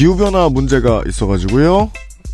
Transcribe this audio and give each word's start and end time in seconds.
기후변화 0.00 0.48
문제가 0.48 1.02
있어가지고요. 1.06 1.90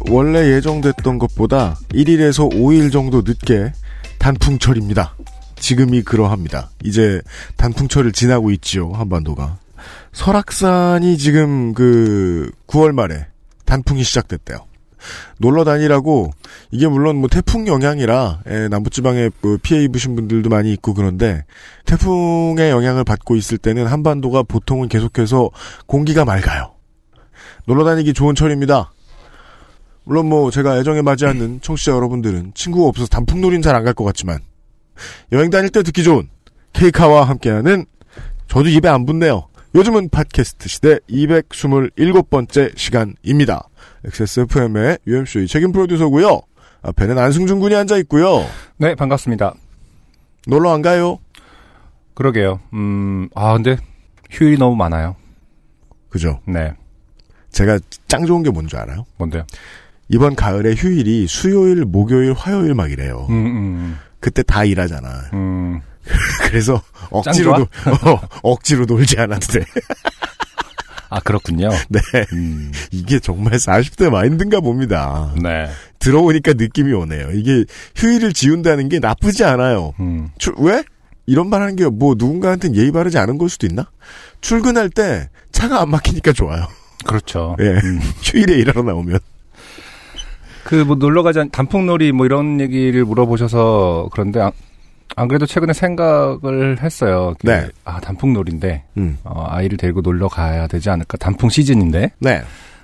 원래 0.08 0.52
예정됐던 0.52 1.18
것보다 1.18 1.76
1일에서 1.94 2.48
5일 2.48 2.92
정도 2.92 3.22
늦게 3.22 3.72
단풍철입니다. 4.20 5.16
지금이 5.56 6.02
그러합니다. 6.02 6.70
이제 6.84 7.20
단풍철을 7.56 8.12
지나고 8.12 8.52
있지요, 8.52 8.92
한반도가. 8.92 9.58
설악산이 10.12 11.18
지금 11.18 11.74
그 11.74 12.52
9월 12.68 12.92
말에 12.92 13.26
단풍이 13.64 14.04
시작됐대요. 14.04 14.58
놀러 15.38 15.64
다니라고 15.64 16.30
이게 16.70 16.86
물론 16.86 17.16
뭐 17.16 17.28
태풍 17.28 17.66
영향이라 17.66 18.42
예, 18.48 18.68
남부지방에 18.68 19.30
그 19.40 19.58
피해 19.60 19.82
입으신 19.82 20.14
분들도 20.14 20.48
많이 20.50 20.72
있고 20.72 20.94
그런데 20.94 21.44
태풍의 21.84 22.70
영향을 22.70 23.02
받고 23.02 23.34
있을 23.34 23.58
때는 23.58 23.88
한반도가 23.88 24.44
보통은 24.44 24.88
계속해서 24.88 25.50
공기가 25.86 26.24
맑아요. 26.24 26.75
놀러 27.66 27.84
다니기 27.84 28.12
좋은 28.14 28.34
철입니다. 28.34 28.92
물론 30.04 30.28
뭐 30.28 30.50
제가 30.50 30.78
애정에 30.78 31.02
맞지 31.02 31.26
않는 31.26 31.60
청취자 31.62 31.92
여러분들은 31.92 32.52
친구가 32.54 32.88
없어서 32.88 33.08
단풍놀이는 33.08 33.62
잘 33.62 33.74
안 33.74 33.82
갈 33.84 33.94
것 33.94 34.04
같지만 34.04 34.38
여행 35.32 35.50
다닐 35.50 35.70
때 35.70 35.82
듣기 35.82 36.04
좋은 36.04 36.28
케이카와 36.72 37.24
함께하는 37.24 37.86
저도 38.48 38.68
입에 38.68 38.88
안 38.88 39.04
붙네요. 39.04 39.48
요즘은 39.74 40.08
팟캐스트 40.10 40.68
시대 40.68 40.98
227번째 41.10 42.78
시간입니다. 42.78 43.68
XSFM의 44.04 44.98
UMC 45.06 45.46
책임 45.48 45.72
프로듀서고요. 45.72 46.40
앞에는 46.82 47.18
안승준 47.18 47.58
군이 47.58 47.74
앉아 47.74 47.96
있고요. 47.98 48.46
네, 48.78 48.94
반갑습니다. 48.94 49.54
놀러 50.46 50.72
안 50.72 50.80
가요? 50.82 51.18
그러게요. 52.14 52.60
음, 52.72 53.28
아, 53.34 53.52
근데 53.54 53.76
휴일이 54.30 54.56
너무 54.56 54.76
많아요. 54.76 55.16
그죠? 56.08 56.40
네. 56.46 56.72
제가 57.56 57.78
짱 58.06 58.26
좋은 58.26 58.42
게 58.42 58.50
뭔 58.50 58.66
줄 58.68 58.78
알아요? 58.78 59.06
뭔데요? 59.16 59.44
이번 60.08 60.34
가을에 60.36 60.74
휴일이 60.74 61.26
수요일, 61.26 61.84
목요일, 61.86 62.32
화요일 62.34 62.74
막 62.74 62.90
이래요. 62.92 63.26
음, 63.30 63.34
음, 63.46 63.98
그때 64.20 64.42
다 64.42 64.64
일하잖아. 64.64 65.30
음. 65.32 65.80
그래서 66.46 66.82
억지로 67.10 67.56
노, 67.58 67.62
어, 68.10 68.20
억지로 68.42 68.84
놀지 68.84 69.18
않아도 69.18 69.46
돼. 69.58 69.64
아, 71.08 71.20
그렇군요. 71.20 71.70
네. 71.88 72.00
음, 72.34 72.70
이게 72.90 73.18
정말 73.20 73.54
40대 73.54 74.10
마인드인가 74.10 74.60
봅니다. 74.60 75.32
네. 75.42 75.68
들어오니까 75.98 76.52
느낌이 76.54 76.92
오네요. 76.92 77.30
이게 77.32 77.64
휴일을 77.96 78.32
지운다는 78.32 78.88
게 78.88 78.98
나쁘지 78.98 79.44
않아요. 79.44 79.94
음, 80.00 80.28
출, 80.38 80.52
왜? 80.58 80.84
이런 81.26 81.48
말 81.48 81.62
하는 81.62 81.74
게 81.74 81.84
뭐 81.86 82.14
누군가한테는 82.18 82.76
예의 82.76 82.92
바르지 82.92 83.18
않은 83.18 83.38
걸 83.38 83.48
수도 83.48 83.66
있나? 83.66 83.90
출근할 84.42 84.90
때 84.90 85.28
차가 85.52 85.80
안 85.80 85.88
막히니까 85.90 86.32
좋아요. 86.32 86.66
그렇죠. 87.06 87.56
예. 87.60 87.64
음. 87.78 88.00
휴일에 88.22 88.54
일하러 88.58 88.82
나오면. 88.82 89.18
그 90.64 90.84
뭐 90.84 90.96
놀러 90.96 91.22
가자 91.22 91.44
단풍놀이 91.50 92.10
뭐 92.12 92.26
이런 92.26 92.60
얘기를 92.60 93.04
물어보셔서 93.04 94.08
그런데 94.12 94.40
안, 94.40 94.50
안 95.14 95.28
그래도 95.28 95.46
최근에 95.46 95.72
생각을 95.72 96.82
했어요. 96.82 97.34
그, 97.40 97.46
네. 97.46 97.68
아 97.84 98.00
단풍놀이인데 98.00 98.82
음. 98.96 99.18
어, 99.22 99.44
아이를 99.48 99.76
데리고 99.78 100.00
놀러 100.00 100.26
가야 100.28 100.66
되지 100.66 100.90
않을까? 100.90 101.18
단풍 101.18 101.48
시즌인데 101.50 102.12
네. 102.18 102.42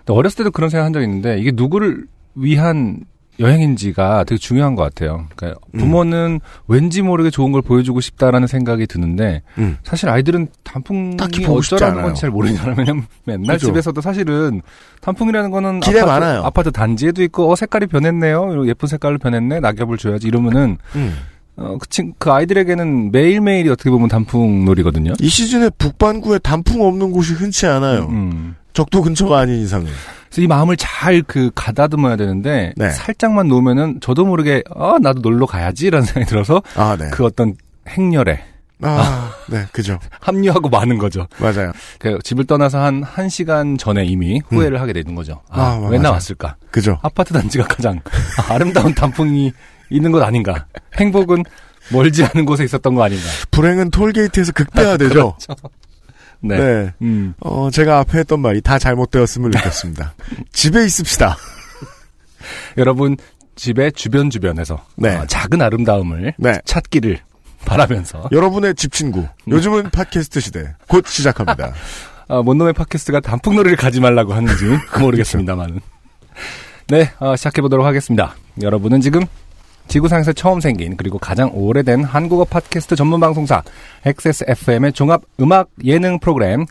어렸을 0.09 0.39
때도 0.39 0.51
그런 0.53 0.71
생각 0.71 0.85
한 0.87 0.93
적 0.93 1.03
있는데 1.03 1.39
이게 1.39 1.51
누구를 1.53 2.07
위한 2.37 3.01
여행인지가 3.41 4.25
되게 4.25 4.39
중요한 4.39 4.75
것 4.75 4.83
같아요. 4.83 5.27
그러니까 5.37 5.61
음. 5.75 5.79
부모는 5.81 6.41
왠지 6.69 7.03
모르게 7.03 7.31
좋은 7.31 7.51
걸 7.53 7.63
보여주고 7.63 8.01
싶다라는 8.01 8.47
생각이 8.47 8.87
드는데 8.87 9.43
음. 9.59 9.79
사실 9.85 10.09
아이들은 10.09 10.49
단풍이 10.65 11.17
딱히 11.17 11.43
보고 11.43 11.59
어쩌라는. 11.59 12.03
건지 12.03 12.21
잘 12.21 12.31
모르잖아요. 12.31 12.75
왜냐면 12.79 13.07
맨날 13.25 13.57
그죠. 13.57 13.67
집에서도 13.69 14.01
사실은 14.01 14.61
단풍이라는 15.01 15.51
거는 15.51 15.81
기대 15.81 16.01
아파트, 16.01 16.11
많아요. 16.21 16.43
아파트 16.45 16.71
단지에도 16.71 17.23
있고 17.25 17.51
어 17.51 17.57
색깔이 17.57 17.87
변했네요. 17.87 18.67
예쁜 18.69 18.87
색깔로 18.89 19.19
변했네. 19.19 19.61
낙엽을 19.61 19.99
줘야지 19.99 20.29
이러면은 20.29 20.79
음. 20.95 21.17
어, 21.57 21.77
그, 21.79 21.87
친- 21.89 22.15
그 22.19 22.31
아이들에게는 22.33 23.13
매일매일이 23.13 23.69
어떻게 23.69 23.91
보면 23.91 24.09
단풍놀이거든요. 24.09 25.13
이 25.21 25.29
시즌에 25.29 25.69
북반구에 25.77 26.39
단풍 26.39 26.81
없는 26.83 27.13
곳이 27.13 27.35
흔치 27.35 27.67
않아요. 27.67 28.07
음. 28.11 28.57
적도 28.73 29.03
근처가 29.03 29.39
아닌 29.41 29.57
이상은. 29.61 29.87
그래서 30.33 30.43
이 30.43 30.47
마음을 30.47 30.77
잘 30.79 31.23
그 31.27 31.51
가다듬어야 31.55 32.17
되는데 32.17 32.73
네. 32.77 32.91
살짝만 32.91 33.47
놓으면은 33.49 34.01
저도 34.01 34.25
모르게 34.25 34.63
아 34.75 34.97
나도 35.01 35.21
놀러 35.21 35.45
가야지라는 35.47 36.05
생각이 36.07 36.27
들어서 36.27 36.63
아, 36.75 36.97
네. 36.99 37.11
그 37.11 37.25
어떤 37.25 37.55
행렬에 37.89 38.43
아, 38.85 39.31
네, 39.49 39.65
그죠. 39.73 39.99
합류하고 40.21 40.69
마는 40.69 40.99
거죠. 40.99 41.29
맞아요. 41.39 41.73
그 42.01 42.19
집을 42.25 42.47
떠나서 42.47 42.83
한 42.83 43.03
1시간 43.05 43.79
전에 43.79 44.05
이미 44.05 44.41
후회를 44.49 44.81
하게 44.81 44.93
되는 44.93 45.15
거죠. 45.15 45.41
아, 45.51 45.77
음. 45.77 45.85
아, 45.85 45.89
왜 45.89 45.99
맞아요. 45.99 46.03
나왔을까? 46.03 46.57
그죠. 46.71 46.99
아파트 47.03 47.33
단지가 47.33 47.65
가장 47.69 48.01
아름다운 48.49 48.93
단풍이 48.95 49.53
있는 49.91 50.11
곳 50.11 50.23
아닌가? 50.23 50.67
행복은 50.97 51.45
멀지 51.93 52.25
않은 52.25 52.45
곳에 52.47 52.65
있었던 52.65 52.95
거 52.95 53.05
아닌가? 53.05 53.23
불행은 53.51 53.91
톨게이트에서 53.91 54.53
극대화되죠. 54.53 55.37
네. 56.43 56.57
네. 56.59 56.93
음. 57.03 57.35
어, 57.41 57.71
제가 57.71 57.99
앞에 58.01 58.19
했던 58.19 58.41
말이 58.41 58.61
다 58.61 58.79
잘못되었음을 58.79 59.51
느꼈습니다. 59.51 60.15
집에 60.53 60.85
있읍시다. 60.85 61.37
여러분 62.77 63.17
집의 63.55 63.93
주변 63.93 64.29
주변에서 64.29 64.85
네. 64.97 65.17
어, 65.17 65.27
작은 65.27 65.63
아름다움을 65.63 66.35
네. 66.37 66.61
찾기를 66.65 67.19
바라면서 67.65 68.29
여러분의 68.33 68.75
집 68.75 68.93
친구. 68.93 69.27
요즘은 69.49 69.91
팟캐스트 69.91 70.41
시대. 70.41 70.75
곧 70.89 71.07
시작합니다. 71.07 71.73
어, 72.29 72.43
못놈의 72.43 72.73
팟캐스트가 72.73 73.21
단풍놀이를 73.21 73.77
가지 73.77 74.01
말라고 74.01 74.33
하는지 74.35 74.65
모르겠습니다만은. 74.99 75.81
네, 76.89 77.11
어, 77.21 77.37
시작해 77.37 77.63
보도록 77.63 77.87
하겠습니다. 77.87 78.35
여러분은 78.61 79.01
지금 79.01 79.25
지구상에서 79.89 80.33
처음 80.33 80.61
생긴 80.61 80.97
그리고 80.97 81.19
가장 81.19 81.51
오래된 81.53 82.05
한국어 82.05 82.45
팟캐스트 82.45 82.97
전문 82.97 83.21
방송사 83.21 83.63
XSFM의 84.05 84.93
종합 84.93 85.23
음악 85.41 85.69
예능 85.85 86.19
프로그램 86.19 86.67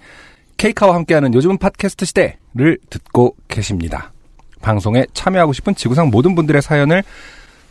케이카와 0.58 0.96
함께하는 0.96 1.34
요즘은 1.34 1.58
팟캐스트 1.58 2.06
시대를 2.06 2.78
듣고 2.90 3.36
계십니다. 3.48 4.12
방송에 4.62 5.06
참여하고 5.14 5.54
싶은 5.54 5.76
지구상 5.76 6.10
모든 6.10 6.36
분들의 6.36 6.62
사연을 6.62 7.04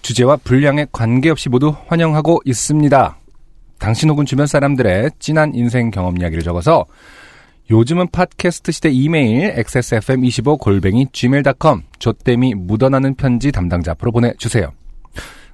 주제와 0.02 0.38
분량에 0.38 0.86
관계없이 0.90 1.48
모두 1.48 1.74
환영하고 1.86 2.40
있습니다. 2.44 3.16
당신 3.78 4.10
혹은 4.10 4.26
주변 4.26 4.46
사람들의 4.46 5.10
진한 5.18 5.54
인생 5.54 5.90
경험 5.90 6.18
이야기를 6.18 6.42
적어서 6.42 6.86
요즘은 7.70 8.08
팟캐스트 8.10 8.72
시대 8.72 8.90
이메일 8.90 9.54
xsfm25 9.54 10.58
골뱅이 10.58 11.06
gmail.com 11.12 11.82
조땜이 11.98 12.54
묻어나는 12.54 13.14
편지 13.14 13.52
담당자 13.52 13.92
앞으로 13.92 14.10
보내주세요. 14.10 14.72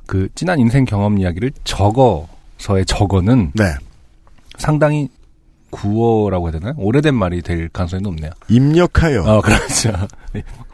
그 0.07 0.29
진한 0.35 0.59
인생 0.59 0.85
경험 0.85 1.19
이야기를 1.19 1.53
적어서의 1.65 2.87
적어는 2.87 3.53
네. 3.55 3.65
상당히 4.57 5.09
구어라고 5.71 6.47
해야 6.47 6.53
되나요? 6.53 6.75
오래된 6.79 7.15
말이 7.15 7.43
될 7.43 7.69
가능성이 7.69 8.03
높네요. 8.03 8.31
입력하여. 8.49 9.23
어, 9.25 9.41
그렇죠. 9.43 9.93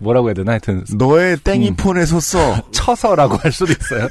뭐라고 0.02 0.28
해야 0.28 0.34
되나? 0.34 0.52
하여튼 0.52 0.84
너의 0.96 1.36
땡이 1.38 1.70
음. 1.70 1.76
폰에서 1.76 2.20
써. 2.20 2.62
쳐서라고 2.72 3.36
할 3.36 3.52
수도 3.52 3.72
있어요. 3.72 4.08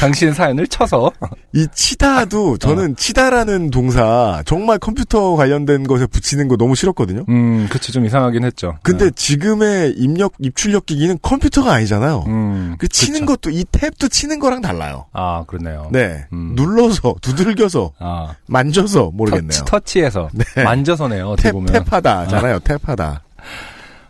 당신의 0.00 0.34
사연을 0.34 0.66
쳐서. 0.68 1.10
이 1.52 1.66
치다도 1.74 2.58
저는 2.58 2.96
치다라는 2.96 3.70
동사 3.70 4.42
정말 4.46 4.78
컴퓨터 4.78 5.34
관련된 5.36 5.86
것에 5.86 6.06
붙이는 6.06 6.48
거 6.48 6.56
너무 6.56 6.74
싫었거든요. 6.74 7.24
음, 7.28 7.66
그치, 7.70 7.92
좀 7.92 8.06
이상하긴 8.06 8.44
했죠. 8.44 8.78
근데 8.82 9.10
지금의 9.10 9.94
입력 9.96 10.32
입출력 10.38 10.86
기기는 10.86 11.18
컴퓨터가 11.20 11.72
아니잖아요. 11.72 12.24
음, 12.28 12.76
그 12.78 12.88
치는 12.88 13.26
그쵸. 13.26 13.32
것도 13.32 13.50
이 13.50 13.64
탭도 13.64 14.10
치는 14.10 14.38
거랑 14.38 14.62
달라요. 14.62 15.06
아, 15.12 15.44
그렇네요. 15.46 15.88
네. 15.92 16.24
음. 16.32 16.52
눌러서 16.54 17.16
두들겨서 17.20 17.92
아, 17.98 18.34
만져서 18.46 19.10
모르겠네요. 19.12 19.64
터치, 19.66 20.00
해서 20.02 20.28
네. 20.32 20.62
만져서네요. 20.62 21.36
탭. 21.36 21.52
탭하다잖아요. 21.84 22.60
탭하다. 22.60 23.20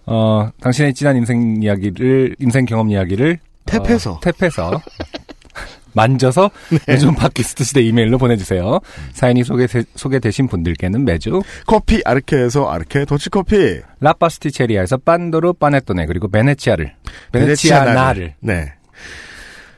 어, 0.06 0.50
당신의 0.60 0.94
진한 0.94 1.16
인생 1.16 1.62
이야기를, 1.62 2.36
인생 2.38 2.64
경험 2.64 2.90
이야기를. 2.90 3.38
탭해서. 3.66 4.12
어, 4.12 4.20
탭해서. 4.20 4.80
만져서 5.94 6.50
요즘 6.88 7.14
팟캐스트 7.14 7.64
시대 7.64 7.80
이메일로 7.80 8.18
보내주세요. 8.18 8.80
사연이 9.12 9.44
소개, 9.44 9.66
소개되신 9.94 10.48
분들께는 10.48 11.04
매주 11.04 11.40
커피 11.66 12.02
아르케에서 12.04 12.68
아르케 12.68 13.04
더치커피. 13.04 13.80
라파스티 14.00 14.50
체리아에서 14.50 14.96
빤도르 14.98 15.52
빠네토네 15.54 16.06
그리고 16.06 16.28
베네치아를 16.28 16.94
베네치아 17.30 17.94
나를. 17.94 18.34
네. 18.40 18.72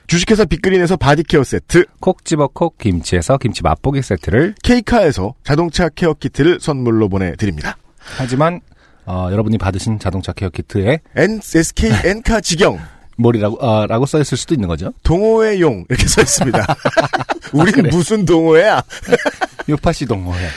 주식회사 0.06 0.44
빅그린에서 0.44 0.96
body 0.96 1.19
care 1.19 1.42
세트, 1.42 1.84
콕 2.00 2.24
집어 2.24 2.46
콕 2.46 2.78
김치에서 2.78 3.38
김치 3.38 3.62
맛보기 3.62 4.02
세트를 4.02 4.54
케이카에서 4.62 5.34
자동차 5.42 5.88
care 5.88 6.14
키트를 6.14 6.60
선물로 6.60 7.08
보내드립니다. 7.08 7.76
하지만 7.98 8.60
어, 9.06 9.28
여러분이 9.30 9.58
받으신 9.58 9.98
자동차 9.98 10.32
care 10.32 10.50
키트에 10.50 11.00
N, 11.16 11.40
SK 11.42 11.90
엔카 12.04 12.40
직영, 12.40 12.78
뭘이라고 13.16 13.64
어, 13.64 13.86
라고 13.86 14.04
써 14.06 14.20
있을 14.20 14.36
수도 14.36 14.54
있는 14.54 14.68
거죠. 14.68 14.92
동호회 15.02 15.60
용 15.60 15.84
이렇게 15.88 16.06
써 16.06 16.20
있습니다. 16.20 16.64
우린 17.54 17.72
그래. 17.72 17.90
무슨 17.90 18.24
동호회야? 18.24 18.82
요팟시 19.68 20.06
동호회. 20.06 20.48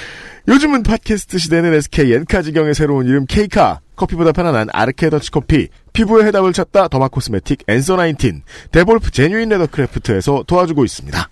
요즘은 0.48 0.84
팟캐스트 0.84 1.38
시대는 1.38 1.74
SK 1.75 2.13
엔카 2.13 2.42
직영의 2.42 2.74
새로운 2.74 3.06
이름 3.06 3.25
케이카, 3.28 3.81
커피보다 3.96 4.31
편안한 4.31 4.68
아르케 4.72 5.10
더치 5.12 5.30
커피, 5.30 5.68
피부의 5.94 6.25
해답을 6.25 6.54
찾다 6.54 6.88
derma 6.88 7.07
cosmetic 7.10 7.66
앤서 7.68 7.98
19, 7.98 8.42
데볼프 8.72 9.12
genuine 9.12 9.50
leather 9.50 9.68
craft에서 9.68 10.44
도와주고 10.48 10.86
있습니다. 10.86 11.30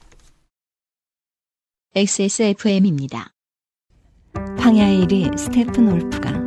XSFM입니다. 1.96 3.32
황야의 4.60 5.06
이리 5.06 5.36
스테픈 5.36 5.92
울프가 5.92 6.47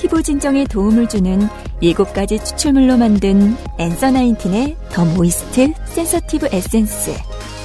피부 0.00 0.22
진정에 0.22 0.64
도움을 0.64 1.10
주는 1.10 1.40
7가지 1.82 2.42
추출물로 2.42 2.96
만든 2.96 3.54
앤서 3.78 4.10
nineteen의 4.10 4.78
the 4.90 5.04
moist 5.04 5.74
sensitive 5.84 6.48
에센스. 6.50 7.14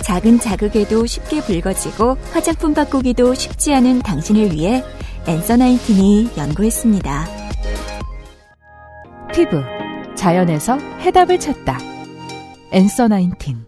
작은 0.04 0.42
자극에도 0.42 1.06
쉽게 1.06 1.40
붉어지고 1.42 2.18
화장품 2.34 2.74
바꾸기도 2.74 3.34
쉽지 3.34 3.74
않은 3.76 4.00
당신을 4.00 4.52
위해 4.52 4.84
엔서 5.26 5.56
나인틴이 5.56 6.32
연구했습니다. 6.38 7.26
피부 9.34 9.64
자연에서 10.18 10.78
해답을 11.00 11.40
찾다. 11.40 11.80
엔서 12.74 13.08
나인틴 13.08 13.66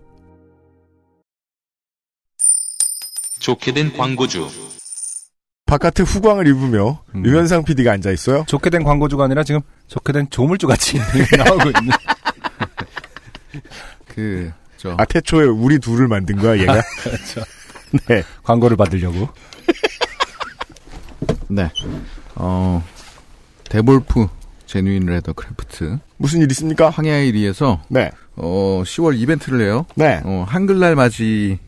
좋게 3.39 3.71
된 3.71 3.93
광고주. 3.93 4.49
바깥에 5.67 6.03
후광을 6.03 6.47
입으며 6.47 7.01
음. 7.13 7.25
유현상 7.25 7.65
PD가 7.65 7.91
앉아 7.91 8.11
있어요. 8.11 8.45
좋게 8.47 8.69
된 8.69 8.83
광고주가 8.83 9.25
아니라 9.25 9.43
지금 9.43 9.59
좋게 9.87 10.13
된 10.13 10.27
조물주 10.29 10.65
같이 10.65 10.97
나오고 11.37 11.65
있는. 11.65 11.91
그, 14.07 14.51
저, 14.77 14.95
아 14.97 15.05
태초에 15.05 15.45
우리 15.45 15.77
둘을 15.77 16.07
만든 16.07 16.37
거야 16.37 16.57
얘가. 16.57 16.81
그렇죠. 17.03 17.43
네. 18.07 18.23
광고를 18.43 18.77
받으려고. 18.77 19.27
네. 21.49 21.69
어, 22.35 22.83
데볼프 23.69 24.27
genuine 24.65 25.06
leather 25.06 25.33
craft 25.33 26.00
무슨 26.17 26.41
일 26.41 26.51
있습니까? 26.51 26.89
황야의 26.89 27.31
이리에서 27.33 27.79
네. 27.89 28.09
어, 28.35 28.83
10월 28.85 29.19
이벤트를 29.19 29.61
해요. 29.61 29.85
네. 29.95 30.21
어, 30.23 30.45
한글날 30.47 30.95
맞이 30.95 31.59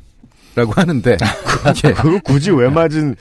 라고 0.55 0.73
하는데 0.73 1.15
이게 1.75 1.93
그거 1.93 2.19
굳이 2.23 2.51
왜 2.51 2.67
맞은 2.69 3.15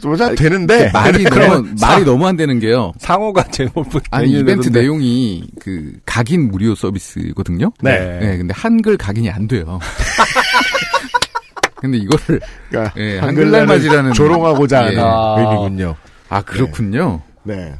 좀 0.00 0.16
되는데 0.36 0.90
말이 0.92 1.24
그러면 1.24 1.64
너무 1.64 1.76
사- 1.76 1.86
말이 1.88 2.04
너무 2.04 2.26
안 2.26 2.36
되는 2.36 2.58
게요. 2.60 2.92
상호가 2.98 3.42
제목을 3.44 4.00
아니 4.10 4.30
이벤트 4.30 4.68
내던데. 4.68 4.80
내용이 4.80 5.48
그 5.60 5.92
각인 6.06 6.48
무료 6.50 6.74
서비스거든요. 6.74 7.72
네. 7.82 8.18
네, 8.20 8.36
근데 8.38 8.54
한글 8.56 8.96
각인이 8.96 9.28
안 9.30 9.48
돼요. 9.48 9.78
근데 11.76 11.98
이거를 11.98 12.40
그러니까 12.70 12.94
예, 13.00 13.18
한글날 13.18 13.66
맞이라는 13.66 14.12
조롱하고자 14.12 14.78
하는 14.80 14.94
예. 14.94 14.98
아. 15.00 15.36
의미군요. 15.38 15.94
아 16.28 16.42
그렇군요. 16.42 17.20
네. 17.44 17.72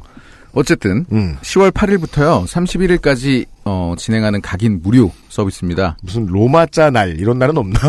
어쨌든 0.53 1.05
음. 1.11 1.37
10월 1.41 1.71
8일부터요 1.71 2.45
31일까지 2.47 3.45
어, 3.65 3.93
진행하는 3.97 4.41
각인 4.41 4.79
무료 4.81 5.11
서비스입니다. 5.29 5.97
무슨 6.01 6.25
로마자 6.25 6.89
날 6.89 7.19
이런 7.19 7.37
날은 7.39 7.57
없나? 7.57 7.79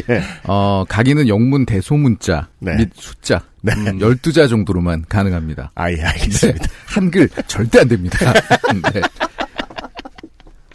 예. 0.10 0.22
어, 0.44 0.84
각인은 0.88 1.28
영문 1.28 1.66
대소문자 1.66 2.48
네. 2.58 2.76
및 2.76 2.90
숫자 2.94 3.42
네. 3.62 3.72
음, 3.74 3.98
12자 3.98 4.48
정도로만 4.48 5.04
가능합니다. 5.08 5.70
아, 5.74 5.90
예, 5.90 5.96
네, 5.96 6.02
알겠습니다. 6.02 6.66
한글 6.86 7.28
절대 7.46 7.80
안 7.80 7.88
됩니다. 7.88 8.18
네. 8.92 9.00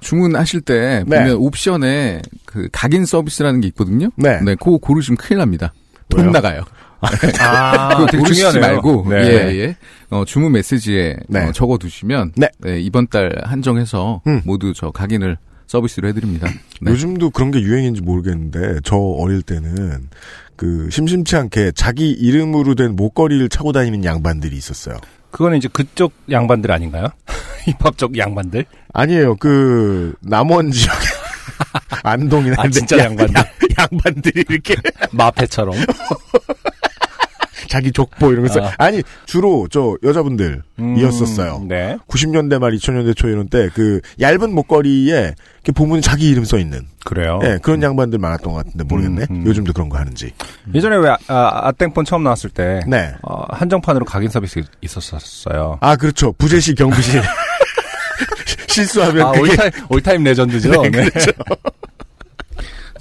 주문하실 0.01 0.61
때 0.61 1.03
네. 1.05 1.17
보면 1.17 1.35
옵션에 1.37 2.21
그 2.45 2.69
각인 2.71 3.05
서비스라는 3.05 3.61
게 3.61 3.67
있거든요. 3.69 4.09
네. 4.15 4.39
네, 4.41 4.55
그거 4.55 4.77
고르시면 4.77 5.17
큰일 5.17 5.39
납니다. 5.39 5.73
돈 6.09 6.21
왜요? 6.21 6.31
나가요. 6.31 6.63
아, 6.99 7.89
그거 7.89 8.05
되게 8.07 8.17
고르시지 8.19 8.35
중요하지 8.41 8.59
말고 8.59 9.05
네. 9.09 9.15
예, 9.17 9.59
예. 9.59 9.77
어, 10.09 10.23
주문 10.25 10.53
메시지에 10.53 11.17
네. 11.27 11.45
어, 11.45 11.51
적어 11.51 11.77
두시면 11.77 12.33
네. 12.35 12.49
이번 12.79 13.07
달 13.07 13.31
한정해서 13.43 14.21
음. 14.25 14.41
모두 14.45 14.73
저 14.73 14.91
각인을 14.91 15.37
서비스로 15.67 16.07
해드립니다. 16.07 16.49
네. 16.81 16.91
요즘도 16.91 17.29
그런 17.31 17.51
게 17.51 17.61
유행인지 17.61 18.01
모르겠는데 18.01 18.79
저 18.83 18.95
어릴 18.97 19.41
때는 19.41 20.09
그 20.55 20.89
심심치 20.91 21.35
않게 21.35 21.73
자기 21.75 22.09
이름으로 22.11 22.73
된 22.75 22.95
목걸이를 22.95 23.49
차고 23.49 23.73
다니는 23.73 24.03
양반들이 24.03 24.55
있었어요. 24.57 24.97
그거는 25.31 25.57
이제 25.57 25.67
그쪽 25.71 26.13
양반들 26.31 26.71
아닌가요? 26.71 27.07
힙합 27.65 27.97
쪽 27.97 28.17
양반들? 28.17 28.65
아니에요. 28.93 29.35
그 29.35 30.15
남원 30.21 30.71
지역 30.71 30.95
안동이나 32.03 32.55
아, 32.59 32.69
진짜 32.69 32.97
양반들. 32.99 33.35
양반들이 33.77 34.45
이렇게 34.49 34.75
마패처럼. 35.11 35.75
자기 37.67 37.91
족보 37.91 38.31
이런 38.31 38.45
거 38.47 38.53
써. 38.53 38.65
아. 38.65 38.71
아니 38.77 39.01
주로 39.25 39.67
저 39.69 39.95
여자분들이었었어요. 40.03 41.57
음, 41.63 41.67
네. 41.67 41.97
90년대 42.07 42.59
말 42.59 42.71
2000년대 42.73 43.15
초 43.15 43.27
이런 43.27 43.47
때 43.49 43.69
그 43.73 43.99
얇은 44.19 44.53
목걸이에 44.53 45.33
이렇게 45.55 45.71
보면 45.73 46.01
자기 46.01 46.29
이름 46.29 46.45
써 46.45 46.57
있는 46.57 46.87
그래요. 47.05 47.39
예, 47.43 47.59
그런 47.61 47.81
양반들 47.83 48.17
많았던 48.19 48.53
것 48.53 48.65
같은데 48.65 48.83
모르겠네. 48.85 49.25
음, 49.29 49.35
음. 49.35 49.45
요즘도 49.45 49.73
그런 49.73 49.89
거 49.89 49.97
하는지. 49.97 50.31
예전에 50.73 50.95
왜 50.97 51.09
아, 51.09 51.17
아, 51.27 51.67
아땡폰 51.67 52.05
처음 52.05 52.23
나왔을 52.23 52.49
때 52.49 52.81
네. 52.87 53.13
어, 53.21 53.43
한정판으로 53.49 54.05
각인 54.05 54.29
서비스 54.29 54.61
있었었어요. 54.81 55.77
아 55.81 55.95
그렇죠. 55.95 56.31
부재시 56.33 56.75
경비실 56.75 57.21
실수하면 58.67 59.27
아, 59.27 59.31
all 59.31 59.46
time, 59.46 59.71
all 59.89 60.04
time 60.04 60.23
legend죠. 60.23 60.81
네, 60.83 61.09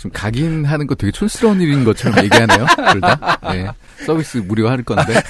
네. 0.06 0.10
좀 0.10 0.10
각인하는 0.12 0.86
거 0.86 0.94
되게 0.94 1.10
촌스러운 1.10 1.60
일인 1.60 1.84
것처럼 1.84 2.22
얘기하네요. 2.24 2.66
둘 2.92 3.00
다. 3.00 3.40
예. 3.54 3.68
서비스 4.04 4.38
무료할 4.38 4.82
건데. 4.82 5.14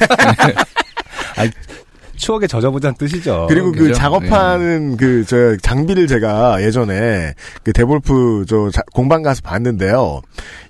추억에 2.16 2.46
젖어보자는 2.46 2.96
뜻이죠. 2.96 3.44
그리고 3.46 3.70
그 3.72 3.78
그죠? 3.80 3.92
작업하는 3.94 4.96
그저 4.96 5.54
장비를 5.58 6.06
제가 6.06 6.62
예전에 6.62 7.34
그 7.62 7.74
데볼프 7.74 8.46
저 8.48 8.70
자- 8.70 8.80
공방 8.94 9.22
가서 9.22 9.42
봤는데요. 9.42 10.22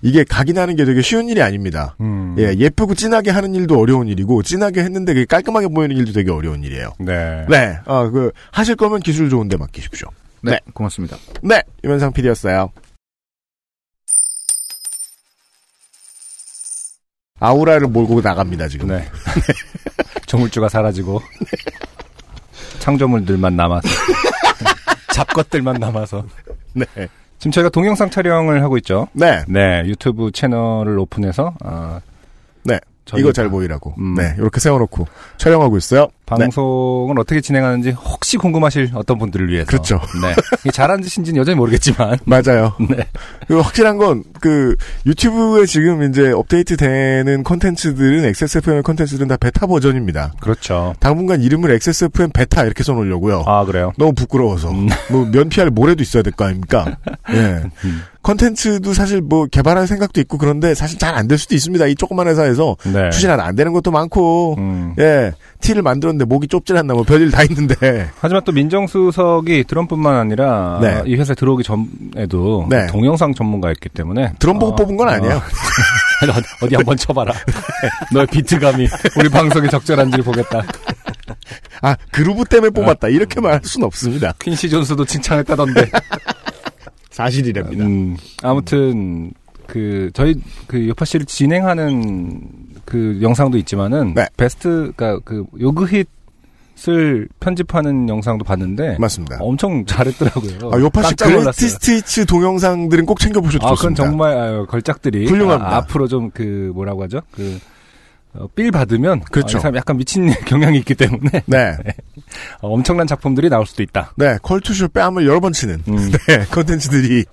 이게 0.03 0.25
각인하는 0.25 0.75
게 0.75 0.85
되게 0.85 1.03
쉬운 1.03 1.29
일이 1.29 1.41
아닙니다. 1.43 1.95
음. 2.01 2.35
예, 2.37 2.53
예쁘고 2.53 2.97
진하게 2.97 3.31
하는 3.31 3.55
일도 3.55 3.79
어려운 3.79 4.09
일이고 4.09 4.43
진하게 4.43 4.81
했는데 4.83 5.15
그게 5.15 5.25
깔끔하게 5.25 5.69
보이는 5.69 5.97
일도 5.97 6.13
되게 6.13 6.33
어려운 6.33 6.65
일이에요. 6.65 6.91
네. 6.99 7.47
네, 7.49 7.79
어, 7.87 8.11
그 8.11 8.33
하실 8.51 8.75
거면 8.75 8.99
기술 9.01 9.31
좋은데 9.31 9.57
맡기십시오. 9.57 10.09
네, 10.43 10.51
네. 10.51 10.59
고맙습니다. 10.75 11.17
네, 11.43 11.63
유면상 11.85 12.13
PD였어요. 12.13 12.73
아우라를 17.39 17.89
몰고 17.89 18.21
나갑니다 18.21 18.69
지금. 18.69 18.89
네. 18.89 19.05
조물주가 20.27 20.69
사라지고 20.69 21.23
창조물들만 22.81 23.57
남아서 23.57 23.89
잡것들만 25.15 25.77
남아서 25.79 26.25
네, 26.73 26.85
지금 27.39 27.53
저희가 27.53 27.71
동영상 27.71 28.11
촬영을 28.11 28.63
하고 28.63 28.77
있죠. 28.79 29.09
네, 29.13 29.45
네, 29.49 29.83
유튜브 29.87 30.31
채널을 30.33 30.99
오픈해서 30.99 31.55
아, 31.65 32.01
네. 32.65 32.79
이거 33.17 33.33
잘 33.33 33.49
보이라고. 33.49 33.95
음. 33.99 34.15
네, 34.17 34.35
이렇게 34.37 34.59
세워놓고 34.61 35.07
촬영하고 35.37 35.77
있어요. 35.77 36.09
네. 36.31 36.45
방송을 36.47 37.19
어떻게 37.21 37.41
진행하는지 37.41 37.91
혹시 37.91 38.37
궁금하실 38.37 38.91
어떤 38.95 39.17
분들을 39.19 39.49
위해서. 39.49 39.67
그렇죠. 39.67 40.01
네. 40.21 40.71
잘하는 40.73 41.03
짓인지는 41.05 41.39
여전히 41.41 41.57
모르겠지만. 41.57 42.19
맞아요. 42.27 42.75
네. 42.81 43.07
그리고 43.47 43.63
확실한 43.63 43.97
건, 43.97 44.25
그, 44.41 44.75
유튜브에 45.07 45.67
지금 45.67 46.03
이제 46.11 46.33
업데이트 46.33 46.77
되는 46.77 47.45
컨텐츠들은, 47.45 48.25
XSFM의 48.25 48.83
컨텐츠들은 48.83 49.29
다 49.29 49.37
베타 49.37 49.67
버전입니다. 49.69 50.33
그렇죠. 50.41 50.95
당분간 50.99 51.43
이름을 51.43 51.71
XSFM 51.71 52.31
베타 52.33 52.65
이렇게 52.65 52.83
써놓으려고요. 52.83 53.45
아, 53.47 53.65
그래요? 53.65 53.93
너무 53.97 54.13
부끄러워서. 54.13 54.71
음. 54.71 54.89
뭐, 55.11 55.25
면피할 55.31 55.71
뭐라도 55.71 56.03
있어야 56.03 56.25
될 56.25 56.33
거 56.33 56.45
아닙니까? 56.47 56.97
예. 57.31 57.63
음. 57.85 58.03
컨텐츠도 58.23 58.93
사실 58.95 59.21
뭐, 59.21 59.47
개발할 59.47 59.87
생각도 59.87 60.21
있고 60.23 60.39
그런데 60.39 60.75
사실 60.75 60.99
잘 60.99 61.15
안 61.15 61.29
될 61.29 61.39
수도 61.39 61.55
있습니다. 61.55 61.87
이 61.87 61.95
조그만 61.95 62.27
회사에서. 62.27 62.77
네. 62.93 63.11
추진 63.11 63.31
안 63.31 63.55
되는 63.55 63.73
것도 63.73 63.93
많고. 63.93 64.57
음. 64.59 64.95
예. 64.99 65.33
티를 65.61 65.83
만들었 65.83 66.16
는데 66.17 66.25
목이 66.25 66.49
좁질 66.49 66.77
않나 66.77 66.95
뭐, 66.95 67.03
별일 67.03 67.31
다 67.31 67.43
있는데. 67.45 68.11
하지만 68.19 68.43
또 68.45 68.53
민정수석이 68.53 69.65
드럼뿐만 69.65 70.15
아니라 70.17 70.79
네. 70.81 71.03
이 71.07 71.15
회사에 71.15 71.35
들어오기 71.35 71.63
전에도 71.63 72.67
네. 72.69 72.87
동영상 72.87 73.35
전문가였기 73.35 73.91
때문에 73.91 74.33
드럼 74.39 74.59
보고 74.59 74.75
뽑은 74.75 74.97
건 74.97 75.09
아니에요. 75.09 75.35
어디, 76.23 76.65
어디 76.65 76.75
한번 76.75 76.97
쳐봐라. 76.97 77.33
너의 78.13 78.27
비트감이 78.27 78.89
우리 79.19 79.29
방송에 79.29 79.69
적절한지를 79.69 80.25
보겠다. 80.25 80.63
아, 81.83 81.97
그루브 82.11 82.45
때문에 82.47 82.71
뽑았다. 82.71 83.09
이렇게 83.09 83.41
말할 83.41 83.61
수는 83.65 83.87
없습니다. 83.87 84.33
퀸시 84.41 84.71
존스도 84.71 85.05
칭찬했다던데. 85.05 85.91
사실이랍니다. 87.11 87.85
음, 87.85 88.17
아무튼 88.43 89.33
그 89.67 90.11
저희 90.15 90.35
그 90.67 90.89
요파 90.89 91.05
씨를 91.05 91.27
진행하는 91.27 92.41
그 92.85 93.19
영상도 93.21 93.59
있지만은 93.59 94.15
네. 94.15 94.27
베스트 94.37 94.93
그러니까 94.97 95.21
그 95.25 95.45
요그힛 95.61 96.07
을 96.89 97.27
편집하는 97.41 98.07
영상도 98.07 98.45
봤는데 98.45 98.99
맞습니다. 99.01 99.39
엄청 99.41 99.87
잘했더라고요. 99.87 100.71
아, 100.73 100.91
깜짝 100.91 101.25
그레이티 101.25 101.39
놀랐어요. 101.39 101.69
스티치 101.71 102.27
동영상들은 102.27 103.07
꼭 103.07 103.19
챙겨 103.19 103.41
보셔도 103.41 103.67
아, 103.67 103.71
그건 103.71 103.95
좋습니다. 103.95 104.05
정말 104.05 104.37
아유, 104.37 104.67
걸작들이 104.69 105.25
훌륭합니다. 105.27 105.73
아, 105.73 105.77
앞으로 105.79 106.07
좀 106.07 106.31
그 106.35 106.71
뭐라고 106.75 107.03
하죠? 107.05 107.23
그 107.33 107.59
어, 108.35 108.47
feel 108.55 108.71
받으면 108.71 109.21
그렇죠. 109.21 109.57
어, 109.57 109.59
이 109.59 109.63
사람 109.63 109.77
약간 109.77 109.97
미친 109.97 110.29
경향이 110.45 110.79
있기 110.79 110.95
때문에 110.95 111.43
네. 111.47 111.77
어, 112.61 112.69
엄청난 112.75 113.07
작품들이 113.07 113.49
나올 113.49 113.67
수도 113.67 113.83
있다. 113.83 114.13
네, 114.17 114.37
컬투쇼 114.43 114.89
뺨을 114.89 115.27
여러 115.27 115.41
번 115.41 115.53
치는 115.53 115.83
음. 115.89 115.97
네, 116.29 116.45
컨텐츠들이 116.51 117.25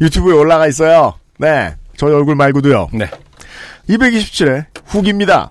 유튜브에 0.00 0.34
올라가 0.34 0.66
있어요. 0.66 1.14
네, 1.38 1.74
저희 1.96 2.12
얼굴 2.12 2.34
말고도요. 2.34 2.88
네. 2.92 3.08
227회 3.88 4.66
후기입니다. 4.86 5.50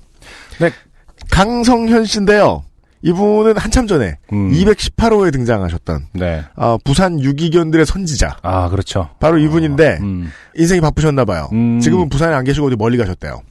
네. 0.60 0.72
강성현 1.32 2.06
씨인데요. 2.06 2.64
이분은 3.04 3.58
한참 3.58 3.88
전에 3.88 4.18
음. 4.32 4.52
218호에 4.52 5.34
등장하셨던 5.34 6.08
네. 6.14 6.44
아, 6.56 6.78
부산 6.84 7.20
유기견들의 7.20 7.86
선지자 7.86 8.38
아, 8.44 8.70
그렇죠. 8.70 9.10
바로 9.20 9.40
이분인데 9.40 9.98
음. 10.02 10.32
인생이 10.56 10.82
바쁘셨나 10.82 11.26
봐요. 11.26 11.50
음. 11.52 11.80
지금은 11.80 12.10
부산에 12.10 12.36
안 12.36 12.44
계시고 12.44 12.68
어디 12.68 12.76
멀리 12.76 12.98
가셨대요. 12.98 13.42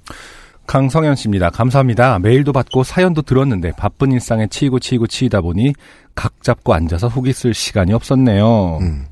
강성현 0.69 1.17
씨입니다. 1.17 1.51
감사합니다. 1.51 2.21
메일도 2.21 2.53
받고 2.53 2.85
사연도 2.85 3.23
들었는데 3.23 3.73
바쁜 3.73 4.13
일상에 4.13 4.47
치이고 4.47 4.79
치이고 4.79 5.09
치이다 5.09 5.41
보니 5.41 5.73
각 6.15 6.45
잡고 6.45 6.73
앉아서 6.73 7.09
후기 7.09 7.33
쓸 7.33 7.53
시간이 7.53 7.93
없었네요. 7.93 8.79
음. 8.81 9.07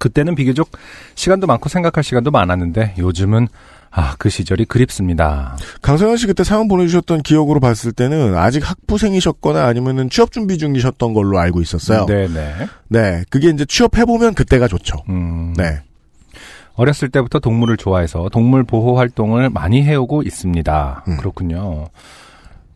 그때는 0.00 0.34
비교적 0.34 0.70
시간도 1.14 1.46
많고 1.46 1.68
생각할 1.68 2.02
시간도 2.02 2.32
많았는데 2.32 2.94
요즘은 2.98 3.46
아, 3.92 4.14
그 4.18 4.28
시절이 4.28 4.66
그립습니다. 4.66 5.56
강성현 5.82 6.16
씨 6.16 6.26
그때 6.26 6.44
사연 6.44 6.68
보내주셨던 6.68 7.22
기억으로 7.22 7.58
봤을 7.60 7.92
때는 7.92 8.36
아직 8.36 8.68
학부생이셨거나 8.68 9.66
아니면은 9.66 10.08
취업 10.10 10.30
준비 10.30 10.58
중이셨던 10.58 11.12
걸로 11.12 11.38
알고 11.38 11.60
있었어요. 11.60 12.06
네, 12.06 12.28
네. 12.28 12.54
네, 12.88 13.24
그게 13.30 13.50
이제 13.50 13.64
취업해보면 13.64 14.34
그때가 14.34 14.68
좋죠. 14.68 14.98
음, 15.08 15.54
네. 15.56 15.80
어렸을 16.74 17.08
때부터 17.10 17.40
동물을 17.40 17.76
좋아해서 17.76 18.28
동물 18.30 18.64
보호 18.64 18.96
활동을 18.96 19.50
많이 19.50 19.82
해오고 19.82 20.22
있습니다. 20.22 21.04
음. 21.08 21.16
그렇군요. 21.16 21.88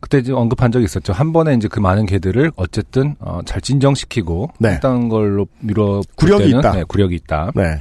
그때 0.05 0.19
이제 0.19 0.33
언급한 0.35 0.71
적이 0.71 0.85
있었죠. 0.85 1.15
한 1.15 1.33
번에 1.33 1.55
이제 1.55 1.67
그 1.67 1.81
많은 1.81 2.05
개들을 2.05 2.53
어쨌든 2.57 3.17
어, 3.21 3.41
잘 3.47 3.63
진정시키고 3.63 4.51
네. 4.59 4.73
했던 4.73 5.09
걸로 5.09 5.47
미뤄 5.61 6.03
볼 6.03 6.03
구력이 6.17 6.45
때는, 6.45 6.59
있다. 6.59 6.73
네, 6.73 6.85
구력이 6.87 7.15
있다. 7.15 7.53
네. 7.55 7.81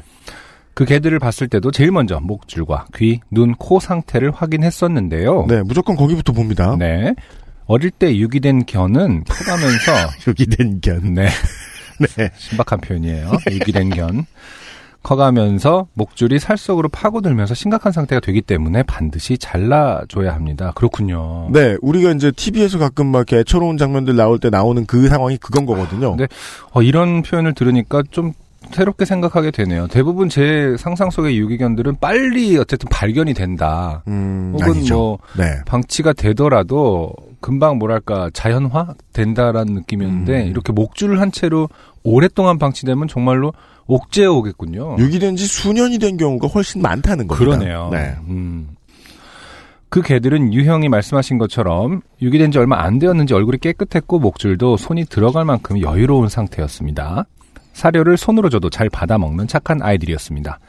그 0.74 0.86
개들을 0.86 1.20
봤을 1.20 1.50
때도 1.50 1.72
제일 1.72 1.92
먼저 1.92 2.22
목줄과 2.22 2.86
귀, 2.96 3.20
눈, 3.30 3.54
코 3.56 3.82
상태를 3.82 4.32
확인했었는데요. 4.32 5.48
네, 5.50 5.64
무조건 5.64 5.98
거기부터 5.98 6.32
봅니다. 6.32 6.78
네. 6.80 7.14
어릴 7.66 7.92
때 7.92 8.16
유기된 8.16 8.68
견은 8.68 9.26
커가면서 9.26 9.92
유기된 10.26 10.80
견. 10.80 11.14
네. 11.16 11.28
네. 12.16 12.32
신박한 12.38 12.80
표현이에요. 12.80 13.34
유기된 13.52 13.90
견. 13.90 14.26
커가면서 15.04 15.88
목줄이 15.94 16.40
살 16.40 16.58
속으로 16.58 16.90
파고들면서 16.90 17.54
심각한 17.54 17.92
상태가 17.92 18.20
되기 18.20 18.42
때문에 18.42 18.84
반드시 18.84 19.38
잘라줘야 19.38 20.34
합니다. 20.34 20.72
그렇군요. 20.76 21.50
네, 21.52 21.78
우리가 21.82 22.12
이제 22.12 22.32
TV에서 22.32 22.80
가끔 22.80 23.08
막 23.08 23.32
애처로운 23.32 23.78
장면들 23.78 24.16
나올 24.16 24.40
때 24.40 24.50
나오는 24.50 24.86
그 24.86 25.08
상황이 25.10 25.38
그건 25.38 25.66
거거든요. 25.66 26.16
네. 26.16 26.28
어, 26.72 26.82
이런 26.82 27.22
표현을 27.22 27.54
들으니까 27.54 28.04
좀 28.10 28.34
새롭게 28.72 29.06
생각하게 29.06 29.52
되네요. 29.52 29.88
대부분 29.88 30.30
제 30.30 30.76
상상 30.80 31.10
속의 31.10 31.38
유기견들은 31.38 31.98
빨리 32.00 32.58
어쨌든 32.58 32.88
발견이 32.90 33.34
된다. 33.34 34.04
음, 34.08 34.52
혹은 34.54 34.78
아니죠. 34.78 34.96
뭐 34.96 35.20
네. 35.38 35.62
방치가 35.66 36.14
되더라도 36.14 37.14
금방 37.40 37.78
뭐랄까 37.78 38.30
자연화 38.34 38.96
된다라는 39.12 39.74
느낌이었는데 39.74 40.44
음. 40.44 40.48
이렇게 40.48 40.72
목줄을 40.72 41.20
한 41.20 41.32
채로 41.32 41.68
오랫동안 42.04 42.58
방치되면 42.58 43.10
정말로 43.10 43.54
옥죄어 43.88 44.32
오겠군요. 44.34 44.98
유기된 45.00 45.36
지 45.36 45.46
수년이 45.46 46.00
된 46.00 46.18
경우가 46.18 46.48
훨씬 46.48 46.82
많다는 46.82 47.28
겁니다. 47.28 47.58
그러네요. 47.58 47.90
네. 47.92 48.16
음. 48.28 48.70
그 49.90 50.02
개들은 50.02 50.54
유형이 50.54 50.90
말씀하신 50.90 51.38
것처럼 51.38 52.02
유기된 52.22 52.52
지 52.52 52.58
얼마 52.58 52.82
안 52.82 52.98
되었는지 52.98 53.34
얼굴이 53.36 53.60
깨끗했고 53.60 54.18
목줄도 54.20 54.78
손이 54.78 55.06
들어갈 55.06 55.46
만큼 55.46 55.80
여유로운 55.80 56.30
상태였습니다. 56.30 57.26
사료를 57.74 58.18
손으로 58.18 58.50
줘도 58.50 58.70
잘 58.70 58.90
받아먹는 58.90 59.48
착한 59.48 59.82
아이들이었습니다. 59.82 60.60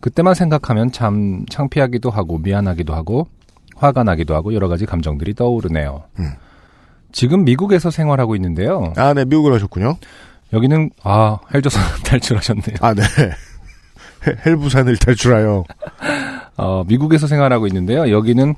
그때만 0.00 0.34
생각하면 0.34 0.90
참 0.90 1.44
창피하기도 1.48 2.10
하고 2.10 2.38
미안하기도 2.38 2.92
하고 2.94 3.28
화가 3.76 4.02
나기도 4.04 4.34
하고 4.34 4.54
여러 4.54 4.68
가지 4.68 4.86
감정들이 4.86 5.34
떠오르네요. 5.34 6.04
음. 6.18 6.32
지금 7.12 7.44
미국에서 7.44 7.90
생활하고 7.90 8.34
있는데요. 8.36 8.92
아, 8.96 9.14
네, 9.14 9.24
미국을 9.24 9.54
하셨군요. 9.54 9.96
여기는 10.54 10.90
아 11.02 11.38
헬조선 11.52 11.82
탈출하셨네요. 12.04 12.76
아, 12.80 12.94
네. 12.94 13.02
헬- 14.26 14.46
헬부산을 14.46 14.96
탈출하여. 14.96 15.64
어, 16.56 16.84
미국에서 16.86 17.26
생활하고 17.26 17.66
있는데요. 17.66 18.10
여기는 18.10 18.54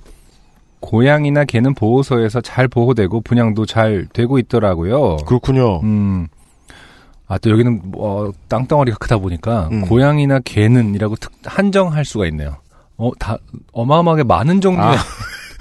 고양이나 0.81 1.45
개는 1.45 1.75
보호소에서 1.75 2.41
잘 2.43 2.69
보호되고 2.69 3.23
분양도 3.23 3.67
잘 3.67 4.07
되고 4.12 4.38
있더라고요. 4.38 5.17
그렇군요. 5.26 5.81
음. 5.81 6.29
아, 7.29 7.38
또 7.38 7.50
여기는 7.50 7.81
뭐, 7.87 8.29
어, 8.29 8.33
땅덩어리가 8.49 8.99
크다 8.99 9.19
보니까 9.19 9.69
음. 9.73 9.81
고양이나 9.83 10.38
개는이라고 10.45 11.17
특, 11.17 11.33
한정할 11.45 12.05
수가 12.05 12.26
있네요. 12.26 12.57
어, 12.99 13.11
다 13.19 13.38
어마어마하게 13.73 14.23
많은 14.23 14.61
종류의 14.61 14.87
아, 14.97 14.97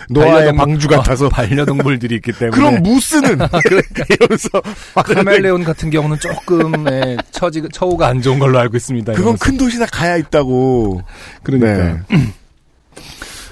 노아의 0.10 0.52
반려동- 0.52 0.58
방주 0.58 0.88
같아서. 0.88 1.26
어, 1.28 1.30
반려동물들이 1.30 2.16
있기 2.16 2.32
때문에 2.34 2.52
그럼 2.56 2.84
무스는 2.84 3.40
이러면서 4.10 4.50
카멜레온 4.96 5.64
같은 5.64 5.90
경우는 5.90 6.18
조금 6.20 6.88
예, 6.90 7.18
처지 7.32 7.62
처우가 7.72 8.08
안 8.08 8.22
좋은 8.22 8.40
걸로 8.40 8.60
알고 8.60 8.78
있습니다. 8.78 9.14
그건 9.14 9.22
이러면서. 9.24 9.46
큰 9.46 9.58
도시나 9.58 9.86
가야 9.88 10.18
있다고. 10.18 11.02
그러니까 11.44 11.74
네. 11.78 12.00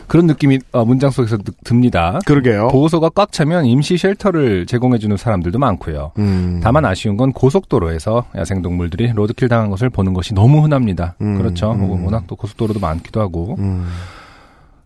그런 0.07 0.27
느낌이 0.27 0.59
어, 0.73 0.85
문장 0.85 1.09
속에서 1.09 1.37
드- 1.37 1.53
듭니다. 1.63 2.19
그러게요. 2.25 2.67
보호소가 2.67 3.09
꽉 3.09 3.31
차면 3.31 3.65
임시 3.65 3.97
shelter를 3.97 4.67
제공해주는 4.67 5.15
사람들도 5.17 5.57
많고요. 5.57 6.11
음. 6.19 6.59
다만 6.63 6.85
아쉬운 6.85 7.17
건 7.17 7.31
고속도로에서 7.31 8.25
야생동물들이 8.35 9.11
로드킬 9.15 9.47
당한 9.49 9.69
것을 9.71 9.89
보는 9.89 10.13
것이 10.13 10.35
너무 10.35 10.61
흔합니다. 10.63 11.15
음, 11.21 11.37
그렇죠. 11.37 11.71
음. 11.71 12.03
워낙 12.05 12.25
또 12.27 12.35
고속도로도 12.35 12.79
많기도 12.79 13.21
하고 13.21 13.55
음. 13.57 13.87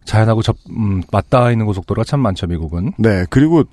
자연하고 0.08 0.42
접 0.42 0.56
음, 0.72 1.04
맞닿아 1.12 1.52
있는 1.52 1.66
고속도로가 1.66 2.06
참 2.06 2.22
많죠 2.22 2.48
미국은. 2.48 2.94
네, 2.98 3.26
그리고 3.30 3.66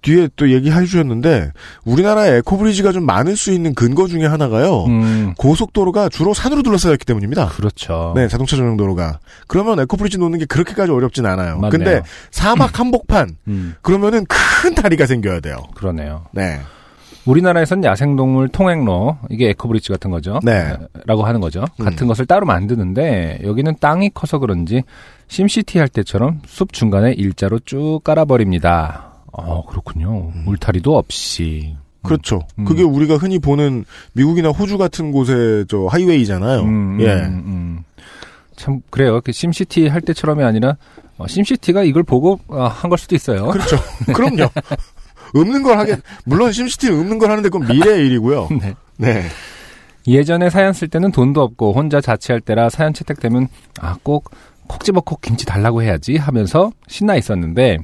뒤에 0.00 0.28
또 0.34 0.50
얘기해 0.50 0.84
주셨는데 0.84 1.52
우리나라에 1.84 2.38
에코브리지가 2.38 2.90
좀 2.90 3.06
많을 3.06 3.36
수 3.36 3.52
있는 3.52 3.72
근거 3.74 4.08
중에 4.08 4.26
하나가요. 4.26 4.84
음, 4.86 5.34
고속도로가 5.38 6.08
주로 6.08 6.34
산으로 6.34 6.62
둘러싸여 6.62 6.92
있기 6.94 7.04
때문입니다. 7.04 7.48
그렇죠. 7.48 8.12
네, 8.16 8.26
자동차 8.26 8.56
전용 8.56 8.76
도로가. 8.76 9.20
그러면 9.46 9.78
에코브리지 9.80 10.18
놓는 10.18 10.40
게 10.40 10.44
그렇게까지 10.46 10.90
어렵진 10.90 11.24
않아요. 11.26 11.58
맞네요. 11.58 11.70
근데 11.70 12.02
사막 12.32 12.80
한복판 12.80 13.36
음, 13.46 13.74
그러면은 13.82 14.24
큰 14.26 14.74
다리가 14.74 15.06
생겨야 15.06 15.38
돼요. 15.40 15.56
그러네요. 15.74 16.24
네. 16.32 16.58
우리나라에선 17.24 17.84
야생동물 17.84 18.48
통행로 18.48 19.18
이게 19.30 19.50
에코브리지 19.50 19.90
같은 19.90 20.10
거죠. 20.10 20.40
네. 20.42 20.74
라고 21.06 21.22
하는 21.24 21.40
거죠. 21.40 21.64
음. 21.80 21.84
같은 21.84 22.08
것을 22.08 22.26
따로 22.26 22.46
만드는데 22.46 23.40
여기는 23.44 23.76
땅이 23.80 24.10
커서 24.14 24.38
그런지 24.38 24.82
심시티 25.36 25.78
할 25.78 25.88
때처럼 25.88 26.42
숲 26.46 26.74
중간에 26.74 27.12
일자로 27.12 27.60
쭉 27.60 28.00
깔아버립니다. 28.04 29.14
어 29.32 29.64
그렇군요. 29.64 30.30
울타리도 30.44 30.94
없이. 30.94 31.74
그렇죠. 32.02 32.40
음. 32.58 32.66
그게 32.66 32.82
우리가 32.82 33.16
흔히 33.16 33.38
보는 33.38 33.86
미국이나 34.12 34.50
호주 34.50 34.76
같은 34.76 35.10
곳의 35.10 35.64
저 35.68 35.86
하이웨이잖아요. 35.86 36.60
음, 36.60 36.98
예. 37.00 37.12
음, 37.14 37.42
음. 37.46 37.84
참 38.56 38.82
그래요. 38.90 39.22
그 39.24 39.32
심시티 39.32 39.88
할 39.88 40.02
때처럼이 40.02 40.44
아니라 40.44 40.76
어, 41.16 41.26
심시티가 41.26 41.82
이걸 41.84 42.02
보고 42.02 42.38
어, 42.48 42.64
한걸 42.66 42.98
수도 42.98 43.14
있어요. 43.14 43.46
그렇죠. 43.46 43.78
그럼요. 44.12 44.50
없는 45.34 45.62
걸 45.62 45.78
하게 45.78 45.96
물론 46.26 46.52
심시티는 46.52 47.00
없는 47.00 47.18
걸 47.18 47.30
하는데 47.30 47.48
그건 47.48 47.68
미래의 47.74 48.04
일이고요. 48.04 48.48
네. 48.60 48.74
네. 48.98 49.22
예전에 50.06 50.50
사연 50.50 50.74
쓸 50.74 50.88
때는 50.88 51.10
돈도 51.10 51.40
없고 51.40 51.72
혼자 51.72 52.02
자취할 52.02 52.42
때라 52.42 52.68
사연 52.68 52.92
채택되면 52.92 53.48
아 53.80 53.96
꼭 54.02 54.30
콕 54.68 54.82
집어 54.84 55.00
콕 55.00 55.20
김치 55.20 55.44
달라고 55.46 55.82
해야지 55.82 56.16
하면서 56.16 56.72
신나 56.88 57.16
있었는데 57.16 57.78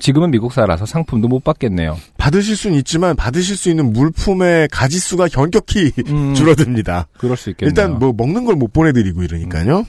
지금은 0.00 0.30
미국 0.30 0.52
살아서 0.52 0.86
상품도 0.86 1.26
못 1.26 1.42
받겠네요. 1.42 1.96
받으실 2.18 2.54
수는 2.56 2.76
있지만 2.78 3.16
받으실 3.16 3.56
수 3.56 3.68
있는 3.68 3.92
물품의 3.92 4.68
가지수가 4.70 5.26
현격히 5.30 5.92
음, 6.08 6.34
줄어듭니다. 6.34 7.08
그럴 7.18 7.36
수 7.36 7.50
있겠네요. 7.50 7.68
일단 7.70 7.98
뭐 7.98 8.12
먹는 8.16 8.44
걸 8.44 8.54
못 8.54 8.72
보내드리고 8.72 9.22
이러니까요. 9.24 9.84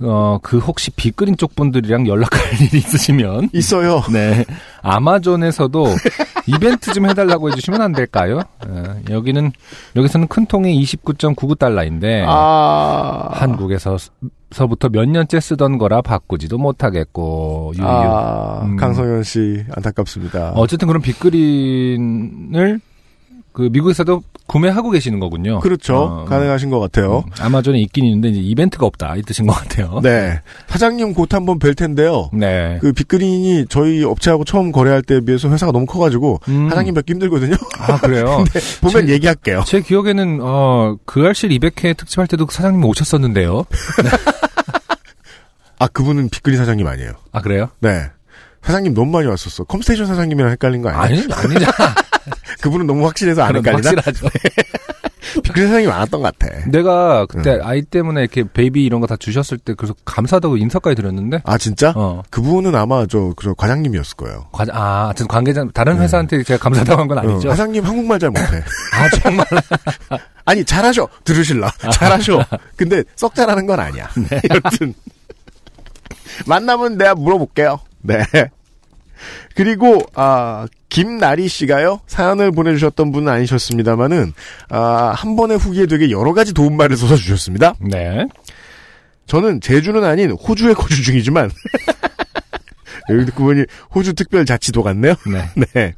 어, 0.00 0.38
그 0.42 0.58
혹시 0.58 0.90
빅그린 0.90 1.36
쪽 1.36 1.54
분들이랑 1.54 2.06
연락할 2.08 2.54
일이 2.62 2.78
있으시면 2.78 3.50
있어요. 3.52 4.02
네 4.10 4.44
아마존에서도 4.82 5.84
이벤트 6.46 6.92
좀 6.92 7.08
해달라고 7.08 7.50
해주시면 7.50 7.80
안 7.82 7.92
될까요? 7.92 8.40
어, 8.66 8.96
여기는 9.10 9.52
여기서는 9.96 10.28
큰 10.28 10.46
통에 10.46 10.72
29.99달러인데 10.74 12.24
아 12.26 13.28
한국에서 13.32 13.96
서부터 14.54 14.88
몇 14.88 15.06
년째 15.08 15.40
쓰던 15.40 15.76
거라 15.78 16.00
바꾸지도 16.00 16.56
못하겠고 16.58 17.72
유유. 17.76 17.84
아, 17.86 18.62
음. 18.64 18.76
강성현 18.76 19.22
씨 19.24 19.64
안타깝습니다. 19.74 20.52
어쨌든 20.54 20.88
그런 20.88 21.02
빅그린을 21.02 22.80
그 23.52 23.68
미국에서도 23.70 24.20
구매하고 24.46 24.90
계시는 24.90 25.20
거군요. 25.20 25.60
그렇죠. 25.60 25.96
어, 25.96 26.24
가능하신 26.24 26.70
것 26.70 26.80
같아요. 26.80 27.22
음, 27.24 27.30
아마존에 27.40 27.78
있긴 27.82 28.04
있는데 28.04 28.28
이제 28.30 28.40
이벤트가 28.40 28.84
없다 28.84 29.14
이 29.16 29.22
뜻인 29.22 29.46
것 29.46 29.52
같아요. 29.54 30.00
네. 30.02 30.40
사장님 30.66 31.14
곧 31.14 31.32
한번 31.32 31.58
뵐 31.60 31.74
텐데요. 31.74 32.28
네. 32.32 32.78
그 32.82 32.92
빅그린이 32.92 33.66
저희 33.68 34.02
업체하고 34.04 34.44
처음 34.44 34.72
거래할 34.72 35.02
때에 35.02 35.20
비해서 35.20 35.48
회사가 35.48 35.70
너무 35.72 35.86
커가지고 35.86 36.40
음. 36.48 36.68
사장님 36.68 36.94
뵙기 36.94 37.12
힘들거든요. 37.14 37.54
아 37.78 37.96
그래요. 37.98 38.44
보면 38.82 39.06
제- 39.06 39.12
얘기할게요. 39.14 39.62
제 39.66 39.80
기억에는 39.80 40.40
어, 40.42 40.96
그알싫 41.06 41.50
200회 41.50 41.96
특집할 41.96 42.26
때도 42.26 42.46
사장님 42.50 42.84
오셨었는데요. 42.84 43.64
아 45.84 45.88
그분은 45.88 46.30
빅그린 46.30 46.58
사장님 46.58 46.86
아니에요. 46.86 47.12
아 47.32 47.42
그래요? 47.42 47.68
네. 47.80 48.10
사장님 48.62 48.94
너무 48.94 49.10
많이 49.10 49.26
왔었어. 49.28 49.64
컴스테이션 49.64 50.06
사장님이랑 50.06 50.50
헷갈린 50.52 50.80
거 50.80 50.88
아니에요? 50.88 51.24
아니 51.24 51.32
아니잖아. 51.34 51.72
그분은 52.62 52.86
너무 52.86 53.04
확실해서 53.06 53.42
안 53.42 53.54
헷갈리나? 53.56 53.90
확실하죠. 53.90 54.28
빅그린 55.42 55.68
사장님 55.68 55.90
많았던 55.90 56.22
것 56.22 56.38
같아. 56.38 56.54
내가 56.70 57.26
그때 57.26 57.56
음. 57.56 57.60
아이 57.62 57.82
때문에 57.82 58.22
이렇게 58.22 58.44
베이비 58.50 58.82
이런 58.82 59.02
거 59.02 59.06
다 59.06 59.16
주셨을 59.16 59.58
때 59.58 59.74
그래서 59.74 59.94
감사하다고 60.06 60.56
인사까지 60.56 60.96
드렸는데. 60.96 61.42
아 61.44 61.58
진짜? 61.58 61.92
어. 61.94 62.22
그분은 62.30 62.74
아마 62.74 63.04
저, 63.06 63.34
저 63.42 63.52
과장님이었을 63.52 64.16
거예요. 64.16 64.46
과, 64.52 64.64
아, 64.72 65.04
하여튼 65.06 65.28
관계자, 65.28 65.66
다른 65.74 65.98
회사한테 66.00 66.42
제가 66.44 66.62
감사하다고 66.62 67.00
한 67.02 67.08
건 67.08 67.18
아니죠. 67.18 67.48
어, 67.48 67.50
사장님 67.50 67.84
한국말 67.84 68.18
잘 68.18 68.30
못해. 68.30 68.46
아, 68.94 69.10
정말. 69.20 69.44
아니 70.46 70.64
잘하셔 70.64 71.08
들으실라 71.24 71.70
잘하셔 71.92 72.44
근데 72.76 73.02
썩 73.16 73.34
잘하는 73.34 73.66
건 73.66 73.80
아니야 73.80 74.10
네. 74.28 74.40
여튼 74.54 74.92
만나면 76.46 76.98
내가 76.98 77.14
물어볼게요 77.14 77.80
네 78.02 78.18
그리고 79.54 80.00
아 80.14 80.66
김나리 80.88 81.48
씨가요 81.48 82.00
사연을 82.06 82.50
보내주셨던 82.52 83.12
분은 83.12 83.32
아니셨습니다만은 83.32 84.32
아한 84.68 85.36
번의 85.36 85.58
후기에 85.58 85.86
되게 85.86 86.10
여러 86.10 86.32
가지 86.32 86.52
도움말을 86.52 86.96
써서 86.96 87.16
주셨습니다 87.16 87.74
네. 87.80 88.26
저는 89.26 89.60
제주는 89.60 90.02
아닌 90.04 90.32
호주에 90.32 90.74
거주 90.74 91.02
중이지만 91.02 91.50
여기 93.10 93.24
듣고 93.26 93.44
보니 93.44 93.64
호주 93.94 94.14
특별 94.14 94.44
자치도 94.44 94.82
같네요 94.82 95.14
네. 95.26 95.64
네. 95.74 95.94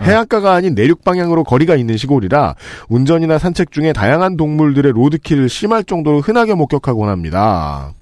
해안가가 0.00 0.52
아닌 0.52 0.74
내륙 0.74 1.04
방향으로 1.04 1.44
거리가 1.44 1.74
있는 1.76 1.96
시골이라 1.96 2.54
운전이나 2.88 3.38
산책 3.38 3.70
중에 3.70 3.92
다양한 3.92 4.36
동물들의 4.36 4.92
로드킬을 4.92 5.48
심할 5.48 5.84
정도로 5.84 6.20
흔하게 6.20 6.54
목격하곤 6.54 7.08
합니다. 7.08 7.94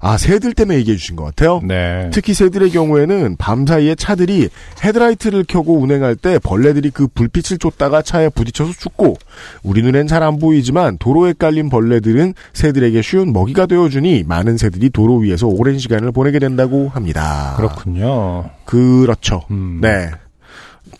아, 0.00 0.16
새들 0.16 0.54
때문에 0.54 0.78
얘기해 0.78 0.96
주신 0.96 1.16
것 1.16 1.24
같아요. 1.24 1.60
네. 1.64 2.08
특히 2.12 2.32
새들의 2.32 2.70
경우에는 2.70 3.34
밤 3.36 3.66
사이에 3.66 3.94
차들이 3.96 4.48
헤드라이트를 4.84 5.44
켜고 5.48 5.78
운행할 5.78 6.14
때 6.14 6.38
벌레들이 6.38 6.90
그 6.90 7.08
불빛을 7.08 7.58
쫓다가 7.58 8.00
차에 8.02 8.28
부딪혀서 8.28 8.74
죽고 8.78 9.16
우리 9.64 9.82
눈엔 9.82 10.06
잘 10.06 10.18
안 10.22 10.38
보이지만 10.38 10.98
도로에 10.98 11.32
깔린 11.38 11.70
벌레들은 11.70 12.34
새들에게 12.52 13.02
쉬운 13.02 13.32
먹이가 13.32 13.66
되어주니 13.66 14.24
많은 14.26 14.56
새들이 14.58 14.90
도로 14.90 15.18
위에서 15.18 15.46
오랜 15.46 15.78
시간을 15.78 16.10
보내게 16.12 16.38
된다고 16.40 16.88
합니다. 16.88 17.54
그렇군요. 17.56 18.50
그렇죠. 18.64 19.42
음. 19.50 19.78
네. 19.80 20.10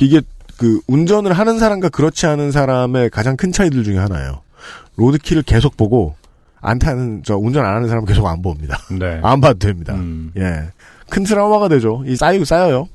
이게 0.01 0.21
그 0.57 0.81
운전을 0.87 1.33
하는 1.33 1.59
사람과 1.59 1.89
그렇지 1.89 2.27
않은 2.27 2.53
사람의 2.53 3.11
가장 3.11 3.37
큰 3.37 3.53
차이들 3.53 3.85
중에 3.85 3.99
하나예요. 3.99 4.41
로드킬을 4.97 5.43
계속 5.43 5.77
보고 5.77 6.15
안 6.61 6.79
타는 6.79 7.23
저 7.25 7.37
운전 7.37 7.65
안 7.65 7.77
하는 7.77 7.89
사람은 7.89 8.07
계속 8.07 8.27
안 8.27 8.43
봅니다. 8.43 8.79
네. 8.91 9.21
안 9.25 9.41
봐도 9.41 9.59
됩니다. 9.59 9.95
음. 9.95 10.33
예. 10.37 10.65
큰 11.11 11.25
트라우마가 11.25 11.69
되죠. 11.69 12.03
이 12.07 12.17
쌓이고 12.17 12.45
쌓여요. 12.45 12.89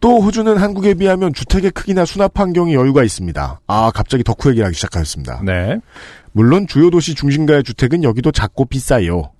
또 0.00 0.20
호주는 0.20 0.56
한국에 0.56 0.94
비하면 0.94 1.32
주택의 1.34 1.72
크기나 1.72 2.04
수납 2.04 2.38
환경이 2.38 2.74
여유가 2.74 3.02
있습니다. 3.02 3.60
아, 3.66 3.90
갑자기 3.92 4.22
덕후 4.22 4.50
얘기를 4.50 4.66
하기 4.66 4.76
시작하였습니다. 4.76 5.40
네. 5.44 5.80
물론 6.32 6.66
주요 6.68 6.90
도시 6.90 7.14
중심가의 7.16 7.64
주택은 7.64 8.04
여기도 8.04 8.30
작고 8.30 8.66
비싸요. 8.66 9.32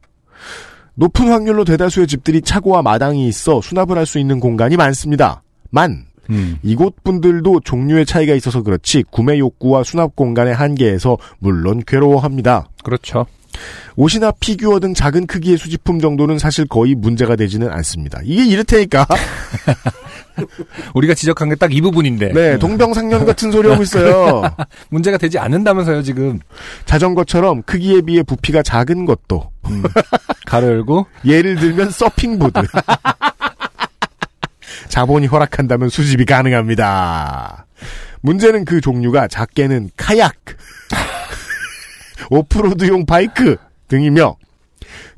높은 0.95 1.31
확률로 1.31 1.65
대다수의 1.65 2.09
집들이 2.09 2.41
차고와 2.43 2.83
마당이 2.83 3.29
있어 3.29 3.61
수납을 3.61 3.97
할 3.97 4.05
수 4.07 4.19
있는 4.19 4.41
공간이 4.41 4.77
많습니다. 4.77 5.43
만 5.71 6.07
음. 6.31 6.59
이곳 6.63 7.03
분들도 7.05 7.61
종류의 7.65 8.05
차이가 8.07 8.35
있어서 8.35 8.63
그렇지 8.63 9.05
구매 9.11 9.39
욕구와 9.39 9.83
수납 9.85 10.15
공간의 10.17 10.55
한계에서 10.55 11.17
물론 11.39 11.83
괴로워합니다. 11.87 12.69
그렇죠. 12.85 13.27
옷이나 13.97 14.31
피규어 14.39 14.79
등 14.79 14.95
작은 14.95 15.27
크기의 15.27 15.57
수집품 15.59 15.99
정도는 16.01 16.39
사실 16.39 16.67
거의 16.67 16.95
문제가 16.95 17.35
되지는 17.35 17.71
않습니다. 17.71 18.21
이게 18.23 18.45
이렇다니까. 18.47 19.05
우리가 20.95 21.15
지적한 21.15 21.49
게 21.49 21.57
딱 21.57 21.73
이 21.73 21.81
부분인데. 21.81 22.33
네, 22.33 22.59
동병상련 22.59 23.25
같은 23.27 23.51
소리 23.51 23.69
하고 23.69 23.83
있어요. 23.83 24.43
문제가 24.91 25.19
되지 25.19 25.39
않는다면서요, 25.39 26.03
지금. 26.03 26.39
자전거처럼 26.85 27.63
크기에 27.63 28.03
비해 28.03 28.23
부피가 28.23 28.63
작은 28.63 29.05
것도 29.05 29.51
음. 29.67 29.83
가로 30.47 30.69
열고. 30.69 31.07
예를 31.25 31.57
들면 31.57 31.91
서핑보드. 31.91 32.61
자본이 34.89 35.27
허락한다면 35.27 35.89
수집이 35.89 36.25
가능합니다. 36.25 37.67
문제는 38.21 38.65
그 38.65 38.81
종류가 38.81 39.29
작게는 39.29 39.91
카약, 39.97 40.35
오프로드용 42.31 43.07
바이크 43.07 43.57
등이며 43.89 44.37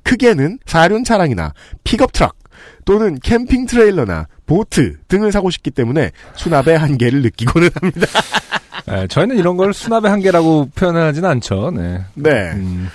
크게는 0.03 0.59
사륜 0.67 1.05
차량이나 1.05 1.53
픽업 1.85 2.13
트럭 2.13 2.37
또는 2.85 3.19
캠핑 3.23 3.67
트레일러나 3.67 4.27
보트 4.47 4.97
등을 5.09 5.33
사고 5.33 5.51
싶기 5.51 5.71
때문에 5.71 6.11
수납의 6.35 6.79
한계를 6.79 7.23
느끼고는 7.23 7.71
합니다. 7.81 8.07
네, 8.87 9.07
저희는 9.07 9.39
이런 9.39 9.57
걸 9.57 9.73
수납의 9.73 10.11
한계라고 10.11 10.71
표현하지는 10.75 11.29
않죠. 11.29 11.71
네. 11.71 12.01
네. 12.15 12.53
음. 12.53 12.89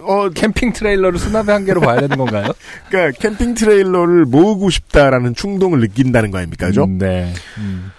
어, 0.00 0.28
캠핑 0.30 0.72
트레일러를 0.72 1.18
수납의 1.18 1.52
한계로 1.52 1.80
봐야 1.80 2.00
되는 2.00 2.16
건가요? 2.16 2.52
그러니까 2.88 3.18
캠핑 3.20 3.54
트레일러를 3.54 4.24
모으고 4.24 4.70
싶다라는 4.70 5.34
충동을 5.34 5.80
느낀다는 5.80 6.30
거 6.30 6.38
아닙니까? 6.38 6.66
그죠? 6.66 6.84
음, 6.84 6.98
네. 6.98 7.32
음. 7.58 7.90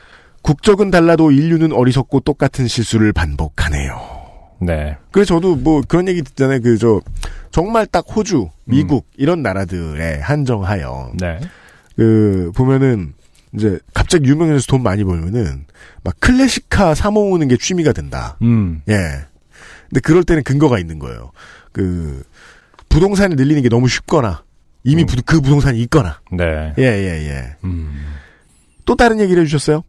국적은 0.42 0.92
달라도 0.92 1.32
인류는 1.32 1.74
어리석고 1.74 2.22
똑같은 2.22 2.68
실수를 2.68 3.12
반복하네요. 3.12 4.00
네. 4.62 4.98
그래서 5.12 5.36
저도 5.36 5.56
뭐 5.56 5.82
그런 5.88 6.08
얘기 6.08 6.22
듣잖아요. 6.22 6.62
그 6.62 6.78
저 6.78 7.02
정말 7.52 7.86
딱 7.86 8.06
호주, 8.08 8.50
미국 8.66 9.08
이런 9.18 9.42
나라들에 9.42 10.20
한정하여 10.20 11.14
네. 11.20 11.40
그 11.96 12.52
보면은 12.56 13.14
이제 13.56 13.80
갑자기 13.94 14.30
유명해서 14.30 14.66
돈 14.68 14.84
많이 14.84 15.04
벌면은 15.04 15.66
막 16.04 16.16
클래식카 16.20 16.94
사 16.94 17.10
모으는 17.12 17.48
게 17.48 17.58
취미가 17.58 17.94
된다. 17.94 18.38
음. 18.42 18.82
예. 18.90 18.94
근데 19.90 20.02
그럴 20.04 20.24
때는 20.24 20.44
근거가 20.44 20.80
있는 20.80 21.00
거예요. 21.00 21.32
그 21.72 22.24
부동산을 22.90 23.36
늘리는 23.36 23.62
게 23.62 23.70
너무 23.70 23.88
쉽거나 23.88 24.44
이미 24.84 25.04
음. 25.04 25.06
부- 25.08 25.22
그 25.26 25.42
부동산이 25.42 25.80
있거나 25.82 26.20
네. 26.32 26.74
예 26.78 26.84
예, 26.84 27.30
예. 27.30 27.56
음. 27.64 28.06
또 28.86 28.96
다른 28.96 29.20
얘기를 29.20 29.42
해주셨어요. 29.44 29.84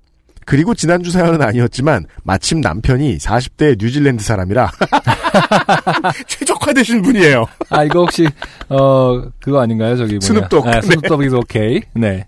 그리고 0.44 0.74
지난주 0.74 1.10
사연은 1.10 1.42
아니었지만 1.42 2.06
마침 2.24 2.60
남편이 2.62 3.18
40대 3.18 3.76
뉴질랜드 3.78 4.24
사람이라 4.24 4.72
최적화되신 6.26 7.02
분이에요. 7.02 7.44
아, 7.70 7.84
이거 7.84 8.00
혹시, 8.00 8.26
어, 8.68 9.22
그거 9.40 9.60
아닌가요? 9.60 9.96
저기. 9.96 10.18
스눕독. 10.20 10.66
아, 10.66 10.80
스눕독이 10.80 11.28
오케이. 11.28 11.80
네. 11.94 12.26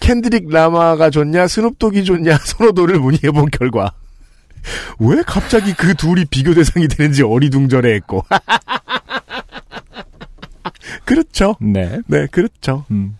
켄드릭 0.00 0.48
라마가 0.50 1.10
좋냐 1.10 1.46
스눕독이 1.46 2.04
좋냐 2.04 2.38
선호도를 2.42 2.98
문의해본 2.98 3.50
결과 3.52 3.92
왜 4.98 5.22
갑자기 5.26 5.72
그 5.74 5.94
둘이 5.94 6.24
비교 6.26 6.54
대상이 6.54 6.88
되는지 6.88 7.22
어리둥절해했고 7.22 8.24
그렇죠. 11.04 11.56
네. 11.60 12.00
네, 12.06 12.26
그렇죠. 12.30 12.84
음. 12.90 13.16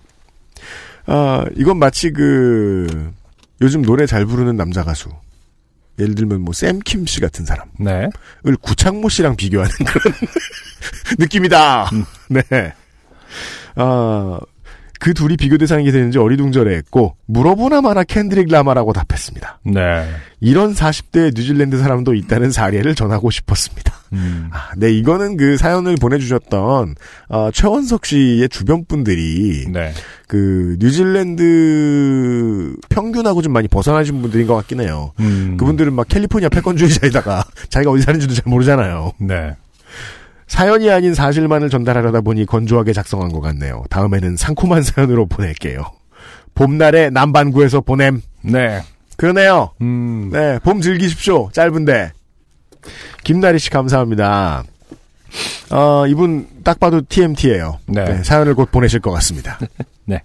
아, 1.06 1.44
이건 1.56 1.78
마치 1.78 2.10
그 2.12 3.12
요즘 3.60 3.82
노래 3.82 4.06
잘 4.06 4.24
부르는 4.26 4.56
남자 4.56 4.84
가수 4.84 5.08
예를 5.98 6.14
들면 6.14 6.42
뭐 6.42 6.54
샘킴 6.54 7.06
씨 7.06 7.20
같은 7.20 7.44
사람을 7.44 7.70
네. 7.80 8.08
구창모 8.62 9.08
씨랑 9.08 9.36
비교하는 9.36 9.70
그런 9.86 10.14
느낌이다. 11.18 11.90
네. 12.28 12.42
아, 13.74 14.38
그 15.00 15.14
둘이 15.14 15.36
비교 15.38 15.56
대상이 15.56 15.90
되는지 15.90 16.18
어리둥절해했고 16.18 17.16
물어보나 17.24 17.80
마나 17.80 18.04
캔드릭 18.04 18.48
라마라고 18.48 18.92
답했습니다. 18.92 19.60
네. 19.64 20.06
이런 20.40 20.74
40대 20.74 21.34
뉴질랜드 21.34 21.78
사람도 21.78 22.14
있다는 22.14 22.50
사례를 22.52 22.94
전하고 22.94 23.30
싶었습니다. 23.30 23.94
음. 24.12 24.50
아, 24.52 24.72
네, 24.76 24.92
이거는 24.92 25.38
그 25.38 25.56
사연을 25.56 25.96
보내주셨던 25.96 26.96
어, 27.30 27.50
최원석 27.50 28.04
씨의 28.04 28.50
주변 28.50 28.84
분들이 28.84 29.66
네. 29.72 29.92
그 30.28 30.76
뉴질랜드 30.80 32.76
평균하고 32.90 33.40
좀 33.40 33.54
많이 33.54 33.68
벗어나신 33.68 34.20
분들인 34.20 34.46
것 34.46 34.54
같긴 34.54 34.82
해요. 34.82 35.12
음. 35.20 35.56
그분들은 35.56 35.94
막 35.94 36.08
캘리포니아 36.08 36.50
패권주의자에다가 36.50 37.44
자기가 37.70 37.90
어디 37.90 38.02
사는지도 38.02 38.34
잘 38.34 38.44
모르잖아요. 38.46 39.12
네. 39.18 39.56
사연이 40.50 40.90
아닌 40.90 41.14
사실만을 41.14 41.70
전달하려다 41.70 42.22
보니 42.22 42.44
건조하게 42.44 42.92
작성한 42.92 43.30
것 43.30 43.40
같네요. 43.40 43.84
다음에는 43.88 44.36
상콤한 44.36 44.82
사연으로 44.82 45.26
보낼게요. 45.26 45.84
봄날에 46.56 47.08
남반구에서 47.10 47.82
보냄. 47.82 48.20
네. 48.42 48.82
그러네요. 49.16 49.70
음. 49.80 50.28
네, 50.32 50.58
봄 50.58 50.80
즐기십시오. 50.80 51.50
짧은데. 51.52 52.10
김나리 53.22 53.60
씨 53.60 53.70
감사합니다. 53.70 54.64
어, 55.70 56.06
이분 56.08 56.48
딱 56.64 56.80
봐도 56.80 57.00
TMT예요. 57.08 57.78
네. 57.86 58.24
사연을 58.24 58.56
곧 58.56 58.72
보내실 58.72 58.98
것 58.98 59.12
같습니다. 59.12 59.56
네. 60.04 60.20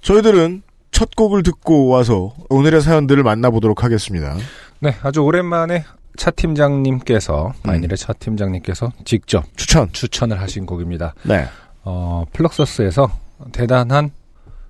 저희들은 0.00 0.62
첫 0.90 1.14
곡을 1.14 1.42
듣고 1.42 1.88
와서 1.88 2.32
오늘의 2.48 2.80
사연들을 2.80 3.22
만나보도록 3.24 3.84
하겠습니다. 3.84 4.36
네. 4.78 4.96
아주 5.02 5.20
오랜만에 5.20 5.84
차 6.20 6.30
팀장님께서, 6.30 7.54
마이닐의 7.62 7.96
차 7.96 8.12
팀장님께서 8.12 8.92
직접 9.06 9.42
추천. 9.56 9.90
추천을 9.90 10.38
하신 10.38 10.66
곡입니다. 10.66 11.14
네. 11.22 11.46
어, 11.82 12.26
플럭서스에서 12.34 13.10
대단한 13.52 14.10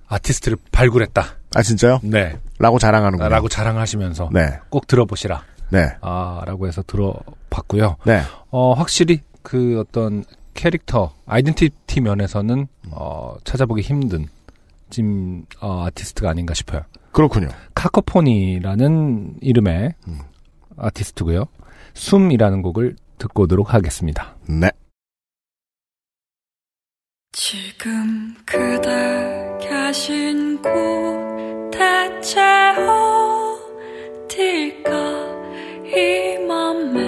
아티스트를 0.07 0.57
발굴했다. 0.71 1.25
아, 1.53 1.61
진짜요? 1.61 1.99
네. 2.03 2.39
라고 2.57 2.79
자랑하는군요. 2.79 3.27
라고 3.27 3.49
자랑하시면서 3.49 4.29
네. 4.31 4.59
꼭 4.69 4.87
들어보시라. 4.87 5.43
네. 5.71 5.89
아, 5.99 6.41
라고 6.45 6.67
해서 6.67 6.83
들어봤고요. 6.87 7.97
네. 8.05 8.21
어, 8.49 8.71
확실히 8.71 9.19
그 9.41 9.81
어떤 9.81 10.23
캐릭터, 10.53 11.11
아이덴티티 11.25 11.99
면에서는 11.99 12.67
어, 12.91 13.35
찾아보기 13.43 13.81
힘든 13.81 14.27
찜 14.89 15.43
어, 15.59 15.83
아티스트가 15.87 16.29
아닌가 16.29 16.53
싶어요. 16.53 16.83
그렇군요. 17.11 17.49
카코포니라는 17.75 19.35
이름의 19.41 19.95
음. 20.07 20.19
아티스트고요. 20.77 21.45
숨이라는 21.93 22.61
곡을 22.61 22.95
듣고 23.17 23.43
오도록 23.43 23.73
하겠습니다. 23.73 24.35
네. 24.47 24.71
지금 27.33 28.35
그대 28.45 29.57
계신 29.61 30.61
곳 30.61 30.71
대체 31.71 32.41
어딜까 34.27 34.91
이 35.85 36.37
맘에 36.45 36.99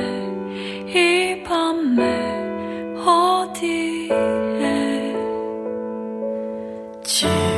이 0.87 1.43
밤에 1.43 2.43
어디에 3.05 4.09
지금 7.03 7.52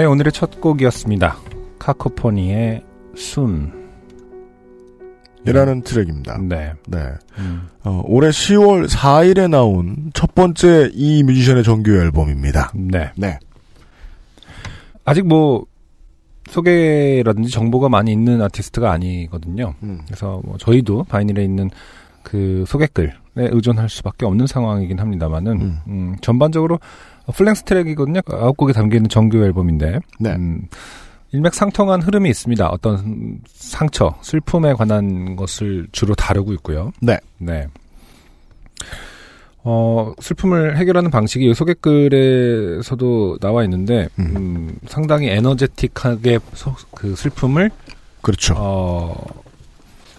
네, 0.00 0.06
오늘의 0.06 0.32
첫 0.32 0.62
곡이었습니다. 0.62 1.36
카코포니의 1.78 2.82
순. 3.14 3.70
이라는 5.46 5.82
트랙입니다. 5.82 6.38
네. 6.38 6.72
네. 6.86 6.98
음. 7.36 7.68
어, 7.84 8.00
올해 8.06 8.30
10월 8.30 8.88
4일에 8.88 9.50
나온 9.50 10.10
첫 10.14 10.34
번째 10.34 10.90
이 10.94 11.22
뮤지션의 11.22 11.64
정규 11.64 11.90
앨범입니다. 11.90 12.72
네. 12.76 13.12
네. 13.14 13.38
아직 15.04 15.26
뭐 15.26 15.66
소개라든지 16.48 17.50
정보가 17.50 17.90
많이 17.90 18.10
있는 18.10 18.40
아티스트가 18.40 18.90
아니거든요. 18.90 19.74
음. 19.82 20.00
그래서 20.06 20.40
뭐 20.46 20.56
저희도 20.56 21.04
바이닐에 21.10 21.44
있는 21.44 21.68
그 22.22 22.64
소개글에 22.66 23.12
의존할 23.36 23.90
수밖에 23.90 24.24
없는 24.24 24.46
상황이긴 24.46 24.98
합니다만은 24.98 25.60
음. 25.60 25.80
음, 25.88 26.16
전반적으로 26.22 26.78
full-length 27.30 27.62
트랙이거든요. 27.64 28.20
아홉 28.32 28.56
곡이 28.56 28.72
담겨 28.72 28.96
있는 28.96 29.08
정규 29.08 29.42
앨범인데 29.42 29.98
네. 30.20 30.30
음, 30.32 30.62
일맥상통한 31.32 32.02
흐름이 32.02 32.28
있습니다. 32.30 32.68
어떤 32.68 33.38
상처, 33.46 34.14
슬픔에 34.22 34.72
관한 34.74 35.36
것을 35.36 35.86
주로 35.92 36.14
다루고 36.14 36.52
있고요. 36.54 36.92
네. 37.00 37.18
네. 37.38 37.66
어, 39.62 40.12
슬픔을 40.20 40.78
해결하는 40.78 41.10
방식이 41.10 41.50
이 41.50 41.54
소개글에서도 41.54 43.38
나와 43.40 43.62
있는데, 43.64 44.08
음. 44.18 44.32
음, 44.36 44.78
상당히 44.88 45.28
에너제틱하게 45.28 46.38
소- 46.54 46.74
그 46.94 47.14
슬픔을, 47.14 47.70
그렇죠. 48.22 48.54
어, 48.56 49.14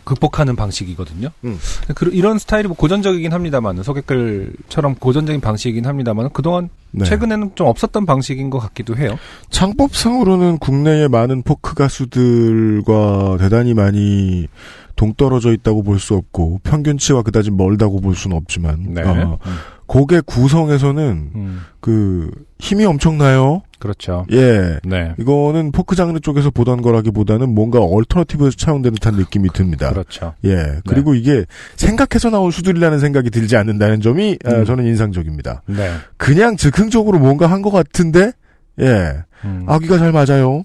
극복하는 0.03 0.55
방식이거든요. 0.55 1.29
음. 1.45 1.59
그, 1.95 2.09
이런 2.13 2.37
스타일이 2.39 2.67
뭐 2.67 2.75
고전적이긴 2.75 3.33
합니다만, 3.33 3.81
소개글처럼 3.83 4.95
고전적인 4.95 5.41
방식이긴 5.41 5.85
합니다만, 5.85 6.29
그동안 6.33 6.69
네. 6.91 7.05
최근에는 7.05 7.51
좀 7.55 7.67
없었던 7.67 8.05
방식인 8.05 8.49
것 8.49 8.59
같기도 8.59 8.95
해요. 8.97 9.17
창법상으로는 9.49 10.57
국내의 10.57 11.09
많은 11.09 11.43
포크 11.43 11.73
가수들과 11.75 13.37
대단히 13.39 13.73
많이 13.73 14.47
동떨어져 14.95 15.53
있다고 15.53 15.83
볼 15.83 15.99
수 15.99 16.15
없고 16.15 16.59
평균치와 16.63 17.21
그다지 17.23 17.51
멀다고 17.51 18.01
볼 18.01 18.15
수는 18.15 18.35
없지만 18.37 18.93
네. 18.93 19.01
어, 19.03 19.37
음, 19.45 19.51
곡의 19.87 20.23
구성에서는 20.25 21.31
음, 21.35 21.61
그 21.79 22.29
힘이 22.59 22.85
엄청나요. 22.85 23.61
그렇죠. 23.81 24.25
예. 24.31 24.77
네. 24.83 25.13
이거는 25.19 25.71
포크 25.71 25.95
장르 25.95 26.17
쪽에서 26.19 26.51
보던 26.51 26.81
거라기보다는 26.83 27.53
뭔가 27.53 27.79
얼터너티브에서 27.79 28.55
차용된 28.55 28.93
듯한 28.93 29.15
느낌이 29.15 29.49
듭니다. 29.53 29.89
그렇죠. 29.89 30.33
예. 30.45 30.79
그리고 30.87 31.15
이게 31.15 31.45
생각해서 31.75 32.29
나온 32.29 32.51
수들이라는 32.51 32.99
생각이 32.99 33.31
들지 33.31 33.57
않는다는 33.57 33.99
점이 33.99 34.37
아, 34.45 34.51
음. 34.51 34.65
저는 34.65 34.85
인상적입니다. 34.85 35.63
네. 35.65 35.91
그냥 36.17 36.55
즉흥적으로 36.55 37.17
뭔가 37.19 37.47
한 37.47 37.61
것 37.61 37.71
같은데 37.71 38.31
예. 38.79 39.13
음. 39.43 39.65
아기가 39.67 39.97
잘 39.97 40.11
맞아요. 40.11 40.63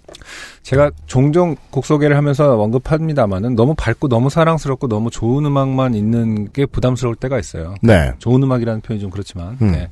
제가 0.62 0.90
종종 1.06 1.56
곡 1.70 1.86
소개를 1.86 2.16
하면서 2.16 2.58
언급합니다만은 2.60 3.54
너무 3.56 3.74
밝고 3.74 4.08
너무 4.08 4.28
사랑스럽고 4.30 4.88
너무 4.88 5.10
좋은 5.10 5.44
음악만 5.46 5.94
있는 5.94 6.52
게 6.52 6.66
부담스러울 6.66 7.16
때가 7.16 7.38
있어요. 7.38 7.74
네. 7.82 8.12
좋은 8.18 8.42
음악이라는 8.42 8.82
표현이 8.82 9.00
좀 9.00 9.10
그렇지만, 9.10 9.56
음. 9.62 9.72
네. 9.72 9.88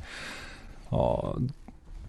어, 0.91 1.17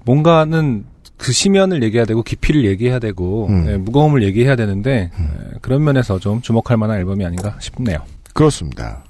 뭔가는 0.05 0.85
그 1.17 1.33
심연을 1.33 1.83
얘기해야 1.83 2.05
되고 2.05 2.23
깊이를 2.23 2.65
얘기해야 2.67 2.99
되고 2.99 3.47
음. 3.49 3.65
네, 3.65 3.77
무거움을 3.77 4.23
얘기해야 4.23 4.57
되는데 4.57 5.11
네, 5.19 5.29
그런 5.63 5.83
면에서 5.83 6.19
좀 6.19 6.43
주목할 6.43 6.77
만한 6.77 6.99
앨범이 6.99 7.25
아닌가 7.25 7.57
싶네요. 7.61 7.99
그렇습니다. 8.35 9.03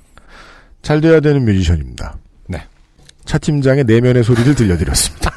잘 0.83 1.01
돼야 1.01 1.19
되는 1.21 1.45
뮤지션입니다. 1.45 2.16
네. 2.47 2.62
차 3.25 3.38
팀장의 3.38 3.85
내면의 3.85 4.23
소리를 4.23 4.55
들려드렸습니다. 4.55 5.33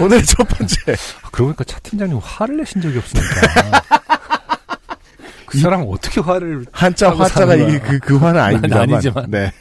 오늘 0.00 0.22
첫 0.24 0.44
번째 0.48 0.92
아, 1.22 1.28
그러고 1.30 1.52
보니까 1.52 1.64
차 1.64 1.78
팀장님 1.80 2.18
화를 2.22 2.56
내신 2.58 2.80
적이 2.80 2.98
없으니까. 2.98 3.82
그 5.46 5.58
사람 5.58 5.82
은 5.82 5.88
어떻게 5.88 6.20
화를 6.20 6.66
한자 6.72 7.10
화자가 7.10 7.54
이게. 7.54 7.78
그, 7.78 7.98
그 8.00 8.16
화는 8.16 8.40
아닙니다만. 8.40 8.92
아니지만. 8.92 9.30
네. 9.30 9.52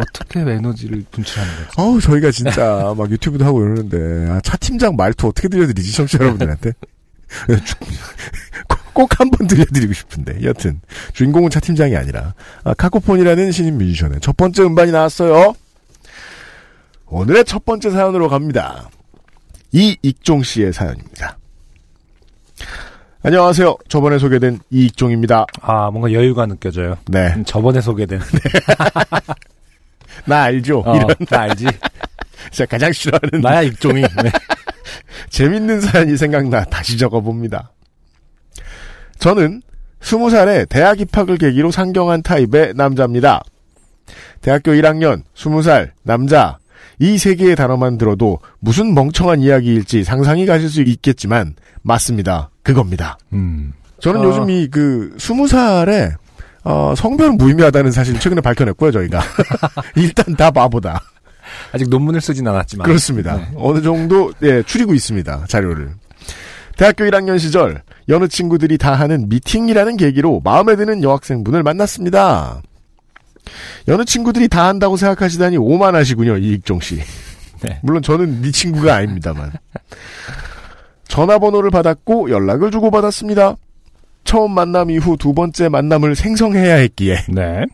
어떻게 0.00 0.40
에너지를 0.40 1.04
분출하는 1.10 1.54
거지? 1.56 1.68
어우, 1.76 2.00
저희가 2.00 2.30
진짜 2.30 2.94
막 2.98 3.10
유튜브도 3.10 3.44
하고 3.44 3.62
이러는데, 3.62 4.30
아, 4.30 4.40
차 4.42 4.56
팀장 4.56 4.96
말투 4.96 5.28
어떻게 5.28 5.48
들려드리지, 5.48 5.92
청취자 5.92 6.24
여러분들한테? 6.24 6.72
꼭 8.92 9.08
한 9.20 9.30
번 9.30 9.46
들려드리고 9.46 9.92
싶은데, 9.92 10.42
여튼. 10.42 10.80
주인공은 11.14 11.50
차 11.50 11.60
팀장이 11.60 11.96
아니라, 11.96 12.34
아, 12.64 12.74
카코폰이라는 12.74 13.52
신인 13.52 13.78
뮤지션의 13.78 14.20
첫 14.20 14.36
번째 14.36 14.62
음반이 14.64 14.90
나왔어요. 14.92 15.54
오늘의 17.06 17.44
첫 17.44 17.64
번째 17.64 17.90
사연으로 17.90 18.28
갑니다. 18.28 18.90
이익종 19.72 20.42
씨의 20.42 20.72
사연입니다. 20.72 21.38
안녕하세요. 23.22 23.76
저번에 23.88 24.18
소개된 24.18 24.60
이익종입니다. 24.70 25.44
아, 25.60 25.90
뭔가 25.90 26.12
여유가 26.12 26.46
느껴져요. 26.46 26.96
네. 27.06 27.32
음, 27.36 27.44
저번에 27.44 27.80
소개된. 27.80 28.20
나 30.26 30.42
알죠? 30.44 30.82
어, 30.84 30.96
이런, 30.96 31.08
나 31.28 31.40
알지? 31.42 31.66
제가 32.52 32.70
가장 32.70 32.92
싫어하는 32.92 33.40
나야 33.40 33.62
익종이. 33.62 34.02
네. 34.22 34.30
재밌는 35.30 35.80
사연이 35.80 36.16
생각나 36.16 36.64
다시 36.64 36.96
적어봅니다. 36.98 37.70
저는 39.18 39.62
스무 40.00 40.30
살에 40.30 40.64
대학 40.66 41.00
입학을 41.00 41.36
계기로 41.36 41.70
상경한 41.70 42.22
타입의 42.22 42.72
남자입니다. 42.74 43.42
대학교 44.40 44.72
1학년, 44.72 45.22
스무 45.34 45.62
살, 45.62 45.92
남자. 46.02 46.58
이 46.98 47.16
세 47.18 47.34
개의 47.34 47.56
단어만 47.56 47.96
들어도 47.98 48.40
무슨 48.58 48.94
멍청한 48.94 49.40
이야기일지 49.40 50.04
상상이 50.04 50.44
가실 50.46 50.68
수 50.68 50.82
있겠지만, 50.82 51.54
맞습니다. 51.82 52.50
그겁니다. 52.62 53.18
음. 53.32 53.72
저는 54.00 54.20
어. 54.20 54.24
요즘 54.24 54.50
이 54.50 54.68
그, 54.68 55.14
스무 55.18 55.46
살에, 55.48 56.10
어, 56.64 56.94
성별은 56.96 57.36
무의미하다는 57.38 57.90
사실을 57.90 58.20
최근에 58.20 58.40
밝혀냈고요, 58.40 58.92
저희가. 58.92 59.20
일단 59.96 60.36
다 60.36 60.50
바보다. 60.50 61.00
아직 61.72 61.88
논문을 61.88 62.20
쓰진 62.20 62.46
않았지만. 62.46 62.86
그렇습니다. 62.86 63.36
네. 63.36 63.48
어느 63.56 63.82
정도 63.82 64.32
예, 64.42 64.62
추리고 64.62 64.94
있습니다. 64.94 65.46
자료를. 65.48 65.92
대학교 66.76 67.04
1학년 67.04 67.38
시절 67.38 67.82
여느 68.08 68.28
친구들이 68.28 68.78
다 68.78 68.94
하는 68.94 69.28
미팅이라는 69.28 69.96
계기로 69.96 70.40
마음에 70.44 70.76
드는 70.76 71.02
여학생분을 71.02 71.62
만났습니다. 71.62 72.62
여느 73.88 74.04
친구들이 74.04 74.48
다 74.48 74.66
한다고 74.68 74.96
생각하시다니 74.96 75.56
오만하시군요, 75.58 76.38
이익종 76.38 76.80
씨. 76.80 77.00
네. 77.62 77.78
물론 77.82 78.02
저는 78.02 78.42
네 78.42 78.50
친구가 78.50 78.94
아닙니다만. 78.94 79.52
전화번호를 81.08 81.70
받았고 81.70 82.30
연락을 82.30 82.70
주고받았습니다. 82.70 83.56
처음 84.24 84.52
만남 84.52 84.90
이후 84.90 85.16
두 85.16 85.32
번째 85.32 85.68
만남을 85.68 86.14
생성해야 86.14 86.74
했기에 86.76 87.16
네. 87.28 87.64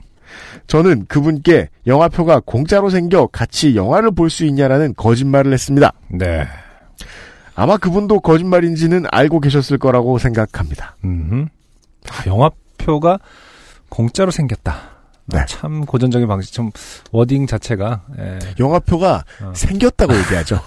저는 0.66 1.06
그분께 1.06 1.68
영화표가 1.86 2.40
공짜로 2.44 2.90
생겨 2.90 3.26
같이 3.28 3.76
영화를 3.76 4.10
볼 4.12 4.28
수 4.30 4.44
있냐라는 4.44 4.94
거짓말을 4.96 5.52
했습니다. 5.52 5.92
네. 6.08 6.46
아마 7.54 7.76
그분도 7.76 8.20
거짓말인지는 8.20 9.04
알고 9.10 9.40
계셨을 9.40 9.78
거라고 9.78 10.18
생각합니다. 10.18 10.96
음. 11.04 11.48
아, 12.10 12.22
영화표가 12.26 13.18
공짜로 13.88 14.30
생겼다. 14.30 14.96
네. 15.26 15.38
아, 15.38 15.44
참 15.46 15.84
고전적인 15.84 16.28
방식, 16.28 16.52
좀 16.52 16.70
워딩 17.12 17.46
자체가 17.46 18.02
예. 18.18 18.38
영화표가 18.58 19.24
어. 19.42 19.52
생겼다고 19.54 20.14
얘기하죠. 20.16 20.60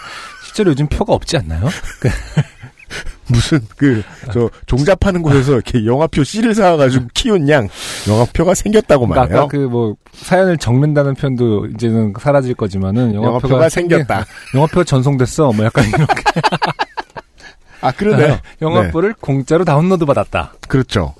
실제로 0.46 0.70
요즘 0.70 0.86
표가 0.86 1.12
없지 1.12 1.36
않나요? 1.36 1.66
무슨 3.28 3.60
그 3.76 4.02
저 4.32 4.48
종자 4.66 4.94
파는 4.94 5.22
곳에서 5.22 5.54
이렇게 5.54 5.84
영화표 5.84 6.22
씨를 6.24 6.54
사가지고 6.54 7.08
키운 7.14 7.48
양 7.48 7.68
영화표가 8.08 8.54
생겼다고 8.54 9.06
그러니까 9.06 9.22
말해요. 9.22 9.38
아까 9.44 9.48
그 9.48 9.68
뭐 9.68 9.96
사연을 10.12 10.56
적는다는 10.58 11.14
표현도 11.14 11.66
이제는 11.74 12.14
사라질 12.20 12.54
거지만은 12.54 13.14
영화표가, 13.14 13.36
영화표가 13.48 13.68
생겼다. 13.68 14.24
영화표가 14.54 14.84
전송됐어. 14.84 15.52
뭐 15.52 15.64
약간 15.64 15.84
이렇게 15.88 16.04
아 17.82 17.90
그러네요. 17.92 18.38
영화표를 18.62 19.14
공짜로 19.20 19.64
다운로드 19.64 20.04
받았다. 20.06 20.54
그렇죠. 20.68 21.14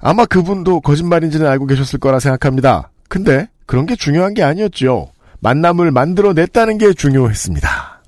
아마 0.00 0.24
그분도 0.26 0.80
거짓말인지는 0.80 1.46
알고 1.46 1.66
계셨을 1.66 1.98
거라 1.98 2.18
생각합니다. 2.20 2.90
근데 3.08 3.48
그런 3.66 3.86
게 3.86 3.96
중요한 3.96 4.34
게 4.34 4.42
아니었죠. 4.42 5.10
만남을 5.40 5.90
만들어냈다는 5.90 6.78
게 6.78 6.92
중요했습니다. 6.92 8.02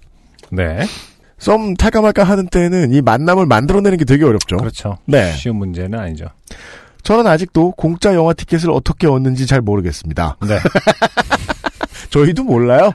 네. 0.53 0.87
썸 1.39 1.75
탈까 1.75 2.01
말까 2.01 2.25
하는 2.25 2.49
때는 2.49 2.93
이 2.93 3.01
만남을 3.01 3.47
만들어내는 3.47 3.99
게 3.99 4.05
되게 4.05 4.25
어렵죠. 4.25 4.57
그렇죠. 4.57 4.99
네. 5.07 5.33
쉬운 5.33 5.57
문제는 5.57 5.99
아니죠. 5.99 6.27
저는 7.03 7.27
아직도 7.27 7.73
공짜 7.73 8.15
영화 8.15 8.33
티켓을 8.33 8.71
어떻게 8.71 9.07
얻는지 9.07 9.47
잘 9.47 9.61
모르겠습니다. 9.61 10.37
네. 10.43 10.59
저희도 12.11 12.45
몰라요. 12.45 12.93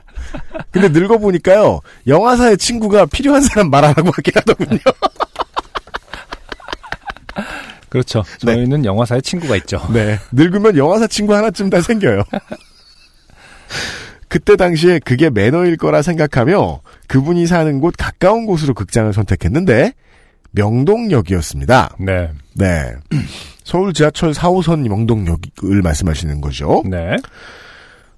근데 0.70 0.88
늙어보니까요, 0.88 1.80
영화사의 2.06 2.58
친구가 2.58 3.06
필요한 3.06 3.42
사람 3.42 3.70
말하라고 3.70 4.10
하긴 4.10 4.32
하더군요. 4.34 4.78
그렇죠. 7.88 8.24
네. 8.42 8.54
저희는 8.54 8.84
영화사에 8.84 9.20
친구가 9.20 9.56
있죠. 9.56 9.80
네. 9.92 10.18
늙으면 10.32 10.76
영화사 10.76 11.06
친구 11.06 11.34
하나쯤 11.34 11.70
다 11.70 11.80
생겨요. 11.80 12.24
그때 14.34 14.56
당시에 14.56 14.98
그게 14.98 15.30
매너일 15.30 15.76
거라 15.76 16.02
생각하며 16.02 16.80
그분이 17.06 17.46
사는 17.46 17.78
곳 17.78 17.94
가까운 17.96 18.46
곳으로 18.46 18.74
극장을 18.74 19.12
선택했는데 19.12 19.92
명동역이었습니다. 20.50 21.98
네. 22.00 22.32
네. 22.54 22.94
서울 23.62 23.92
지하철 23.92 24.32
4호선 24.32 24.88
명동역을 24.88 25.82
말씀하시는 25.84 26.40
거죠. 26.40 26.82
네. 26.84 27.14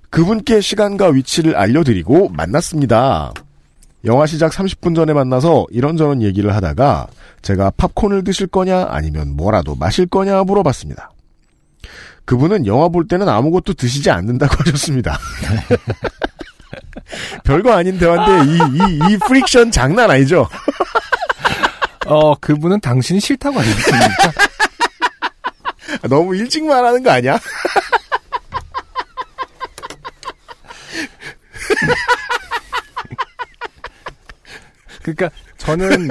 그분께 0.08 0.62
시간과 0.62 1.08
위치를 1.08 1.54
알려드리고 1.54 2.30
만났습니다. 2.30 3.34
영화 4.06 4.24
시작 4.24 4.52
30분 4.52 4.96
전에 4.96 5.12
만나서 5.12 5.66
이런저런 5.68 6.22
얘기를 6.22 6.54
하다가 6.54 7.08
제가 7.42 7.72
팝콘을 7.76 8.24
드실 8.24 8.46
거냐 8.46 8.86
아니면 8.88 9.36
뭐라도 9.36 9.74
마실 9.74 10.06
거냐 10.06 10.44
물어봤습니다. 10.44 11.10
그분은 12.26 12.66
영화 12.66 12.88
볼 12.88 13.06
때는 13.08 13.28
아무것도 13.28 13.74
드시지 13.74 14.10
않는다고 14.10 14.54
하셨습니다. 14.66 15.18
별거 17.44 17.72
아닌 17.72 17.98
대화인데 17.98 18.52
이, 18.52 18.56
이, 18.56 18.98
이 19.12 19.18
프릭션 19.26 19.70
장난 19.70 20.10
아니죠? 20.10 20.48
어, 22.06 22.34
그분은 22.36 22.80
당신이 22.80 23.20
싫다고 23.20 23.58
하셨습니까? 23.58 24.32
너무 26.08 26.34
일찍 26.36 26.64
말하는 26.64 27.02
거 27.02 27.10
아니야? 27.10 27.38
그러니까 35.02 35.30
저는 35.58 36.08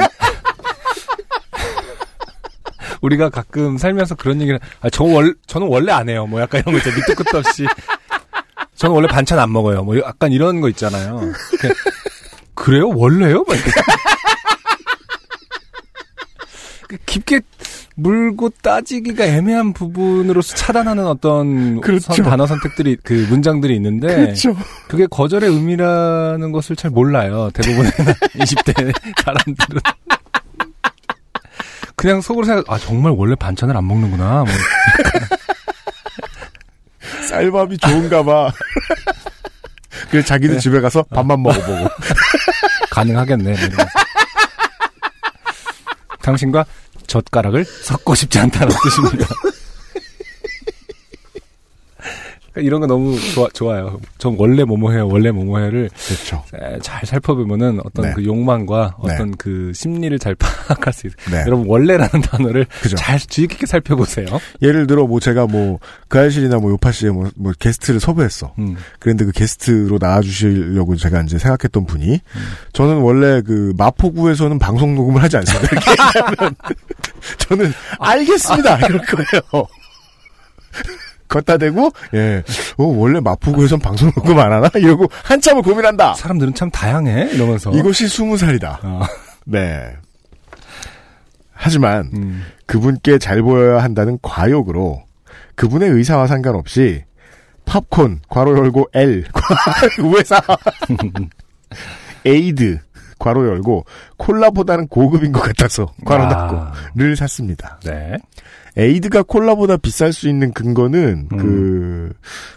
우리가 3.05 3.29
가끔 3.29 3.77
살면서 3.77 4.15
그런 4.15 4.41
얘기를 4.41 4.59
아, 4.81 4.89
저 4.89 5.03
월, 5.03 5.35
저는 5.47 5.67
원래 5.67 5.91
안 5.91 6.09
해요. 6.09 6.25
뭐 6.27 6.41
약간 6.41 6.61
이런 6.61 6.73
거 6.73 6.77
있죠. 6.79 6.89
밑도 6.95 7.15
끝도 7.23 7.37
없이. 7.37 7.65
저는 8.75 8.93
원래 8.95 9.07
반찬 9.07 9.39
안 9.39 9.51
먹어요. 9.51 9.83
뭐 9.83 9.97
약간 9.99 10.31
이런 10.31 10.59
거 10.61 10.69
있잖아요. 10.69 11.31
그, 11.59 11.69
그래요? 12.53 12.89
원래요? 12.89 13.45
막. 13.47 13.55
그 16.87 16.97
깊게 17.05 17.41
물고 17.95 18.49
따지기가 18.61 19.25
애매한 19.25 19.73
부분으로서 19.73 20.55
차단하는 20.55 21.07
어떤 21.07 21.81
그렇죠. 21.81 22.13
선- 22.13 22.25
단어 22.25 22.45
선택들이 22.45 22.97
그 23.03 23.25
문장들이 23.29 23.73
있는데 23.75 24.07
그렇죠. 24.07 24.55
그게 24.87 25.07
거절의 25.07 25.49
의미라는 25.49 26.51
것을 26.51 26.75
잘 26.75 26.91
몰라요. 26.91 27.49
대부분의 27.53 27.91
20대 28.37 28.93
사람들은. 29.23 29.81
그냥 31.95 32.21
속으로 32.21 32.45
생각, 32.45 32.69
아, 32.69 32.77
정말 32.77 33.13
원래 33.15 33.35
반찬을 33.35 33.75
안 33.75 33.87
먹는구나. 33.87 34.43
뭐. 34.43 34.47
쌀밥이 37.27 37.77
좋은가 37.77 38.23
봐. 38.23 38.51
그래서 40.09 40.27
자기는 40.27 40.55
네. 40.55 40.59
집에 40.59 40.81
가서 40.81 41.03
밥만 41.03 41.41
먹어보고. 41.41 41.87
가능하겠네. 42.91 43.51
뭐. 43.51 43.85
당신과 46.21 46.65
젓가락을 47.07 47.65
섞고 47.65 48.15
싶지 48.15 48.39
않다는 48.39 48.75
뜻입니다. 48.83 49.27
그러니까 52.55 52.61
이런 52.61 52.81
거 52.81 52.87
너무 52.87 53.19
좋아, 53.33 53.47
좋아요. 53.53 53.99
전 54.17 54.35
원래 54.39 54.63
뭐뭐해요, 54.63 55.07
원래 55.07 55.29
뭐뭐해를 55.31 55.89
그렇죠. 56.07 56.43
에, 56.55 56.79
잘 56.79 57.05
살펴보면은 57.05 57.81
어떤 57.83 58.05
네. 58.05 58.13
그 58.15 58.23
욕망과 58.23 58.95
네. 59.05 59.13
어떤 59.13 59.35
그 59.35 59.71
심리를 59.75 60.17
잘 60.19 60.35
파악할 60.39 60.93
수 60.93 61.07
있어요. 61.07 61.35
네. 61.35 61.43
여러분 61.45 61.67
원래라는 61.67 62.21
단어를 62.21 62.65
그죠. 62.81 62.95
잘 62.95 63.19
주의 63.19 63.47
깊게 63.47 63.65
살펴보세요. 63.65 64.25
예를 64.61 64.87
들어 64.87 65.05
뭐 65.05 65.19
제가 65.19 65.45
뭐그 65.47 66.17
아실이나 66.17 66.57
뭐 66.57 66.71
요파 66.71 66.91
씨의 66.91 67.11
뭐, 67.11 67.29
뭐 67.35 67.51
게스트를 67.59 67.99
섭외했어. 67.99 68.53
음. 68.57 68.77
그런데 68.99 69.25
그 69.25 69.31
게스트로 69.31 69.97
나와주시려고 69.99 70.95
제가 70.95 71.21
이제 71.21 71.37
생각했던 71.37 71.85
분이 71.85 72.13
음. 72.13 72.41
저는 72.71 73.01
원래 73.01 73.41
그 73.41 73.73
마포구에서는 73.77 74.57
방송 74.59 74.95
녹음을 74.95 75.21
하지 75.21 75.37
않습니다. 75.37 75.67
이렇게 75.71 76.55
저는 77.37 77.73
알겠습니다 77.99 78.77
이럴 78.87 79.01
거예요. 79.01 79.67
걷다 81.27 81.57
대고 81.57 81.91
예, 82.13 82.43
어, 82.77 82.83
원래 82.83 83.19
마포구에선 83.19 83.79
방송 83.79 84.11
녹음 84.13 84.39
안 84.39 84.51
하나 84.51 84.69
이러고 84.75 85.07
한참을 85.23 85.61
고민한다. 85.61 86.13
사람들은 86.15 86.53
참 86.53 86.69
다양해 86.69 87.29
이러면서 87.31 87.71
이것이 87.71 88.07
스무 88.07 88.37
살이다. 88.37 88.79
어, 88.83 89.01
네. 89.45 89.95
하지만 91.51 92.11
음. 92.13 92.43
그분께 92.65 93.17
잘 93.17 93.41
보여야 93.41 93.81
한다는 93.81 94.19
과욕으로 94.21 95.03
그분의 95.55 95.89
의사와 95.89 96.27
상관없이 96.27 97.03
팝콘 97.65 98.21
괄호 98.29 98.57
열고 98.57 98.89
L 98.93 99.23
우회사 100.03 100.39
에이드 102.25 102.79
괄호 103.17 103.47
열고 103.47 103.85
콜라보다는 104.17 104.87
고급인 104.87 105.31
것 105.31 105.41
같아서 105.41 105.87
괄호 106.05 106.23
아. 106.23 106.27
닫고를 106.27 107.15
샀습니다. 107.15 107.79
네. 107.83 108.17
에이드가 108.77 109.23
콜라보다 109.23 109.77
비쌀 109.77 110.11
수 110.11 110.27
있는 110.27 110.51
근거는 110.53 111.29
음. 111.31 111.37
그 111.37 112.13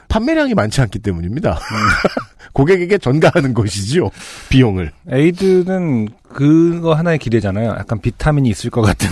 판매량이 0.09 0.55
많지 0.55 0.81
않기 0.81 0.99
때문입니다. 0.99 1.59
고객에게 2.53 2.99
전가하는 2.99 3.55
것이지요. 3.55 4.11
비용을. 4.49 4.91
에이드는 5.11 6.09
그거 6.33 6.95
하나의 6.95 7.19
기대잖아요. 7.19 7.71
약간 7.71 8.01
비타민이 8.01 8.49
있을 8.49 8.71
것 8.71 8.83
같은 8.83 9.09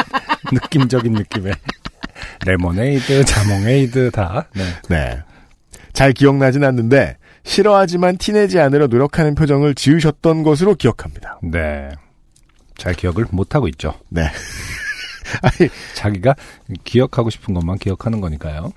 느낌적인 0.52 1.12
느낌의 1.12 1.54
레모네이드, 2.46 3.24
자몽에이드 3.24 4.10
다. 4.10 4.46
네. 4.54 4.64
네. 4.88 5.22
잘 5.92 6.12
기억나진 6.12 6.64
않는데 6.64 7.16
싫어하지만 7.44 8.18
티내지 8.18 8.58
않으려 8.58 8.86
노력하는 8.86 9.34
표정을 9.34 9.74
지으셨던 9.74 10.42
것으로 10.42 10.74
기억합니다. 10.74 11.38
네. 11.42 11.90
잘 12.76 12.94
기억을 12.94 13.26
못 13.30 13.54
하고 13.54 13.68
있죠. 13.68 13.94
네. 14.08 14.30
아니, 15.42 15.70
자기가 15.94 16.34
기억하고 16.84 17.30
싶은 17.30 17.54
것만 17.54 17.78
기억하는 17.78 18.20
거니까요. 18.20 18.72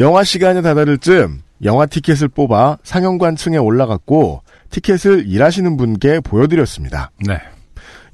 영화 0.00 0.24
시간이 0.24 0.62
다다를 0.62 0.98
쯤 0.98 1.42
영화 1.64 1.86
티켓을 1.86 2.28
뽑아 2.28 2.78
상영관 2.84 3.36
층에 3.36 3.56
올라갔고 3.56 4.42
티켓을 4.70 5.26
일하시는 5.26 5.76
분께 5.76 6.20
보여드렸습니다. 6.20 7.10
네. 7.26 7.38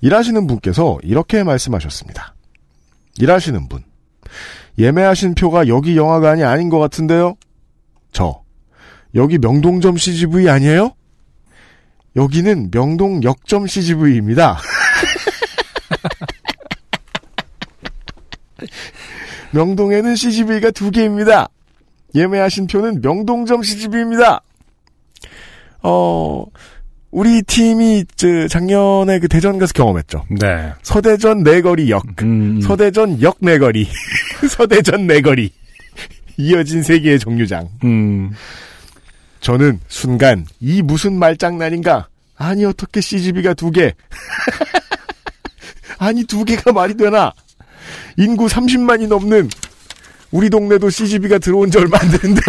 일하시는 0.01 0.47
분께서 0.47 0.99
이렇게 1.03 1.42
말씀하셨습니다. 1.44 2.35
일하시는 3.18 3.68
분. 3.68 3.83
예매하신 4.79 5.35
표가 5.35 5.68
여기 5.68 5.97
영화관이 5.97 6.42
아닌 6.42 6.68
것 6.68 6.79
같은데요? 6.79 7.37
저. 8.12 8.42
여기 9.14 9.38
명동점 9.38 9.97
CGV 9.97 10.49
아니에요? 10.49 10.92
여기는 12.16 12.70
명동 12.70 13.23
역점 13.23 13.66
CGV입니다. 13.66 14.59
명동에는 19.53 20.16
CGV가 20.16 20.70
두 20.70 20.90
개입니다. 20.90 21.48
예매하신 22.14 22.66
표는 22.66 23.00
명동점 23.00 23.62
CGV입니다. 23.62 24.40
어, 25.83 26.44
우리 27.11 27.42
팀이 27.42 28.05
저 28.16 28.48
작년에 28.48 29.18
그 29.20 29.29
대전 29.29 29.59
가서 29.59 29.72
경험했죠. 29.72 30.24
네. 30.31 30.72
서대전 30.83 31.42
내거리역, 31.42 32.22
음, 32.22 32.61
서대전 32.61 33.20
역 33.22 33.37
내거리, 33.40 33.88
서대전 34.48 35.07
내거리. 35.07 35.53
이어진 36.37 36.83
세 36.83 36.98
개의 36.98 37.18
정류장. 37.20 37.68
음. 37.85 38.33
저는 39.40 39.79
순간 39.88 40.46
이 40.59 40.83
무슨 40.83 41.18
말장난인가? 41.18 42.09
아니 42.37 42.64
어떻게 42.64 43.00
CGV가 43.00 43.55
두 43.55 43.70
개? 43.70 43.94
아니 45.98 46.24
두 46.24 46.44
개가 46.44 46.72
말이 46.72 46.96
되나? 46.96 47.33
인구 48.16 48.47
30만이 48.47 49.09
넘는 49.09 49.49
우리 50.31 50.51
동네도 50.51 50.90
CGV가 50.90 51.38
들어온 51.38 51.70
지 51.70 51.79
얼마 51.79 51.99
안 52.01 52.11
되는데 52.11 52.41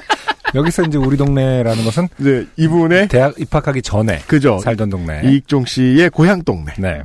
여기서 0.54 0.84
이제 0.84 0.98
우리 0.98 1.16
동네라는 1.16 1.84
것은 1.84 2.08
이제 2.20 2.46
이분의 2.56 3.08
대학 3.08 3.34
입학하기 3.40 3.82
전에 3.82 4.20
그죠 4.26 4.58
살던 4.58 4.90
동네. 4.90 5.22
이익종 5.24 5.64
씨의 5.66 6.10
고향 6.10 6.42
동네 6.44 6.72
네. 6.78 7.02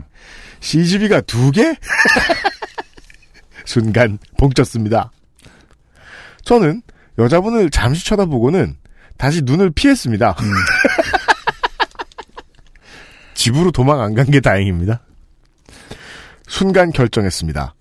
CGV가 0.60 1.22
두 1.22 1.52
개? 1.52 1.76
순간 3.66 4.20
봉쳤습니다. 4.38 5.12
저는 6.44 6.82
여자분을 7.18 7.70
잠시 7.70 8.06
쳐다보고는 8.06 8.76
다시 9.18 9.42
눈을 9.44 9.72
피했습니다. 9.72 10.36
집으로 13.34 13.72
도망 13.72 14.02
안 14.02 14.14
간 14.16 14.26
게 14.32 14.40
다행입니다. 14.42 15.02
순간 16.50 16.92
결정했습니다. 16.92 17.76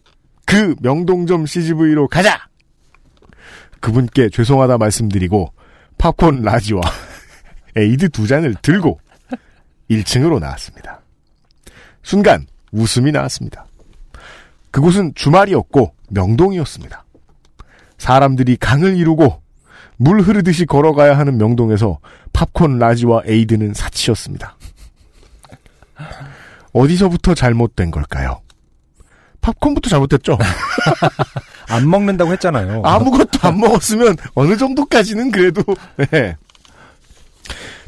그 0.44 0.76
명동점 0.80 1.46
CGV로 1.46 2.06
가자! 2.06 2.48
그분께 3.80 4.28
죄송하다 4.28 4.76
말씀드리고 4.76 5.52
팝콘 5.96 6.42
large와 6.42 6.82
에이드 7.76 8.10
두 8.10 8.26
잔을 8.26 8.54
들고 8.60 9.00
1층으로 9.90 10.38
나왔습니다. 10.38 11.00
순간 12.02 12.46
웃음이 12.70 13.10
나왔습니다. 13.10 13.64
그곳은 14.70 15.12
주말이었고 15.14 15.94
명동이었습니다. 16.10 17.04
사람들이 17.96 18.58
강을 18.58 18.98
이루고 18.98 19.42
물 19.96 20.20
흐르듯이 20.20 20.66
걸어가야 20.66 21.16
하는 21.16 21.38
명동에서 21.38 22.00
팝콘 22.34 22.78
large와 22.78 23.22
에이드는 23.24 23.72
사치였습니다. 23.72 24.56
어디서부터 26.72 27.34
잘못된 27.34 27.90
걸까요? 27.90 28.42
팝콘부터 29.40 29.88
잘못됐죠. 29.90 30.38
안 31.68 31.88
먹는다고 31.88 32.32
했잖아요. 32.32 32.82
아무것도 32.84 33.40
안 33.42 33.58
먹었으면 33.58 34.16
어느 34.34 34.56
정도까지는 34.56 35.30
그래도 35.30 35.62
네. 36.10 36.36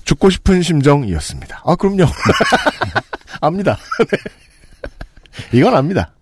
죽고 0.05 0.31
싶은 0.31 0.63
심정이었습니다. 0.63 1.63
아 1.65 1.77
그럼요. 1.77 2.05
압니다. 3.41 3.79
네. 5.53 5.59
이건 5.59 5.75
압니다. 5.75 6.13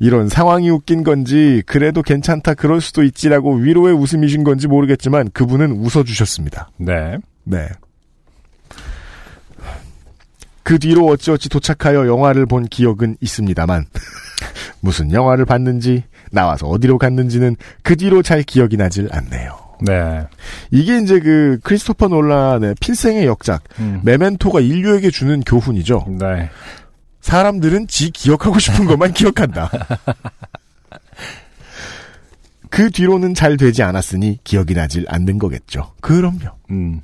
이런 0.00 0.28
상황이 0.28 0.70
웃긴 0.70 1.04
건지 1.04 1.62
그래도 1.66 2.02
괜찮다 2.02 2.54
그럴 2.54 2.80
수도 2.80 3.04
있지라고 3.04 3.54
위로의 3.54 3.94
웃음이신 3.94 4.42
건지 4.42 4.66
모르겠지만 4.66 5.30
그분은 5.32 5.72
웃어주셨습니다. 5.72 6.70
네. 6.78 7.18
네. 7.44 7.68
그 10.62 10.78
뒤로 10.78 11.06
어찌어찌 11.06 11.48
도착하여 11.48 12.06
영화를 12.06 12.46
본 12.46 12.66
기억은 12.66 13.16
있습니다만 13.20 13.86
무슨 14.80 15.12
영화를 15.12 15.44
봤는지 15.44 16.04
나와서 16.30 16.66
어디로 16.66 16.98
갔는지는 16.98 17.56
그 17.82 17.96
뒤로 17.96 18.22
잘 18.22 18.42
기억이 18.42 18.76
나질 18.76 19.08
않네요. 19.12 19.58
네. 19.80 20.26
이게 20.70 20.98
이제 20.98 21.18
그 21.20 21.58
크리스토퍼 21.62 22.08
놀란의 22.08 22.76
필생의 22.80 23.26
역작 23.26 23.64
음. 23.80 24.00
메멘토가 24.04 24.60
인류에게 24.60 25.10
주는 25.10 25.40
교훈이죠. 25.40 26.06
네. 26.08 26.50
사람들은 27.20 27.88
지 27.88 28.10
기억하고 28.10 28.58
싶은 28.58 28.86
것만 28.86 29.12
기억한다. 29.12 29.70
그 32.70 32.90
뒤로는 32.90 33.34
잘 33.34 33.56
되지 33.56 33.82
않았으니 33.82 34.38
기억이 34.44 34.74
나질 34.74 35.04
않는 35.08 35.38
거겠죠. 35.38 35.92
그럼요. 36.00 36.48
음. 36.70 37.00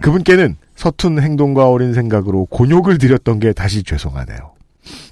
그분께는 0.00 0.56
서툰 0.80 1.20
행동과 1.20 1.68
어린 1.68 1.92
생각으로 1.92 2.46
곤욕을 2.46 2.96
드렸던 2.96 3.38
게 3.38 3.52
다시 3.52 3.82
죄송하네요. 3.82 4.52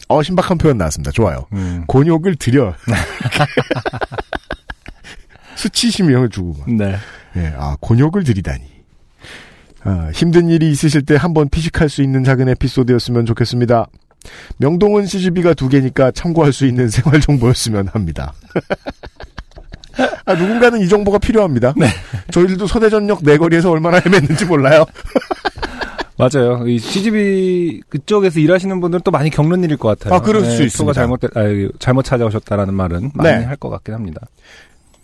어, 0.08 0.22
신박한 0.22 0.56
표현 0.56 0.78
나왔습니다. 0.78 1.10
좋아요. 1.10 1.44
음. 1.52 1.84
곤욕을 1.86 2.36
드려. 2.36 2.74
수치심을 5.56 6.30
주고 6.30 6.54
막. 6.58 6.72
네. 6.72 6.96
예, 7.36 7.52
아, 7.58 7.76
곤욕을 7.80 8.24
드리다니. 8.24 8.64
아, 9.84 10.10
힘든 10.14 10.48
일이 10.48 10.70
있으실 10.70 11.02
때 11.02 11.16
한번 11.16 11.50
피식할 11.50 11.90
수 11.90 12.02
있는 12.02 12.24
작은 12.24 12.48
에피소드였으면 12.48 13.26
좋겠습니다. 13.26 13.88
명동은 14.56 15.04
CGV가 15.04 15.52
두 15.52 15.68
개니까 15.68 16.12
참고할 16.12 16.54
수 16.54 16.64
있는 16.64 16.88
생활 16.88 17.20
정보였으면 17.20 17.88
합니다. 17.88 18.32
아, 20.24 20.34
누군가는 20.34 20.80
이 20.80 20.88
정보가 20.88 21.18
필요합니다. 21.18 21.74
저희들도 22.32 22.66
서대전역 22.66 23.20
내거리에서 23.22 23.70
얼마나 23.70 23.98
헤맸는지 24.00 24.46
몰라요. 24.46 24.84
맞아요. 26.18 26.66
이 26.66 26.78
CGV 26.80 27.80
그쪽에서 27.88 28.40
일하시는 28.40 28.80
분들은 28.80 29.02
또 29.04 29.10
많이 29.12 29.30
겪는 29.30 29.62
일일 29.62 29.76
것 29.76 29.88
같아요. 29.98 30.14
아, 30.14 30.20
그럴 30.20 30.42
수 30.44 30.56
표가 30.56 30.64
있습니다. 30.64 30.92
잘못 30.92 31.24
아, 31.24 31.40
잘못 31.78 32.02
찾아오셨다라는 32.04 32.74
말은 32.74 33.12
많이 33.14 33.38
네. 33.38 33.44
할것 33.44 33.70
같긴 33.70 33.94
합니다. 33.94 34.22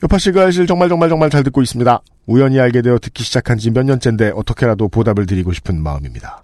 요파 0.03 0.19
씨가 0.19 0.43
사실 0.47 0.67
정말 0.67 0.89
정말 0.89 1.09
정말 1.09 1.31
잘 1.31 1.45
듣고 1.45 1.63
있습니다. 1.63 2.01
우연히 2.27 2.59
알게 2.59 2.83
되어 2.83 2.99
듣기 2.99 3.23
시작한 3.23 3.59
지 3.59 3.71
몇 3.71 3.85
년째인데 3.85 4.33
어떻게라도 4.35 4.89
보답을 4.89 5.27
드리고 5.27 5.53
싶은 5.53 5.81
마음입니다. 5.83 6.43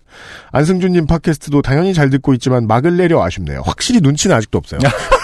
안승준님 0.53 1.07
팟캐스트도 1.07 1.62
당연히 1.62 1.92
잘 1.92 2.09
듣고 2.09 2.32
있지만 2.34 2.66
막을 2.68 2.96
내려 2.96 3.22
아쉽네요. 3.24 3.62
확실히 3.64 4.01
눈치는 4.01 4.36
아직도 4.36 4.57
없어요. 4.59 4.78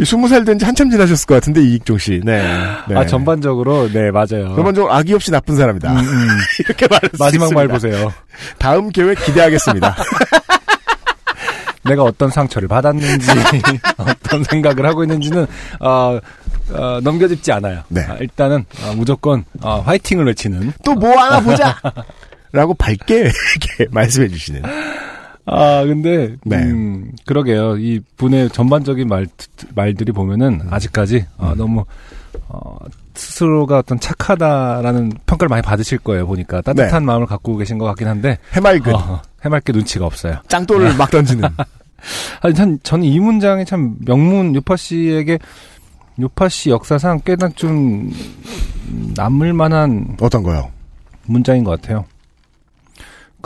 이 0.00 0.04
스무 0.04 0.28
살 0.28 0.44
된 0.44 0.58
지 0.58 0.64
한참 0.64 0.90
지나셨을 0.90 1.26
것 1.26 1.34
같은데 1.36 1.62
이익종 1.62 1.98
씨. 1.98 2.20
네. 2.24 2.42
네. 2.88 2.96
아 2.96 3.06
전반적으로 3.06 3.88
네 3.90 4.10
맞아요. 4.10 4.54
전반적으로 4.54 4.92
악의 4.92 5.14
없이 5.14 5.30
나쁜 5.30 5.56
사람이다. 5.56 5.92
음, 5.92 5.98
음. 5.98 6.28
이렇게 6.60 6.86
수 6.86 7.22
마지막 7.22 7.52
말. 7.52 7.68
보세요. 7.68 8.12
다음 8.58 8.90
계획 8.90 9.24
기대하겠습니다. 9.24 9.96
내가 11.84 12.02
어떤 12.02 12.30
상처를 12.30 12.66
받았는지 12.68 13.30
어떤 13.96 14.42
생각을 14.44 14.84
하고 14.86 15.04
있는지는 15.04 15.46
어, 15.80 16.18
어, 16.70 17.00
넘겨짚지 17.02 17.52
않아요. 17.52 17.82
네. 17.88 18.02
아, 18.08 18.16
일단은 18.18 18.64
어, 18.82 18.92
무조건 18.96 19.44
어, 19.62 19.80
화이팅을 19.86 20.26
외치는 20.26 20.72
또 20.84 20.94
뭐 20.94 21.16
하나 21.16 21.40
보자. 21.40 21.78
라고 22.52 22.74
밝게 22.74 23.18
이렇게 23.20 23.86
말씀해 23.90 24.28
주시는. 24.28 24.62
아, 25.46 25.84
근데, 25.84 26.36
네. 26.44 26.56
음, 26.56 27.12
그러게요. 27.24 27.76
이 27.78 28.00
분의 28.16 28.50
전반적인 28.50 29.06
말, 29.06 29.26
말들이 29.74 30.10
보면은, 30.10 30.60
아직까지, 30.70 31.24
어, 31.38 31.52
음. 31.52 31.56
너무, 31.56 31.84
어, 32.48 32.76
스스로가 33.14 33.78
어떤 33.78 34.00
착하다라는 34.00 35.12
평가를 35.24 35.48
많이 35.48 35.62
받으실 35.62 35.98
거예요, 35.98 36.26
보니까. 36.26 36.62
따뜻한 36.62 37.04
마음을 37.04 37.26
갖고 37.26 37.56
계신 37.56 37.78
것 37.78 37.84
같긴 37.86 38.08
한데, 38.08 38.38
해맑은 38.54 38.94
어, 38.94 39.22
해맑게 39.44 39.72
눈치가 39.72 40.04
없어요. 40.04 40.40
짱돌을 40.48 40.96
막 40.96 41.10
던지는. 41.10 41.48
아니, 42.42 42.54
전, 42.54 42.78
저는 42.82 43.04
이 43.04 43.20
문장이 43.20 43.64
참 43.64 43.96
명문 44.04 44.52
요파 44.56 44.76
씨에게, 44.76 45.38
요파 46.20 46.48
씨 46.48 46.70
역사상 46.70 47.20
꽤나 47.24 47.48
좀, 47.50 48.10
남을 49.14 49.52
만한 49.52 50.16
어떤 50.20 50.42
거요? 50.42 50.70
문장인 51.26 51.62
것 51.62 51.80
같아요. 51.80 52.04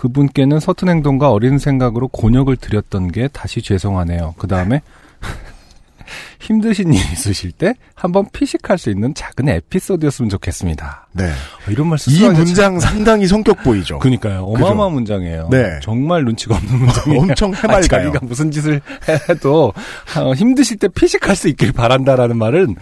그분께는 0.05 0.61
서툰 0.61 0.88
행동과 0.88 1.30
어린 1.30 1.59
생각으로 1.59 2.09
곤욕을 2.09 2.57
드렸던 2.57 3.12
게 3.12 3.28
다시 3.28 3.61
죄송하네요. 3.61 4.34
그 4.38 4.46
다음에 4.46 4.80
힘드신 6.40 6.94
일 6.94 7.01
있으실 7.12 7.53
때 7.53 7.74
한번 7.94 8.24
피식할 8.32 8.78
수 8.78 8.88
있는 8.88 9.12
작은 9.14 9.46
에피소드였으면 9.46 10.30
좋겠습니다. 10.30 11.07
네. 11.12 11.24
어, 11.26 11.70
이런 11.70 11.88
말이 11.88 12.01
문장 12.32 12.80
상당히 12.80 13.26
성격 13.26 13.62
보이죠. 13.62 13.96
참- 13.96 13.98
그니까요. 14.01 14.44
어마어마한 14.44 14.92
문장이에요. 14.94 15.48
네. 15.51 15.78
정말 15.82 16.24
눈치가 16.24 16.57
없는 16.57 16.78
문장이에요. 16.80 17.20
엄청 17.20 17.53
아, 17.53 17.59
해맑아요. 17.59 17.82
자기가 17.82 18.20
무슨 18.22 18.51
짓을 18.51 18.80
해도 19.28 19.74
어, 20.16 20.32
힘드실 20.32 20.78
때 20.78 20.88
피식할 20.88 21.36
수 21.36 21.48
있길 21.48 21.72
바란다라는 21.72 22.38
말은 22.38 22.74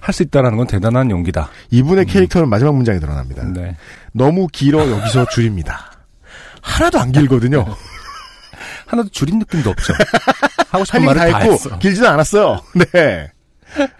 할 0.00 0.14
수 0.14 0.22
있다라는 0.22 0.56
건 0.56 0.66
대단한 0.66 1.10
용기다. 1.10 1.50
이분의 1.70 2.06
캐릭터는 2.06 2.48
마지막 2.48 2.74
문장에 2.74 2.98
드러납니다. 2.98 3.44
네. 3.44 3.76
너무 4.12 4.48
길어 4.50 4.90
여기서 4.90 5.26
줄입니다. 5.26 5.91
하나도 6.62 6.98
안 6.98 7.12
길거든요. 7.12 7.66
하나도 8.86 9.10
줄인 9.10 9.38
느낌도 9.40 9.68
없죠. 9.70 9.92
하고 10.68 10.78
할 10.78 10.86
싶은 10.86 11.04
말을 11.04 11.20
다 11.20 11.30
다 11.30 11.38
했고. 11.38 11.78
길지는 11.78 12.08
않았어요. 12.08 12.60
네. 12.92 13.30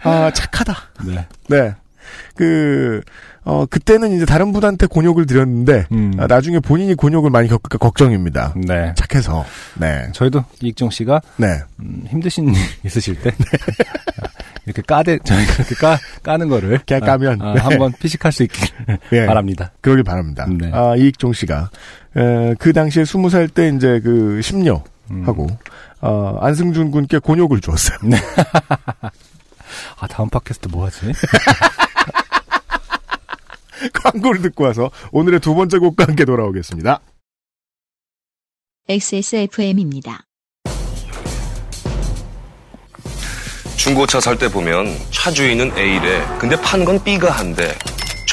아 0.03 0.31
착하다. 0.33 0.75
네. 1.05 1.27
네. 1.49 1.75
그, 2.35 3.01
어, 3.43 3.65
그때는 3.65 4.11
이제 4.15 4.25
다른 4.25 4.51
분한테 4.53 4.87
곤욕을 4.87 5.25
드렸는데, 5.25 5.85
음. 5.91 6.13
아, 6.17 6.25
나중에 6.27 6.59
본인이 6.59 6.95
곤욕을 6.95 7.29
많이 7.29 7.47
겪을까 7.47 7.77
걱정입니다. 7.77 8.53
네. 8.55 8.93
착해서. 8.95 9.45
네. 9.75 10.07
저희도 10.13 10.43
이익정 10.61 10.89
씨가 10.89 11.21
네. 11.37 11.59
음, 11.79 12.05
힘드신 12.07 12.49
일 12.49 12.55
있으실 12.85 13.19
때 13.21 13.31
이렇게 14.65 14.81
까대 14.81 15.19
저희가 15.23 15.53
이렇게 15.55 15.75
까 15.75 15.97
까는 16.23 16.49
거를 16.49 16.79
그냥 16.87 17.01
까면. 17.01 17.41
아, 17.41 17.49
아, 17.51 17.53
네. 17.53 17.59
한번 17.61 17.91
피식할 17.99 18.31
수 18.31 18.43
있길 18.43 18.69
예. 19.11 19.25
바랍니다. 19.25 19.71
그러길 19.81 20.03
바랍니다. 20.03 20.47
네. 20.49 20.71
아, 20.73 20.95
이익종 20.95 21.33
씨가, 21.33 21.69
에, 22.15 22.55
그 22.59 22.73
당시에 22.73 23.05
스무 23.05 23.29
살 23.29 23.47
때 23.47 23.69
이제 23.75 23.99
그 24.03 24.41
심려 24.41 24.83
하고, 25.25 25.47
음. 25.47 25.57
어, 26.01 26.37
안승준 26.41 26.91
군께 26.91 27.17
곤욕을 27.19 27.61
주었어요. 27.61 27.97
아 29.99 30.07
다음 30.07 30.29
팟캐스트 30.29 30.67
뭐 30.69 30.85
하지? 30.85 31.11
광고를 33.93 34.41
듣고 34.43 34.63
와서 34.65 34.91
오늘의 35.11 35.39
두 35.39 35.55
번째 35.55 35.77
곡과 35.79 36.05
함께 36.05 36.25
돌아오겠습니다. 36.25 36.99
XSFM입니다. 38.87 40.21
중고차 43.77 44.19
살 44.21 44.37
때 44.37 44.49
보면 44.49 44.87
차 45.11 45.31
주인은 45.31 45.77
A래. 45.77 46.25
근데 46.39 46.55
파는 46.61 46.85
건 46.85 47.03
B가 47.03 47.31
한대. 47.31 47.73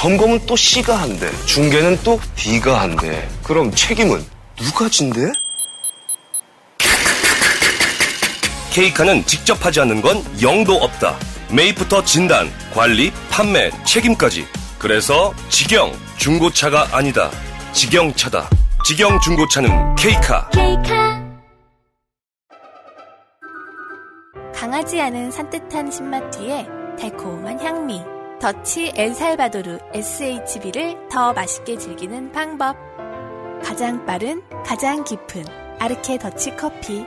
점검은 0.01 0.47
또 0.47 0.57
C가 0.57 0.97
한대. 0.97 1.31
중개는 1.45 1.99
또 2.03 2.19
D가 2.35 2.81
한대. 2.81 3.29
그럼 3.43 3.71
책임은 3.71 4.25
누가 4.57 4.89
진대? 4.89 5.31
케이카는 8.73 9.27
직접 9.27 9.63
하지 9.63 9.79
않는 9.81 10.01
건 10.01 10.25
영도 10.41 10.77
없다. 10.77 11.19
매입부터 11.51 12.03
진단, 12.03 12.51
관리, 12.73 13.13
판매, 13.29 13.71
책임까지. 13.85 14.47
그래서 14.79 15.35
직영 15.51 15.93
중고차가 16.17 16.89
아니다. 16.93 17.31
직영차다. 17.75 18.49
직영 18.87 19.21
중고차는 19.21 19.97
케이카. 19.97 20.49
강하지 24.55 24.99
않은 24.99 25.31
산뜻한 25.31 25.91
신맛 25.91 26.31
뒤에 26.31 26.67
달콤한 26.99 27.61
향미. 27.61 28.20
더치 28.41 28.93
엘살바도르 28.97 29.79
SHB를 29.93 31.09
더 31.11 31.35
맛있게 31.35 31.77
즐기는 31.77 32.33
방법. 32.33 32.75
가장 33.63 34.07
빠른, 34.07 34.43
가장 34.65 35.05
깊은 35.05 35.45
아르케 35.79 36.17
더치 36.17 36.57
커피. 36.57 37.05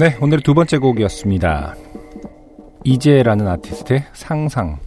네, 0.00 0.16
오늘의 0.18 0.40
두 0.42 0.54
번째 0.54 0.78
곡이었습니다. 0.78 1.74
이재라는 2.84 3.46
아티스트의 3.48 4.02
상상. 4.14 4.78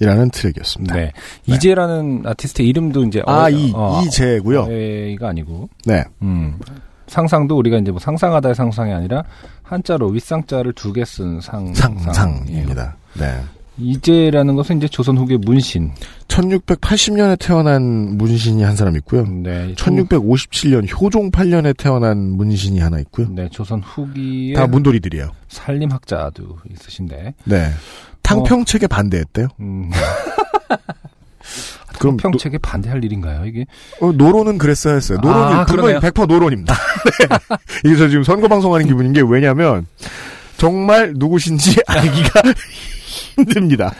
이라는 0.00 0.30
트랙이었습니다. 0.30 0.94
네. 0.94 1.12
이재라는 1.46 2.22
아티스트 2.24 2.62
이름도 2.62 3.04
이제 3.04 3.20
아, 3.26 3.42
어, 3.44 3.50
이, 3.50 3.70
어, 3.74 4.00
이재고요. 4.02 4.68
이가 5.10 5.28
아니고. 5.28 5.68
네. 5.84 6.04
음. 6.22 6.58
상상도 7.06 7.58
우리가 7.58 7.76
이제 7.76 7.90
뭐 7.90 8.00
상상하다의 8.00 8.54
상상이 8.54 8.94
아니라 8.94 9.24
한자로 9.62 10.08
윗상자를 10.08 10.72
두 10.72 10.94
개 10.94 11.04
쓴 11.04 11.42
상. 11.42 11.74
상상입니다. 11.74 12.96
네. 13.18 13.34
이재라는 13.78 14.56
것은 14.56 14.78
이제 14.78 14.88
조선 14.88 15.16
후기 15.16 15.36
문신. 15.36 15.92
1680년에 16.28 17.38
태어난 17.38 17.82
문신이 18.16 18.62
한 18.62 18.76
사람 18.76 18.96
있고요. 18.96 19.24
네. 19.26 19.74
1657년 19.76 20.88
효종 21.00 21.30
8년에 21.30 21.76
태어난 21.76 22.18
문신이 22.18 22.80
하나 22.80 22.98
있고요. 23.00 23.28
네, 23.30 23.48
조선 23.50 23.80
후기에 23.80 24.54
다 24.54 24.66
문돌이들이에요. 24.66 25.30
살림학자도 25.48 26.58
있으신데. 26.72 27.34
네. 27.44 27.70
탕평책에 28.22 28.86
반대했대요. 28.86 29.48
음. 29.60 29.90
그럼 31.98 32.16
평책에 32.16 32.58
반대할 32.58 33.02
일인가요, 33.02 33.44
이게? 33.46 33.66
어, 34.00 34.12
노론은 34.12 34.58
그랬어야 34.58 34.94
했어요. 34.94 35.18
노론이 35.20 35.54
아, 35.54 35.64
분명히 35.64 35.94
그러네요. 35.94 36.12
100% 36.12 36.26
노론입니다. 36.28 36.74
네. 37.18 37.56
이게 37.84 37.96
저 37.96 38.08
지금 38.08 38.22
선거 38.22 38.46
방송하는 38.46 38.86
기분인 38.86 39.12
게 39.12 39.22
왜냐면 39.26 39.86
정말 40.58 41.12
누구신지 41.16 41.80
알기가 41.88 42.42
힘듭니다. 43.36 43.92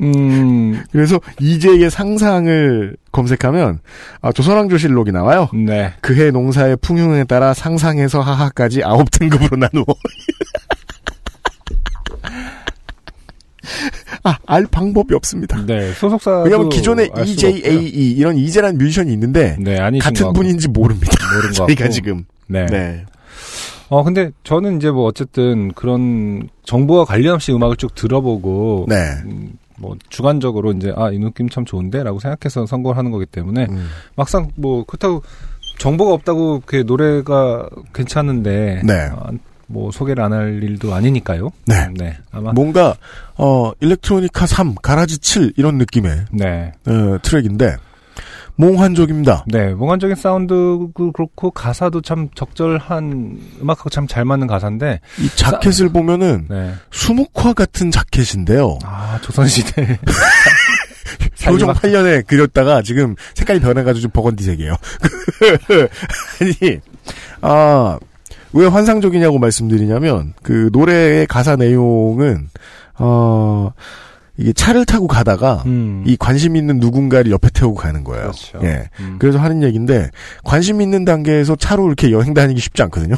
음. 0.00 0.82
그래서 0.90 1.20
이재의 1.40 1.90
상상을 1.90 2.96
검색하면 3.12 3.78
아, 4.20 4.32
조선왕조실록이 4.32 5.12
나와요. 5.12 5.48
네. 5.54 5.92
그해 6.00 6.30
농사의 6.30 6.78
풍흉에 6.80 7.24
따라 7.24 7.54
상상에서 7.54 8.20
하하까지 8.20 8.82
아홉 8.84 9.10
등급으로 9.10 9.56
나누어. 9.56 9.84
아, 14.24 14.36
알 14.46 14.66
방법이 14.66 15.14
없습니다. 15.14 15.64
네, 15.64 15.92
소속사. 15.92 16.42
왜냐면 16.42 16.68
기존에 16.68 17.08
EJAE 17.16 18.12
이런 18.12 18.36
이재란 18.36 18.76
뮤지션이 18.78 19.12
있는데 19.12 19.56
네, 19.60 19.78
같은. 20.00 20.32
분인지 20.32 20.68
모릅니다. 20.68 21.12
모른 21.34 21.48
것 21.50 21.54
저희가. 21.68 21.88
지금 21.88 22.24
네. 22.46 22.66
네. 22.66 23.04
어, 23.88 24.02
근데 24.02 24.30
저는 24.44 24.76
이제 24.76 24.90
뭐 24.90 25.04
어쨌든 25.06 25.72
그런 25.72 26.48
정보와 26.64 27.04
관련 27.04 27.34
없이 27.34 27.52
음악을 27.52 27.76
쭉 27.76 27.94
들어보고. 27.94 28.86
네. 28.88 28.96
음, 29.24 29.52
뭐 29.80 29.96
주관적으로 30.08 30.72
이제 30.72 30.92
아, 30.96 31.10
이 31.12 31.18
느낌 31.20 31.48
참 31.48 31.64
좋은데라고 31.64 32.18
생각해서 32.18 32.66
선곡을 32.66 32.96
하는 32.96 33.12
거기 33.12 33.26
때문에 33.26 33.66
음. 33.70 33.88
막상 34.16 34.50
뭐 34.56 34.84
그렇다고 34.84 35.22
정보가 35.78 36.12
없다고 36.14 36.62
그 36.66 36.82
노래가 36.84 37.68
괜찮은데 37.94 38.82
네. 38.84 39.08
아, 39.12 39.30
뭐 39.68 39.92
소개를 39.92 40.24
안 40.24 40.32
할 40.32 40.62
일도 40.64 40.92
아니니까요. 40.92 41.50
네. 41.66 42.16
아마 42.32 42.52
뭔가 42.52 42.96
어 43.36 43.70
일렉트로니카 43.80 44.46
3, 44.46 44.74
가라지 44.82 45.18
7 45.18 45.52
이런 45.56 45.78
느낌의 45.78 46.24
네. 46.32 46.72
어, 46.86 47.18
트랙인데 47.22 47.76
몽환적입니다. 48.58 49.44
네, 49.46 49.72
몽환적인 49.72 50.16
사운드도 50.16 50.90
그렇고 51.14 51.50
가사도 51.52 52.00
참 52.02 52.28
적절한 52.34 53.38
음악하고 53.62 53.88
참 53.88 54.08
잘 54.08 54.24
맞는 54.24 54.46
가사인데 54.48 55.00
이 55.20 55.28
자켓을 55.36 55.90
보면은 55.90 56.46
네. 56.50 56.72
수묵화 56.90 57.52
같은 57.52 57.90
자켓인데요. 57.92 58.78
아 58.84 59.18
조선시대 59.22 59.98
살림학- 61.36 61.76
8년에 61.76 62.26
그렸다가 62.26 62.82
지금 62.82 63.14
색깔이 63.34 63.60
변해가지고 63.60 64.02
좀 64.02 64.10
버건디색이에요. 64.10 64.74
아니, 66.40 66.80
아, 67.42 67.98
왜 68.52 68.66
환상적이냐고 68.66 69.38
말씀드리냐면, 69.38 70.34
그 70.42 70.68
노래의 70.72 71.26
가사 71.26 71.54
내용은, 71.56 72.48
어, 72.98 73.70
이게 74.38 74.52
차를 74.52 74.84
타고 74.84 75.08
가다가, 75.08 75.64
음. 75.66 76.04
이 76.06 76.16
관심 76.16 76.54
있는 76.56 76.78
누군가를 76.78 77.30
옆에 77.32 77.50
태우고 77.50 77.74
가는 77.74 78.04
거예요. 78.04 78.22
그렇죠. 78.30 78.60
예. 78.62 78.88
음. 79.00 79.16
그래서 79.18 79.38
하는 79.38 79.62
얘기인데, 79.64 80.10
관심 80.44 80.80
있는 80.80 81.04
단계에서 81.04 81.56
차로 81.56 81.86
이렇게 81.88 82.12
여행 82.12 82.34
다니기 82.34 82.60
쉽지 82.60 82.82
않거든요. 82.84 83.16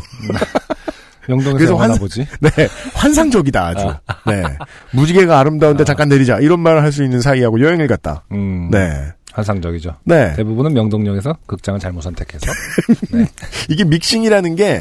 명동에서 1.28 1.56
그래서 1.58 1.72
영화나 1.74 1.92
환- 1.92 2.00
보지. 2.00 2.26
네. 2.40 2.50
환상적이다, 2.94 3.66
아주. 3.66 3.86
네. 4.26 4.42
무지개가 4.92 5.38
아름다운데 5.38 5.84
잠깐 5.84 6.08
내리자. 6.08 6.38
이런 6.40 6.58
말을 6.60 6.82
할 6.82 6.90
수 6.90 7.04
있는 7.04 7.20
사이하고 7.20 7.60
여행을 7.60 7.86
갔다. 7.86 8.24
음. 8.32 8.68
네. 8.72 9.12
환상적이죠. 9.32 9.94
네. 10.04 10.32
대부분은 10.34 10.72
명동역에서 10.74 11.36
극장을 11.46 11.78
잘못 11.78 12.00
선택해서. 12.00 12.46
네. 13.12 13.26
이게 13.68 13.84
믹싱이라는 13.84 14.56
게, 14.56 14.80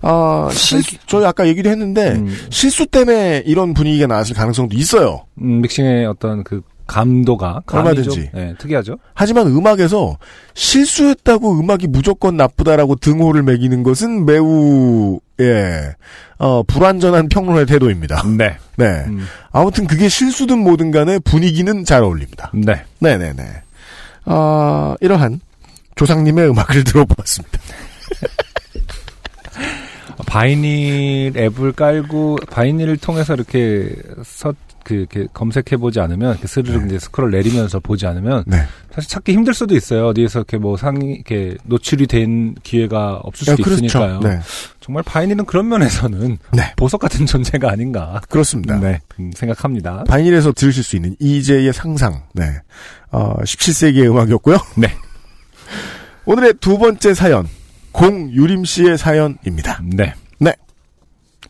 아, 0.00 0.48
실수, 0.52 0.96
저희 1.06 1.24
아까 1.24 1.46
얘기도 1.46 1.70
했는데, 1.70 2.22
실수 2.50 2.86
때문에 2.86 3.42
이런 3.46 3.74
분위기가 3.74 4.06
나왔을 4.06 4.34
가능성도 4.34 4.76
있어요. 4.76 5.24
음, 5.40 5.60
믹싱의 5.60 6.06
어떤 6.06 6.44
그 6.44 6.62
감도가 6.86 7.60
얼마든지. 7.66 8.08
좀, 8.08 8.26
네, 8.32 8.54
특이하죠. 8.58 8.96
하지만 9.14 9.46
음악에서 9.48 10.16
실수했다고 10.54 11.60
음악이 11.60 11.86
무조건 11.86 12.36
나쁘다라고 12.36 12.96
등호를 12.96 13.42
매기는 13.42 13.82
것은 13.82 14.24
매우, 14.24 15.20
예, 15.40 15.94
어, 16.38 16.62
불완전한 16.62 17.28
평론의 17.28 17.66
태도입니다. 17.66 18.22
네. 18.38 18.56
네. 18.76 19.04
아무튼 19.52 19.86
그게 19.86 20.08
실수든 20.08 20.60
뭐든 20.60 20.90
간에 20.90 21.18
분위기는 21.18 21.84
잘 21.84 22.02
어울립니다. 22.02 22.50
네. 22.54 22.82
네네네. 23.00 23.42
아, 24.24 24.96
이러한 25.00 25.40
조상님의 25.96 26.48
음악을 26.50 26.84
들어보았습니다. 26.84 27.58
바이닐 30.26 31.36
앱을 31.36 31.72
깔고 31.72 32.38
바이닐을 32.50 32.96
통해서 32.96 33.34
이렇게 33.34 33.94
서, 34.24 34.54
그, 34.84 34.94
이렇게 34.94 35.26
검색해보지 35.32 36.00
않으면, 36.00 36.32
이렇게 36.32 36.46
스르륵 36.46 36.86
이제 36.86 36.98
스크롤 36.98 37.30
내리면서 37.30 37.78
보지 37.78 38.06
않으면, 38.06 38.44
네. 38.46 38.62
사실 38.92 39.10
찾기 39.10 39.32
힘들 39.32 39.54
수도 39.54 39.76
있어요. 39.76 40.08
어디에서 40.08 40.40
이렇게 40.40 40.56
뭐 40.56 40.76
상이, 40.76 41.12
이렇게 41.14 41.56
노출이 41.64 42.06
된 42.06 42.54
기회가 42.62 43.20
없을 43.22 43.48
야, 43.48 43.52
수도 43.52 43.64
그렇죠. 43.64 43.84
있으니까요. 43.84 44.20
네. 44.20 44.40
정말 44.80 45.02
바이닐은 45.02 45.44
그런 45.44 45.68
면에서는 45.68 46.38
보석 46.76 47.00
같은 47.00 47.24
존재가 47.26 47.70
아닌가. 47.70 48.20
그렇습니다. 48.28 48.78
네, 48.80 49.00
음, 49.20 49.30
생각합니다. 49.34 50.04
바이닐에서 50.04 50.52
들으실 50.52 50.82
수 50.82 50.96
있는 50.96 51.14
이재의 51.18 51.72
상상. 51.74 52.22
네. 52.32 52.44
어, 53.10 53.34
17세기의 53.42 54.10
음악이었고요. 54.10 54.56
네. 54.76 54.88
오늘의 56.24 56.54
두 56.60 56.78
번째 56.78 57.14
사연. 57.14 57.46
공유림 57.98 58.64
씨의 58.64 58.96
사연입니다. 58.96 59.80
네. 59.84 60.14
네. 60.38 60.54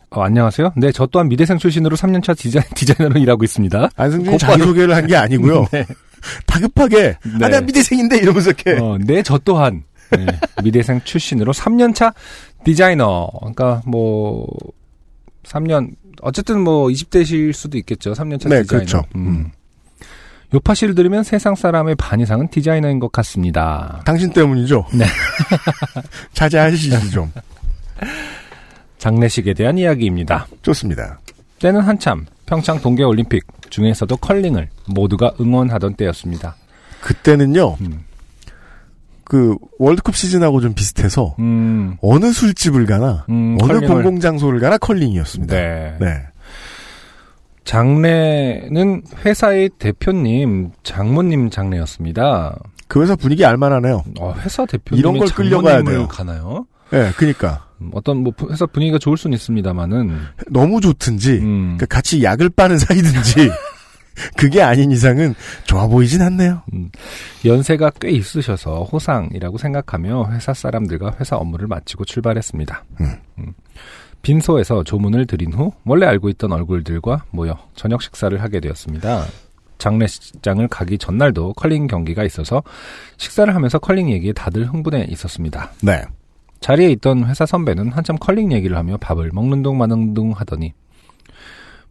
어, 0.09 0.21
안녕하세요. 0.23 0.73
네, 0.77 0.91
저 0.91 1.05
또한 1.05 1.29
미대생 1.29 1.57
출신으로 1.59 1.95
3년차 1.95 2.35
디자인, 2.37 2.65
디자이너로 2.75 3.19
일하고 3.19 3.43
있습니다. 3.43 3.89
곧바로- 3.95 4.37
자기소개를 4.39 4.95
한 4.95 5.05
게 5.07 5.15
아니고요. 5.15 5.67
네. 5.71 5.85
다급하게 6.47 7.17
네. 7.39 7.45
아, 7.45 7.49
나 7.49 7.61
미대생인데 7.61 8.17
이러면서 8.17 8.49
이렇게 8.49 8.71
어, 8.81 8.97
네, 8.99 9.21
저 9.23 9.37
또한 9.37 9.83
네, 10.11 10.25
미대생 10.63 11.01
출신으로 11.03 11.53
3년차 11.53 12.13
디자이너. 12.65 13.29
그러니까 13.39 13.81
뭐 13.85 14.45
3년 15.45 15.91
어쨌든 16.21 16.61
뭐 16.61 16.87
20대실 16.87 17.53
수도 17.53 17.77
있겠죠. 17.77 18.13
3년차 18.13 18.49
네, 18.49 18.63
디자이너. 18.63 18.67
그렇죠. 18.67 19.03
음. 19.15 19.51
요파 20.53 20.73
씨를 20.73 20.95
들으면 20.95 21.23
세상 21.23 21.55
사람의 21.55 21.95
반 21.95 22.19
이상은 22.19 22.47
디자이너인 22.47 22.99
것 22.99 23.11
같습니다. 23.11 24.01
당신 24.05 24.31
때문이죠. 24.33 24.85
네. 24.93 25.05
자제하시지 26.33 27.11
좀. 27.11 27.31
장례식에 28.97 29.53
대한 29.53 29.77
이야기입니다. 29.77 30.47
좋습니다. 30.61 31.19
때는 31.59 31.81
한참 31.81 32.25
평창 32.45 32.79
동계올림픽 32.81 33.43
중에서도 33.69 34.15
컬링을 34.17 34.69
모두가 34.87 35.33
응원하던 35.39 35.95
때였습니다. 35.95 36.55
그때는요. 37.01 37.75
음. 37.81 38.03
그 39.23 39.55
월드컵 39.77 40.15
시즌하고 40.15 40.59
좀 40.59 40.73
비슷해서 40.73 41.35
음, 41.37 41.95
어느 42.01 42.31
술집을 42.31 42.87
가나 42.87 43.25
음, 43.29 43.57
어느 43.61 43.73
컬링을- 43.73 43.87
공공장소를 43.87 44.59
가나 44.59 44.79
컬링이었습니다. 44.79 45.55
네. 45.55 45.95
네. 45.99 46.23
장례는 47.63 49.03
회사의 49.25 49.69
대표님, 49.77 50.71
장모님 50.83 51.49
장례였습니다. 51.49 52.57
그 52.87 53.01
회사 53.03 53.15
분위기 53.15 53.45
알만하네요. 53.45 54.03
어, 54.19 54.33
회사 54.39 54.65
대표님이 54.65 54.99
이런 54.99 55.17
걸 55.17 55.27
끌려가야 55.27 55.83
돼요. 55.83 56.07
가나요? 56.07 56.65
네, 56.89 57.11
그니까. 57.15 57.67
음, 57.81 57.91
어떤 57.93 58.17
뭐 58.17 58.33
회사 58.49 58.65
분위기가 58.65 58.97
좋을 58.97 59.15
수는 59.15 59.35
있습니다만은 59.35 60.17
너무 60.49 60.81
좋든지, 60.81 61.33
음. 61.33 61.77
그러니까 61.77 61.85
같이 61.85 62.23
약을 62.23 62.49
빠는 62.49 62.77
사이든지, 62.79 63.51
그게 64.35 64.61
아닌 64.61 64.91
이상은 64.91 65.35
좋아 65.65 65.87
보이진 65.87 66.21
않네요. 66.21 66.63
음, 66.73 66.89
연세가 67.45 67.91
꽤 68.01 68.09
있으셔서 68.09 68.83
호상이라고 68.83 69.57
생각하며 69.57 70.31
회사 70.31 70.53
사람들과 70.53 71.17
회사 71.19 71.37
업무를 71.37 71.67
마치고 71.67 72.05
출발했습니다. 72.05 72.83
음. 73.01 73.53
빈소에서 74.21 74.83
조문을 74.83 75.25
드린 75.25 75.53
후 75.53 75.71
원래 75.85 76.05
알고 76.05 76.29
있던 76.29 76.51
얼굴들과 76.51 77.25
모여 77.31 77.57
저녁 77.75 78.01
식사를 78.01 78.39
하게 78.41 78.59
되었습니다. 78.59 79.25
장례식장을 79.77 80.67
가기 80.67 80.97
전날도 80.97 81.53
컬링 81.53 81.87
경기가 81.87 82.23
있어서 82.25 82.61
식사를 83.17 83.53
하면서 83.53 83.79
컬링 83.79 84.11
얘기에 84.11 84.33
다들 84.33 84.65
흥분해 84.65 85.07
있었습니다. 85.09 85.71
네. 85.81 86.03
자리에 86.59 86.91
있던 86.91 87.25
회사 87.25 87.45
선배는 87.45 87.93
한참 87.93 88.17
컬링 88.17 88.51
얘기를 88.51 88.77
하며 88.77 88.97
밥을 88.97 89.31
먹는 89.33 89.63
둥 89.63 89.77
마는 89.77 90.13
둥 90.13 90.31
하더니 90.31 90.73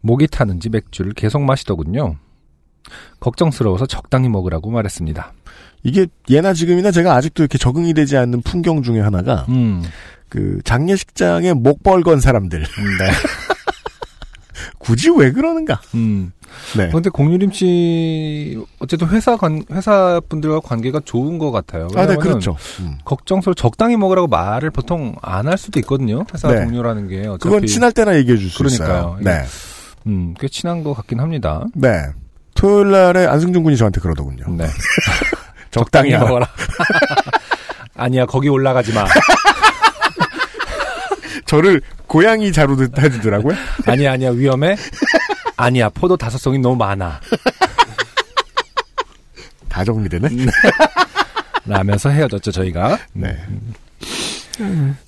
목이 0.00 0.26
타는지 0.26 0.68
맥주를 0.68 1.12
계속 1.14 1.42
마시더군요. 1.42 2.16
걱정스러워서 3.20 3.86
적당히 3.86 4.28
먹으라고 4.28 4.70
말했습니다. 4.70 5.32
이게 5.82 6.06
예나 6.28 6.52
지금이나 6.54 6.90
제가 6.90 7.14
아직도 7.14 7.42
이렇게 7.42 7.58
적응이 7.58 7.94
되지 7.94 8.16
않는 8.16 8.42
풍경 8.42 8.82
중에 8.82 9.00
하나가 9.00 9.46
음, 9.48 9.82
그 10.28 10.58
장례식장에 10.64 11.52
목벌 11.54 12.02
건 12.02 12.20
사람들 12.20 12.60
네. 12.60 12.66
굳이 14.78 15.10
왜 15.10 15.30
그러는가? 15.32 15.80
음. 15.94 16.32
네. 16.76 16.88
근데 16.88 17.10
공유림 17.10 17.52
씨 17.52 18.58
어쨌든 18.78 19.08
회사 19.08 19.36
관 19.36 19.62
회사 19.70 20.20
분들과 20.28 20.60
관계가 20.60 21.00
좋은 21.04 21.38
것 21.38 21.50
같아요. 21.50 21.88
아, 21.94 22.06
네, 22.06 22.16
그렇죠. 22.16 22.56
음. 22.80 22.98
걱정스러워 23.04 23.54
적당히 23.54 23.96
먹으라고 23.96 24.26
말을 24.28 24.70
보통 24.70 25.14
안 25.22 25.46
할 25.46 25.56
수도 25.58 25.78
있거든요. 25.80 26.24
회사 26.34 26.48
네. 26.48 26.64
동료라는 26.64 27.08
게 27.08 27.26
어차피 27.26 27.44
그건 27.54 27.66
친할 27.66 27.92
때나 27.92 28.16
얘기해 28.16 28.36
줄 28.38 28.50
수. 28.50 28.64
있어요. 28.66 29.18
네. 29.20 29.42
음, 30.06 30.34
꽤 30.40 30.48
친한 30.48 30.82
것 30.82 30.94
같긴 30.94 31.20
합니다. 31.20 31.64
네. 31.74 31.90
토요일 32.54 32.90
날에 32.90 33.26
안승준 33.26 33.62
군이 33.62 33.76
저한테 33.76 34.00
그러더군요. 34.00 34.44
네. 34.56 34.66
적당히. 35.70 36.12
먹어라. 36.12 36.46
아니야, 37.96 38.26
거기 38.26 38.48
올라가지 38.48 38.92
마. 38.92 39.04
저를 41.46 41.80
고양이 42.06 42.52
자루듯 42.52 42.98
해주더라고요. 42.98 43.56
아니야, 43.86 44.12
아니야, 44.12 44.30
위험해. 44.30 44.76
아니야, 45.56 45.88
포도 45.88 46.16
다섯 46.16 46.38
송이 46.38 46.58
너무 46.58 46.76
많아. 46.76 47.20
다 49.68 49.84
정리되네. 49.84 50.28
라면서 51.66 52.10
헤어졌죠, 52.10 52.52
저희가. 52.52 52.98
네. 53.12 53.36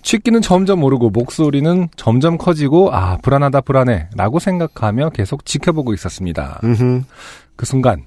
취기는 0.03 0.41
점점 0.43 0.85
오르고 0.85 1.11
목소리는 1.11 1.89
점점 1.97 2.39
커지고 2.39 2.95
아 2.95 3.17
불안하다 3.19 3.63
불안해 3.63 4.11
라고 4.15 4.39
생각하며 4.39 5.11
계속 5.11 5.45
지켜보고 5.45 5.93
있었습니다. 5.95 6.61
음흠. 6.63 7.03
그 7.57 7.67
순간 7.67 8.05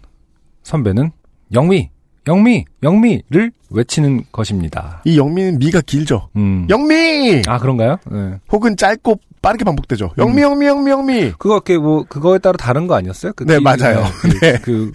선배는 0.63 1.11
영미 1.53 1.89
영미 2.27 2.65
영미를 2.83 3.51
외치는 3.69 4.25
것입니다. 4.31 5.01
이 5.05 5.17
영미는 5.17 5.59
미가 5.59 5.81
길죠. 5.81 6.29
음. 6.35 6.67
영미! 6.69 7.41
아 7.47 7.57
그런가요? 7.57 7.97
네. 8.11 8.35
혹은 8.51 8.77
짧고 8.77 9.19
빠르게 9.41 9.65
반복되죠. 9.65 10.11
음. 10.17 10.21
영미, 10.21 10.41
영미, 10.41 10.65
영미, 10.67 10.91
영미! 10.91 11.33
그거 11.37 11.61
뭐 11.79 12.03
그거에 12.07 12.37
따라 12.39 12.55
다른 12.57 12.87
거 12.87 12.95
아니었어요? 12.95 13.33
그 13.35 13.43
네, 13.45 13.57
기- 13.57 13.63
맞아요. 13.63 14.03
그, 14.21 14.27
네. 14.39 14.57
그 14.61 14.91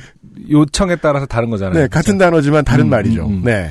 요청에 0.49 0.97
따라서 0.97 1.27
다른 1.27 1.51
거잖아요. 1.51 1.75
네, 1.83 1.89
같은 1.89 2.17
단어지만 2.17 2.65
다른 2.65 2.87
음, 2.87 2.91
말이죠. 2.91 3.27
음, 3.27 3.33
음. 3.33 3.43
네. 3.45 3.71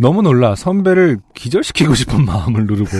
너무 0.00 0.22
놀라 0.22 0.54
선배를 0.54 1.18
기절시키고 1.34 1.94
싶은 1.94 2.24
마음을 2.26 2.66
누르고 2.66 2.90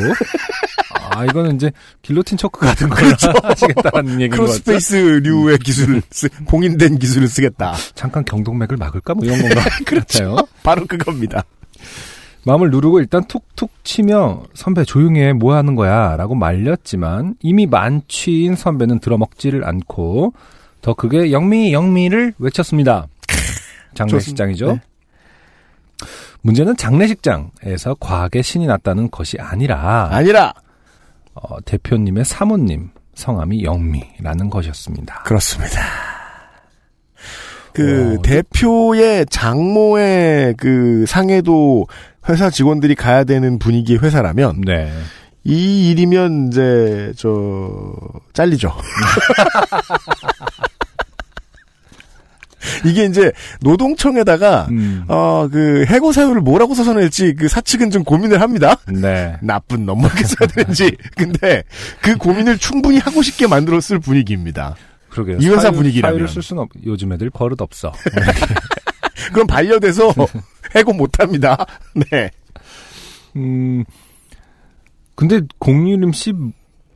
아 1.19 1.25
이거는 1.25 1.57
이제 1.57 1.73
길로틴 2.03 2.39
초크 2.39 2.61
같은 2.61 2.89
걸 2.89 3.12
하시겠다는 3.43 4.21
얘기인 4.21 4.31
것 4.31 4.37
같죠? 4.47 4.62
크로스페이스류의 4.64 5.59
기술을, 5.59 6.03
쓰, 6.11 6.29
공인된 6.45 6.99
기술을 6.99 7.27
쓰겠다. 7.29 7.75
잠깐 7.95 8.25
경동맥을 8.25 8.77
막을까 8.77 9.14
뭐 9.14 9.25
이런 9.25 9.41
건가 9.41 9.62
그렇죠. 9.85 10.37
같아요. 10.37 10.49
바로 10.62 10.87
그겁니다. 10.87 11.43
마음을 12.45 12.71
누르고 12.71 13.01
일단 13.01 13.25
툭툭 13.25 13.71
치며 13.85 14.45
선배 14.55 14.85
조용히 14.85 15.21
해 15.21 15.33
뭐 15.33 15.55
하는 15.55 15.75
거야 15.75 16.16
라고 16.16 16.35
말렸지만 16.35 17.35
이미 17.41 17.66
만취인 17.66 18.55
선배는 18.55 19.01
들어먹지를 19.01 19.64
않고 19.66 20.33
더 20.81 20.95
크게 20.95 21.33
영미 21.33 21.73
영미를 21.73 22.35
외쳤습니다. 22.39 23.07
장례식장이죠. 23.95 24.64
좋습니다. 24.66 24.87
문제는 26.43 26.77
장례식장에서 26.77 27.97
과하게 27.99 28.43
신이 28.43 28.66
났다는 28.69 29.11
것이 29.11 29.39
아니라 29.41 30.09
아니라! 30.12 30.55
어, 31.43 31.61
대표님의 31.64 32.24
사모님 32.24 32.91
성함이 33.14 33.64
영미라는 33.64 34.51
것이었습니다. 34.51 35.22
그렇습니다. 35.24 35.80
그, 37.72 38.16
어, 38.18 38.22
대표의 38.22 39.26
장모의 39.26 40.55
그 40.57 41.05
상해도 41.07 41.86
회사 42.28 42.51
직원들이 42.51 42.95
가야 42.95 43.24
되는 43.24 43.59
분위기의 43.59 44.01
회사라면, 44.01 44.62
네. 44.62 44.93
이 45.45 45.91
일이면 45.91 46.49
이제, 46.49 47.12
저, 47.16 47.93
잘리죠. 48.32 48.72
이게 52.84 53.04
이제 53.04 53.30
노동청에다가 53.61 54.66
음, 54.70 55.04
어그 55.09 55.86
해고 55.88 56.12
사유를 56.12 56.40
뭐라고 56.40 56.74
써서 56.74 56.92
낼지 56.92 57.34
그 57.34 57.48
사측은 57.48 57.90
좀 57.90 58.04
고민을 58.04 58.40
합니다. 58.40 58.76
네. 58.88 59.36
나쁜 59.42 59.86
놈 59.86 60.04
어떻게 60.04 60.24
써야 60.24 60.48
되는지. 60.48 60.96
근데 61.16 61.62
그 62.02 62.16
고민을 62.16 62.59
충분히 62.59 62.98
하고 62.98 63.22
싶게 63.22 63.46
만들었을 63.46 64.00
분위기입니다. 64.00 64.74
그러게요. 65.11 65.38
이 65.40 65.48
회사 65.48 65.62
사유- 65.68 65.72
분위기라면. 65.72 66.14
사유를 66.16 66.28
쓸 66.28 66.42
수는 66.42 66.62
없. 66.64 66.70
요즘 66.84 67.12
애들 67.12 67.30
버릇 67.30 67.61
없어. 67.62 67.92
그럼 69.32 69.46
반려돼서 69.46 70.12
해고 70.74 70.92
못 70.92 71.20
합니다. 71.20 71.64
네. 72.11 72.30
음, 73.36 73.84
근데 75.14 75.40
공유림 75.59 76.12
씨 76.12 76.32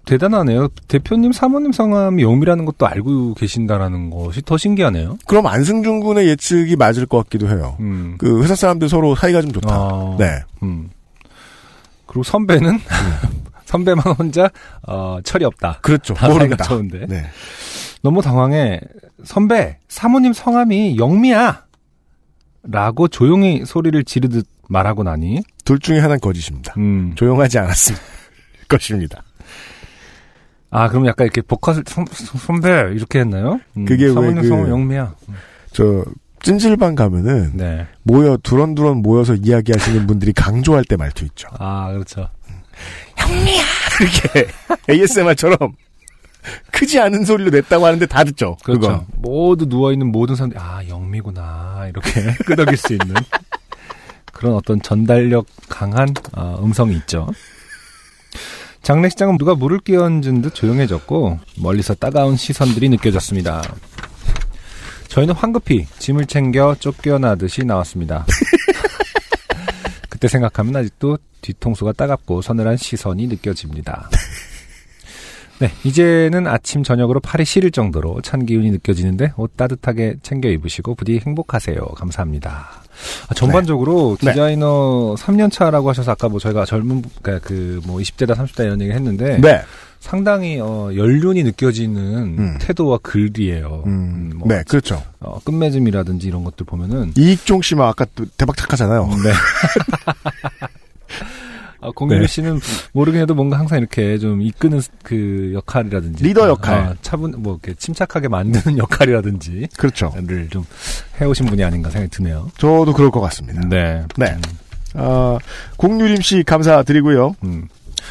대단하네요. 0.04 0.68
대표님 0.88 1.32
사모님 1.32 1.72
성함이 1.72 2.22
영미라는 2.22 2.64
것도 2.64 2.86
알고 2.86 3.34
계신다라는 3.34 4.10
것이 4.10 4.42
더 4.42 4.56
신기하네요. 4.56 5.18
그럼 5.26 5.46
안승준 5.46 6.00
군의 6.00 6.28
예측이 6.28 6.76
맞을 6.76 7.06
것 7.06 7.18
같기도 7.24 7.48
해요. 7.48 7.76
음. 7.80 8.16
그 8.18 8.42
회사 8.42 8.54
사람들 8.54 8.88
서로 8.88 9.14
사이가 9.14 9.42
좀 9.42 9.52
좋다. 9.52 9.68
아, 9.72 10.16
네. 10.18 10.40
음. 10.62 10.90
그리고 12.06 12.22
선배는 12.24 12.78
선배만 13.64 14.04
혼자 14.18 14.50
어, 14.86 15.18
철이 15.24 15.44
없다. 15.44 15.78
그렇죠. 15.82 16.14
다 16.14 16.22
사이가 16.26 16.34
모릅니다. 16.34 16.64
좋은데. 16.64 17.06
네. 17.06 17.24
너무 18.02 18.20
당황해. 18.20 18.80
선배, 19.24 19.78
사모님 19.88 20.32
성함이 20.32 20.96
영미야. 20.98 21.64
라고 22.64 23.08
조용히 23.08 23.64
소리를 23.64 24.04
지르듯 24.04 24.46
말하고 24.68 25.02
나니, 25.02 25.40
둘 25.64 25.78
중에 25.78 25.98
하나는 25.98 26.20
거짓입니다. 26.20 26.74
음. 26.76 27.12
조용하지 27.16 27.58
않았을 27.58 27.96
것입니다. 28.68 29.22
아, 30.72 30.88
그럼 30.88 31.06
약간 31.06 31.26
이렇게 31.26 31.42
복화를 31.42 31.84
선, 31.86 32.06
선배 32.10 32.68
이렇게 32.94 33.20
했나요? 33.20 33.60
음, 33.76 33.84
그게 33.84 34.06
왜 34.06 34.12
그- 34.12 34.48
영미야. 34.70 35.14
저 35.72 36.04
찜질방 36.42 36.94
가면은 36.94 37.52
네. 37.54 37.86
모여 38.02 38.36
두런두런 38.42 39.02
모여서 39.02 39.34
이야기하시는 39.34 40.06
분들이 40.06 40.32
강조할 40.32 40.84
때 40.84 40.96
말투 40.96 41.24
있죠. 41.26 41.48
아, 41.58 41.92
그렇죠. 41.92 42.28
이렇게 44.00 44.48
ASMR처럼 44.90 45.58
크지 46.72 46.98
않은 47.00 47.24
소리로 47.24 47.50
냈다고 47.50 47.86
하는데 47.86 48.04
다 48.06 48.24
듣죠. 48.24 48.56
그렇죠. 48.64 48.80
그건. 48.80 49.06
모두 49.16 49.68
누워 49.68 49.92
있는 49.92 50.10
모든 50.10 50.34
사람들이, 50.34 50.58
아, 50.60 50.80
영미구나. 50.88 51.86
이렇게 51.90 52.32
끄덕일 52.44 52.76
수 52.76 52.92
있는 52.94 53.14
그런 54.32 54.54
어떤 54.54 54.82
전달력 54.82 55.46
강한 55.68 56.08
어, 56.34 56.58
음성이 56.64 56.96
있죠. 56.96 57.28
장례식장은 58.82 59.38
누가 59.38 59.54
물을 59.54 59.78
끼얹은 59.78 60.42
듯 60.42 60.54
조용해졌고, 60.54 61.38
멀리서 61.58 61.94
따가운 61.94 62.36
시선들이 62.36 62.88
느껴졌습니다. 62.88 63.62
저희는 65.08 65.34
황급히 65.34 65.86
짐을 65.98 66.26
챙겨 66.26 66.74
쫓겨나듯이 66.74 67.64
나왔습니다. 67.64 68.26
그때 70.08 70.26
생각하면 70.26 70.74
아직도 70.76 71.18
뒤통수가 71.42 71.92
따갑고 71.92 72.42
서늘한 72.42 72.76
시선이 72.76 73.26
느껴집니다. 73.26 74.08
네, 75.58 75.70
이제는 75.84 76.46
아침 76.46 76.82
저녁으로 76.82 77.20
팔이 77.20 77.44
시릴 77.44 77.70
정도로 77.70 78.20
찬 78.22 78.46
기운이 78.46 78.70
느껴지는데 78.70 79.32
옷 79.36 79.56
따뜻하게 79.56 80.16
챙겨 80.22 80.48
입으시고 80.48 80.94
부디 80.96 81.20
행복하세요. 81.24 81.78
감사합니다. 81.78 82.81
아, 83.28 83.34
전반적으로 83.34 84.16
네. 84.22 84.30
디자이너 84.30 85.14
3년 85.18 85.50
차라고 85.50 85.88
하셔서 85.88 86.12
아까 86.12 86.28
뭐 86.28 86.38
저희가 86.38 86.64
젊은 86.64 87.02
그뭐 87.22 87.98
20대다 87.98 88.34
30대 88.34 88.64
이런 88.64 88.80
얘기 88.80 88.92
했는데 88.92 89.38
네. 89.40 89.62
상당히 90.00 90.58
어 90.60 90.90
연륜이 90.96 91.44
느껴지는 91.44 92.36
음. 92.38 92.58
태도와 92.60 92.98
글이에요. 93.02 93.84
음, 93.86 93.92
음, 94.32 94.38
뭐 94.38 94.48
네, 94.48 94.64
그렇죠. 94.68 95.00
어, 95.20 95.38
끝맺음이라든지 95.44 96.26
이런 96.26 96.42
것들 96.42 96.66
보면은 96.66 97.12
이익종 97.16 97.62
씨만 97.62 97.88
아까 97.88 98.04
또 98.16 98.26
대박 98.36 98.56
착하잖아요. 98.56 99.06
네. 99.06 99.32
아, 101.82 101.90
공유리 101.94 102.20
네. 102.20 102.26
씨는 102.26 102.60
모르긴 102.92 103.20
해도 103.20 103.34
뭔가 103.34 103.58
항상 103.58 103.78
이렇게 103.78 104.16
좀 104.18 104.40
이끄는 104.40 104.80
그 105.02 105.52
역할이라든지 105.54 106.24
리더 106.24 106.48
역할. 106.48 106.78
아, 106.78 106.94
차분 107.02 107.34
뭐 107.38 107.58
이렇게 107.62 107.78
침착하게 107.78 108.28
만드는 108.28 108.78
역할이라든지 108.78 109.68
그렇죠. 109.76 110.12
를 110.16 110.48
좀 110.48 110.64
해오신 111.20 111.46
분이 111.46 111.62
아닌가 111.64 111.90
생각이 111.90 112.10
드네요. 112.10 112.50
저도 112.56 112.92
그럴 112.92 113.10
것 113.10 113.20
같습니다. 113.20 113.60
네. 113.68 114.04
네. 114.16 114.36
아, 114.94 115.38
공유림 115.76 116.22
씨 116.22 116.42
감사드리고요. 116.42 117.34
음. 117.44 117.68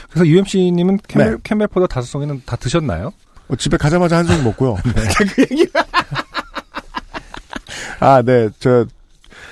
그래서 0.09 0.25
UMC님은 0.27 0.99
캠벨, 1.07 1.31
네. 1.31 1.37
캠벨 1.43 1.67
포도 1.67 1.87
다섯 1.87 2.07
송이는 2.07 2.43
다 2.45 2.55
드셨나요? 2.55 3.11
어, 3.49 3.55
집에 3.55 3.77
가자마자 3.77 4.17
한 4.17 4.25
송이 4.25 4.41
먹고요. 4.43 4.77
그 4.83 4.91
얘기. 5.43 5.67
아, 7.99 8.21
네, 8.23 8.49
저, 8.59 8.85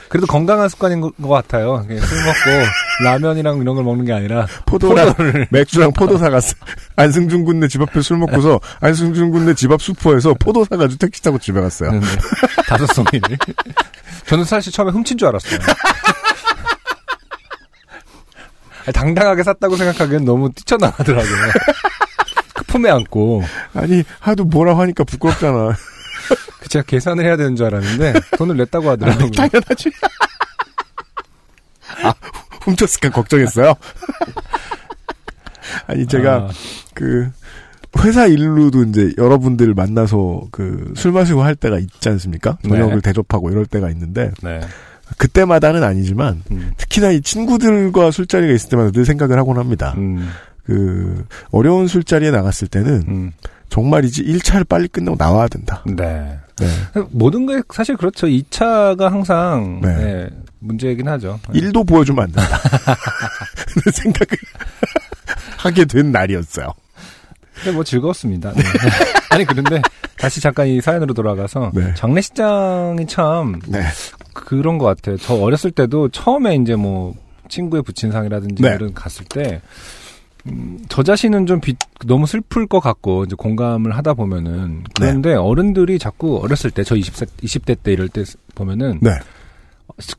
그래도 0.09 0.25
건강한 0.25 0.67
습관인 0.69 1.01
것 1.01 1.13
같아요. 1.29 1.85
술 1.87 1.97
먹고 1.97 2.67
라면이랑 3.05 3.59
이런 3.59 3.75
걸 3.75 3.83
먹는 3.83 4.05
게 4.05 4.13
아니라 4.13 4.47
포도랑 4.65 5.13
맥주랑 5.51 5.93
포도 5.93 6.17
사갔어. 6.19 6.55
안승준 6.95 7.45
군네 7.45 7.67
집 7.67 7.81
앞에 7.81 8.01
술 8.01 8.17
먹고서 8.17 8.59
안승준 8.81 9.29
군네 9.31 9.53
집앞 9.53 9.81
슈퍼에서 9.81 10.33
포도 10.39 10.65
사가지고 10.65 10.97
택시 10.97 11.21
타고 11.21 11.37
집에 11.37 11.61
갔어요. 11.61 11.91
네, 11.91 11.99
네. 11.99 12.05
다섯 12.67 12.87
송이를. 12.87 13.37
저는 14.25 14.43
사실 14.45 14.73
처음에 14.73 14.91
훔친 14.91 15.17
줄 15.17 15.27
알았어요. 15.27 15.59
당당하게 18.93 19.43
샀다고 19.43 19.77
생각하기엔 19.77 20.25
너무 20.25 20.51
뛰쳐나가더라고요. 20.51 21.51
그 22.55 22.63
품에 22.65 22.89
안고. 22.89 23.43
아니 23.75 24.03
하도 24.19 24.43
뭐라 24.45 24.77
하니까 24.79 25.03
부끄럽잖아. 25.03 25.75
그 26.69 26.71
제가 26.73 26.85
계산을 26.85 27.25
해야 27.25 27.35
되는 27.35 27.55
줄 27.55 27.65
알았는데 27.65 28.13
돈을 28.37 28.55
냈다고 28.57 28.89
하더라고요. 28.91 29.31
당연하지. 29.31 29.89
아 32.03 32.13
훔쳤을까 32.61 33.09
걱정했어요. 33.09 33.73
아니 35.87 36.05
제가 36.05 36.35
아. 36.35 36.49
그 36.93 37.29
회사 37.99 38.27
일로도 38.27 38.83
이제 38.83 39.11
여러분들 39.17 39.73
만나서 39.73 40.47
그 40.51 40.93
술 40.95 41.11
마시고 41.11 41.41
할 41.43 41.55
때가 41.55 41.79
있지 41.79 42.09
않습니까? 42.09 42.57
저녁을 42.63 42.95
네. 42.95 43.01
대접하고 43.01 43.49
이럴 43.49 43.65
때가 43.65 43.89
있는데 43.89 44.31
네. 44.43 44.61
그때마다는 45.17 45.83
아니지만 45.83 46.43
음. 46.51 46.71
특히나 46.77 47.09
이 47.11 47.21
친구들과 47.21 48.11
술자리가 48.11 48.53
있을 48.53 48.69
때마다 48.69 48.91
늘 48.91 49.05
생각을 49.05 49.37
하곤 49.39 49.57
합니다. 49.57 49.95
음. 49.97 50.29
그 50.65 51.25
어려운 51.51 51.87
술자리에 51.87 52.29
나갔을 52.29 52.67
때는 52.67 53.03
음. 53.07 53.31
정말이지 53.69 54.23
1차를 54.23 54.67
빨리 54.67 54.87
끝내고 54.87 55.15
나와야 55.17 55.47
된다. 55.47 55.83
네. 55.85 56.37
네. 56.57 56.67
모든 57.11 57.45
게 57.45 57.61
사실 57.73 57.95
그렇죠. 57.95 58.27
2차가 58.27 59.09
항상 59.09 59.79
네. 59.81 59.95
네, 59.95 60.29
문제이긴 60.59 61.07
하죠. 61.07 61.39
일도 61.53 61.83
보여주면 61.85 62.25
안 62.25 62.31
된다. 62.31 62.57
는 63.85 63.91
생각을 63.93 64.27
하게 65.57 65.85
된 65.85 66.11
날이었어요. 66.11 66.67
근데 67.55 67.71
뭐 67.71 67.83
즐거웠습니다. 67.83 68.51
네. 68.53 68.63
아니 69.31 69.45
그런데 69.45 69.81
다시 70.17 70.41
잠깐 70.41 70.67
이 70.67 70.81
사연으로 70.81 71.13
돌아가서 71.13 71.71
네. 71.73 71.93
장례식장이 71.93 73.05
참 73.07 73.59
네. 73.67 73.83
그런 74.33 74.77
것 74.77 74.85
같아요. 74.85 75.17
저 75.17 75.35
어렸을 75.35 75.71
때도 75.71 76.09
처음에 76.09 76.55
이제 76.55 76.75
뭐 76.75 77.15
친구의 77.49 77.83
부친상이라든지 77.83 78.61
네. 78.63 78.75
이런 78.75 78.93
갔을 78.93 79.25
때. 79.25 79.61
음, 80.47 80.79
저 80.89 81.03
자신은 81.03 81.45
좀 81.45 81.59
비- 81.59 81.75
너무 82.05 82.25
슬플 82.25 82.65
것 82.67 82.79
같고 82.79 83.25
이제 83.25 83.35
공감을 83.37 83.95
하다 83.97 84.13
보면은 84.13 84.83
그런데 84.95 85.33
어른들이 85.35 85.99
자꾸 85.99 86.39
어렸을 86.43 86.71
때 86.71 86.83
저 86.83 86.95
20세 86.95 87.27
20대 87.43 87.77
때 87.83 87.91
이럴 87.91 88.07
때 88.09 88.23
보면은 88.55 88.99
네. 89.01 89.11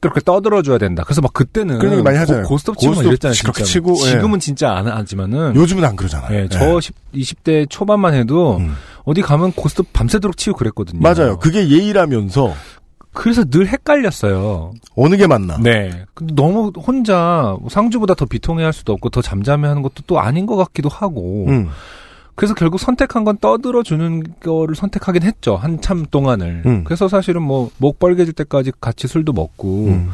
그렇게 0.00 0.20
떠들어줘야 0.20 0.76
된다. 0.78 1.04
그래서 1.06 1.22
막 1.22 1.32
그때는 1.32 1.78
그런 1.78 1.94
얘기 1.94 2.02
많이 2.02 2.18
하잖아요. 2.18 2.44
고, 2.44 2.58
스톱 2.58 2.76
치고 2.78 3.02
이랬잖아요. 3.02 3.32
시끄럽게 3.34 3.62
진짜. 3.64 3.72
치고, 3.72 3.92
예. 4.06 4.10
지금은 4.10 4.38
진짜 4.40 4.72
안 4.72 4.86
하지만은 4.88 5.54
요즘은 5.56 5.82
안 5.84 5.96
그러잖아요. 5.96 6.34
예, 6.36 6.42
예. 6.42 6.48
저 6.50 6.80
10, 6.80 6.94
20대 7.14 7.66
초반만 7.70 8.12
해도 8.12 8.58
음. 8.58 8.74
어디 9.04 9.22
가면 9.22 9.52
고스톱 9.52 9.90
밤새도록 9.94 10.36
치고 10.36 10.56
그랬거든요. 10.58 11.00
맞아요. 11.00 11.38
그게 11.38 11.66
예의라면서 11.70 12.52
그래서 13.12 13.44
늘 13.44 13.66
헷갈렸어요. 13.66 14.72
어느 14.94 15.16
게 15.16 15.26
맞나? 15.26 15.58
네. 15.58 16.04
근데 16.14 16.34
너무 16.34 16.72
혼자 16.76 17.56
상주보다 17.68 18.14
더 18.14 18.24
비통해 18.24 18.62
할 18.64 18.72
수도 18.72 18.92
없고 18.92 19.10
더 19.10 19.20
잠잠해 19.20 19.66
하는 19.66 19.82
것도 19.82 20.02
또 20.06 20.20
아닌 20.20 20.46
것 20.46 20.56
같기도 20.56 20.88
하고. 20.88 21.46
음. 21.48 21.68
그래서 22.40 22.54
결국 22.54 22.78
선택한 22.78 23.24
건 23.24 23.36
떠들어 23.38 23.82
주는 23.82 24.22
거를 24.40 24.74
선택하긴 24.74 25.24
했죠. 25.24 25.56
한참 25.56 26.06
동안을. 26.10 26.62
음. 26.64 26.84
그래서 26.84 27.06
사실은 27.06 27.42
뭐목 27.42 27.98
빨개질 27.98 28.32
때까지 28.32 28.72
같이 28.80 29.08
술도 29.08 29.34
먹고 29.34 29.88
음. 29.88 30.08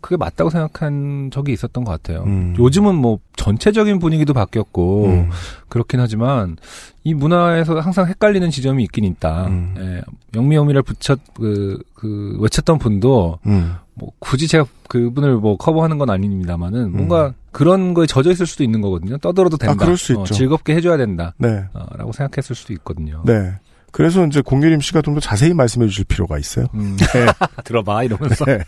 그게 0.00 0.16
맞다고 0.16 0.50
생각한 0.50 1.30
적이 1.32 1.52
있었던 1.52 1.82
것 1.82 1.90
같아요. 1.90 2.22
음. 2.26 2.54
요즘은 2.56 2.94
뭐 2.94 3.18
전체적인 3.36 3.98
분위기도 3.98 4.34
바뀌었고 4.34 5.06
음. 5.06 5.30
그렇긴 5.68 5.98
하지만 5.98 6.58
이 7.06 7.12
문화에서 7.14 7.78
항상 7.80 8.06
헷갈리는 8.08 8.50
지점이 8.50 8.82
있긴 8.84 9.04
있다. 9.04 9.46
음. 9.48 9.74
예, 9.78 10.02
영미영미를 10.34 10.82
붙였 10.82 11.18
그, 11.34 11.78
그 11.94 12.36
외쳤던 12.40 12.78
분도 12.78 13.38
음. 13.46 13.74
뭐 13.92 14.10
굳이 14.18 14.48
제가 14.48 14.64
그분을 14.88 15.36
뭐 15.36 15.56
커버하는 15.56 15.98
건 15.98 16.08
아닙니다만은 16.10 16.92
뭔가 16.92 17.32
그런 17.52 17.92
거에 17.94 18.06
져져 18.06 18.30
있을 18.32 18.46
수도 18.46 18.64
있는 18.64 18.80
거거든요. 18.80 19.18
떠들어도 19.18 19.58
된다. 19.58 19.72
아, 19.72 19.76
그럴 19.76 19.96
수 19.98 20.18
어, 20.18 20.22
있죠. 20.22 20.34
즐겁게 20.34 20.74
해줘야 20.74 20.96
된다. 20.96 21.34
네. 21.36 21.64
어, 21.74 21.86
라고 21.96 22.10
생각했을 22.12 22.56
수도 22.56 22.72
있거든요. 22.72 23.22
네. 23.26 23.52
그래서 23.92 24.26
이제 24.26 24.40
공유림 24.40 24.80
씨가 24.80 25.02
좀 25.02 25.14
더 25.14 25.20
자세히 25.20 25.52
말씀해 25.54 25.86
주실 25.86 26.04
필요가 26.06 26.38
있어요. 26.38 26.66
음. 26.74 26.96
네. 27.14 27.26
들어봐 27.64 28.02
이러면서. 28.04 28.44
네. 28.46 28.58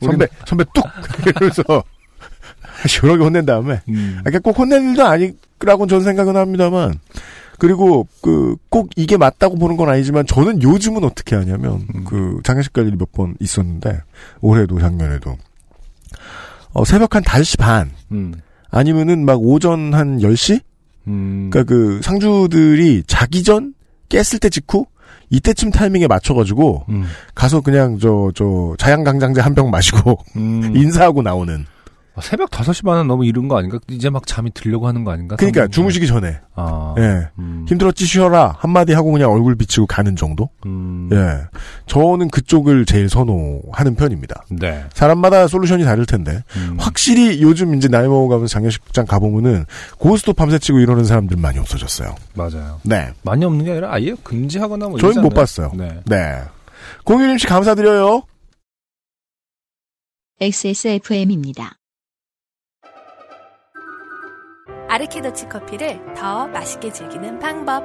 선배, 0.00 0.26
선배 0.46 0.64
뚝! 0.74 0.84
이러면서 1.26 1.62
시원하게 2.86 3.24
혼낸 3.24 3.46
다음에 3.46 3.80
음. 3.88 4.18
그러니까 4.20 4.38
꼭 4.40 4.58
혼낸 4.58 4.90
일도 4.90 5.04
아니라고 5.04 5.86
저는 5.86 6.04
생각은 6.04 6.36
합니다만 6.36 6.94
그리고 7.60 8.08
그 8.20 8.56
꼭 8.70 8.90
이게 8.96 9.16
맞다고 9.16 9.56
보는 9.56 9.76
건 9.76 9.88
아니지만 9.88 10.26
저는 10.26 10.62
요즘은 10.62 11.04
어떻게 11.04 11.34
하냐면 11.36 11.86
음. 11.94 12.04
그 12.04 12.40
장례식 12.44 12.72
갈 12.72 12.86
일이 12.86 12.96
몇번 12.96 13.34
있었는데 13.40 14.00
올해도 14.40 14.78
작년에도 14.80 15.36
어 16.72 16.84
새벽 16.84 17.14
한 17.16 17.22
5시 17.22 17.58
반 17.58 17.90
음. 18.12 18.32
아니면은 18.70 19.24
막 19.24 19.40
오전 19.42 19.92
한 19.94 20.18
10시 20.18 20.60
음. 21.08 21.50
그러니까 21.50 21.68
그 21.72 22.00
상주들이 22.02 23.02
자기 23.06 23.42
전 23.42 23.74
깼을 24.08 24.38
때 24.40 24.48
직후 24.48 24.86
이때쯤 25.30 25.70
타이밍에 25.70 26.06
맞춰가지고 26.06 26.86
음. 26.88 27.04
가서 27.34 27.60
그냥 27.60 27.98
저 27.98 28.30
저 28.34 28.74
자양강장제 28.78 29.40
한 29.40 29.54
병 29.54 29.70
마시고 29.70 30.18
음. 30.36 30.74
인사하고 30.76 31.22
나오는 31.22 31.64
아, 31.64 31.79
새벽 32.22 32.50
5시 32.50 32.84
반은 32.84 33.06
너무 33.06 33.24
이른 33.24 33.48
거 33.48 33.58
아닌가? 33.58 33.78
이제 33.88 34.10
막 34.10 34.26
잠이 34.26 34.50
들려고 34.52 34.86
하는 34.86 35.04
거 35.04 35.12
아닌가? 35.12 35.36
그러니까. 35.36 35.66
주무시기 35.68 36.06
전에 36.06 36.40
아. 36.54 36.94
예 36.98 37.28
음. 37.38 37.64
힘들었지 37.68 38.04
쉬어라 38.06 38.56
한마디 38.58 38.92
하고 38.92 39.12
그냥 39.12 39.30
얼굴 39.32 39.54
비치고 39.56 39.86
가는 39.86 40.14
정도 40.16 40.50
음. 40.66 41.08
예 41.12 41.46
저는 41.86 42.28
그쪽을 42.28 42.84
제일 42.86 43.08
선호하는 43.08 43.94
편입니다 43.96 44.44
네. 44.50 44.84
사람마다 44.92 45.46
솔루션이 45.46 45.84
다를 45.84 46.06
텐데 46.06 46.42
음. 46.56 46.76
확실히 46.78 47.42
요즘 47.42 47.74
이제 47.74 47.88
나이 47.88 48.06
먹어가면서 48.06 48.52
장례식장 48.52 49.06
가보면은 49.06 49.64
고스톱 49.98 50.36
밤새치고 50.36 50.78
이러는 50.80 51.04
사람들 51.04 51.36
많이 51.36 51.58
없어졌어요 51.58 52.14
맞아요. 52.34 52.80
네 52.82 53.08
많이 53.22 53.44
없는 53.44 53.64
게 53.64 53.72
아니라 53.72 53.92
아예 53.92 54.14
금지하거나 54.22 54.88
뭐 54.88 54.98
저희는 54.98 55.22
이러지 55.22 55.34
못? 55.34 55.34
봤어요 55.34 55.72
네. 55.74 56.00
네 56.06 56.42
공유림 57.04 57.38
씨 57.38 57.46
감사드려요 57.46 58.22
XSFM입니다. 60.42 61.79
아르케더치 64.90 65.48
커피를 65.48 66.00
더 66.16 66.48
맛있게 66.48 66.92
즐기는 66.92 67.38
방법. 67.38 67.84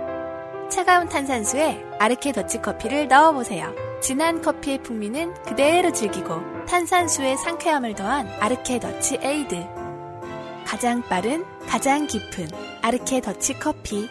차가운 0.71 1.07
탄산수에 1.07 1.79
아르케더치 1.99 2.63
커피를 2.63 3.07
넣어보세요. 3.07 3.71
진한 4.01 4.41
커피의 4.41 4.81
풍미는 4.81 5.35
그대로 5.43 5.91
즐기고 5.91 6.65
탄산수의 6.65 7.37
상쾌함을 7.37 7.93
더한 7.93 8.27
아르케더치 8.39 9.19
에이드. 9.21 9.55
가장 10.65 11.03
빠른, 11.03 11.45
가장 11.67 12.07
깊은 12.07 12.47
아르케더치 12.81 13.59
커피. 13.59 14.09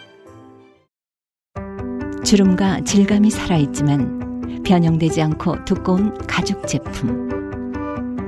주름과 2.24 2.82
질감이 2.82 3.28
살아있지만 3.28 4.62
변형되지 4.64 5.20
않고 5.20 5.64
두꺼운 5.64 6.16
가죽 6.28 6.64
제품. 6.68 7.28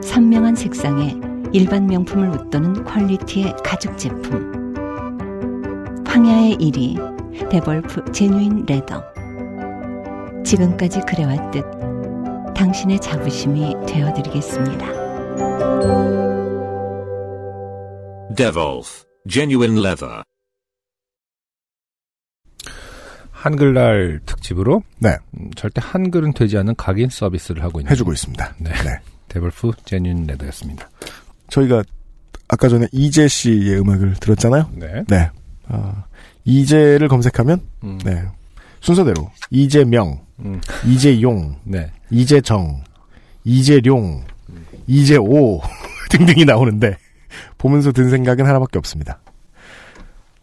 선명한 0.02 0.56
색상에 0.56 1.16
일반 1.52 1.86
명품을 1.86 2.28
웃도는 2.30 2.84
quality의 2.84 3.55
가죽 3.64 3.96
제품. 3.96 4.55
황야의 6.16 6.56
이리 6.57 7.51
Devolf 7.51 8.11
genuine 8.11 8.64
leather. 8.64 9.05
지금까지 10.46 11.00
그래왔듯 11.00 11.62
당신의 12.54 12.98
자부심이 13.02 13.74
되어드리겠습니다. 13.86 14.86
Devolf, 18.34 19.04
genuine 19.28 19.78
leather. 19.78 20.22
한글날 23.30 24.20
특집으로 24.24 24.84
네 24.98 25.18
음, 25.38 25.50
절대 25.54 25.82
한글은 25.84 26.32
되지 26.32 26.56
않는 26.56 26.76
각인 26.76 27.10
서비스를 27.10 27.62
하고 27.62 27.78
있는 27.80 27.92
해주고 27.92 28.14
있습니다 28.14 28.54
네. 28.58 28.70
네. 28.70 29.00
데블프 29.28 29.72
제뉴인 29.84 30.26
레더였습니다. 30.26 30.88
저희가 31.50 31.84
아까 32.48 32.70
전에 32.70 32.86
이재 32.90 33.28
씨의 33.28 33.78
음악을 33.80 34.14
들었잖아요 34.14 34.70
네. 34.76 35.04
네 35.08 35.30
어, 35.68 36.04
이재를 36.47 37.09
검색하면 37.09 37.61
음. 37.84 37.99
네 38.05 38.24
순서대로 38.80 39.30
이재명 39.51 40.20
음. 40.38 40.61
이재용 40.86 41.57
네. 41.64 41.90
이재정, 42.11 42.84
이재룡, 43.44 44.24
이재오 44.86 45.61
등등이 46.11 46.44
나오는데 46.44 46.97
보면서 47.59 47.90
든 47.92 48.11
생각은 48.11 48.47
하나밖에 48.47 48.78
없습니다. 48.78 49.18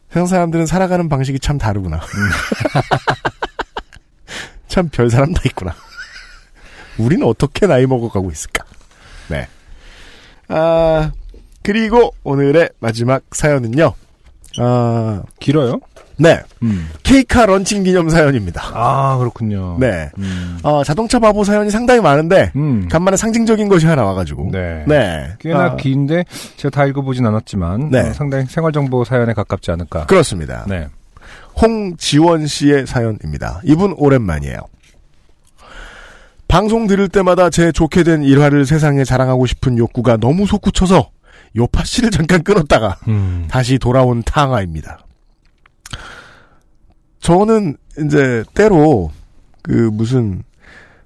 세상 0.10 0.28
사람들은 0.28 0.66
살아가는 0.68 1.08
방식이 1.10 1.40
참 1.40 1.58
다르구나. 1.58 2.00
참 4.68 4.90
별 4.90 5.10
사람 5.10 5.34
다 5.34 5.42
있구나. 5.46 5.74
우리는 6.98 7.26
어떻게 7.26 7.66
나이 7.66 7.86
먹어가고 7.86 8.30
있을까? 8.32 8.66
네. 9.30 9.48
아, 10.50 11.12
그리고 11.64 12.14
오늘의 12.24 12.70
마지막 12.80 13.24
사연은요. 13.32 13.94
아, 14.60 15.24
길어요? 15.40 15.80
네. 16.18 16.40
음. 16.62 16.90
케이카 17.02 17.46
런칭 17.46 17.84
기념 17.84 18.10
사연입니다. 18.10 18.62
아, 18.74 19.18
그렇군요. 19.18 19.78
네. 19.80 20.10
음. 20.18 20.60
어, 20.64 20.84
자동차 20.84 21.20
바보 21.20 21.44
사연이 21.44 21.72
상당히 21.72 22.02
많은데, 22.02 22.52
음. 22.56 22.88
간만에 22.90 23.18
상징적인 23.18 23.68
것이 23.68 23.88
하나 23.88 24.04
와가지고. 24.04 24.50
네. 24.52 24.84
네. 24.88 25.34
꽤나 25.40 25.64
아, 25.64 25.76
긴데 25.76 26.26
제가 26.58 26.70
다 26.70 26.86
읽어보진 26.86 27.26
않았지만 27.26 27.90
네. 27.90 28.02
어, 28.02 28.14
상당히 28.14 28.46
생활정보 28.46 29.04
사연에 29.06 29.34
가깝지 29.34 29.72
않을까. 29.72 30.06
그렇습니다. 30.06 30.66
네. 30.68 30.88
홍지원 31.62 32.48
씨의 32.48 32.88
사연입니다. 32.88 33.62
이분 33.64 33.94
오랜만이에요. 33.98 34.58
방송 36.48 36.86
들을 36.86 37.10
때마다 37.10 37.50
제 37.50 37.72
좋게 37.72 38.04
된 38.04 38.24
일화를 38.24 38.66
세상에 38.68 39.04
자랑하고 39.04 39.48
싶은 39.48 39.78
욕구가 39.80 40.18
너무 40.18 40.46
솟구쳐서 40.46 41.10
요파 41.56 41.84
씨를 41.84 42.12
잠깐 42.12 42.44
끊었다가 42.44 42.98
음. 43.08 43.48
다시 43.50 43.78
돌아온 43.78 44.24
탕화입니다. 44.24 45.00
저는 47.20 47.78
이제 48.06 48.44
때로 48.54 49.12
그 49.62 49.72
무슨 49.72 50.44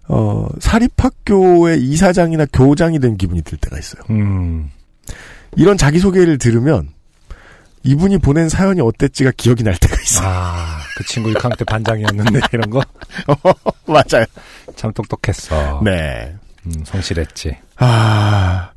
어 0.07 0.47
사립학교의 0.59 1.81
이사장이나 1.83 2.45
교장이 2.53 2.99
된 2.99 3.17
기분이 3.17 3.41
들 3.41 3.57
때가 3.57 3.77
있어요. 3.77 4.01
음. 4.09 4.71
이런 5.55 5.77
자기 5.77 5.99
소개를 5.99 6.37
들으면 6.37 6.89
이분이 7.83 8.17
보낸 8.17 8.49
사연이 8.49 8.81
어땠지가 8.81 9.31
기억이 9.37 9.63
날 9.63 9.75
때가 9.77 9.95
있어요. 10.01 10.27
아, 10.27 10.79
그 10.97 11.05
친구 11.05 11.31
6학년 11.33 11.57
때 11.57 11.63
반장이었는데 11.65 12.39
이런 12.51 12.69
거? 12.69 12.81
맞아요. 13.85 14.25
참 14.75 14.91
똑똑했어. 14.93 15.81
네. 15.83 16.35
음, 16.65 16.73
성실했지. 16.85 17.55
아, 17.77 18.71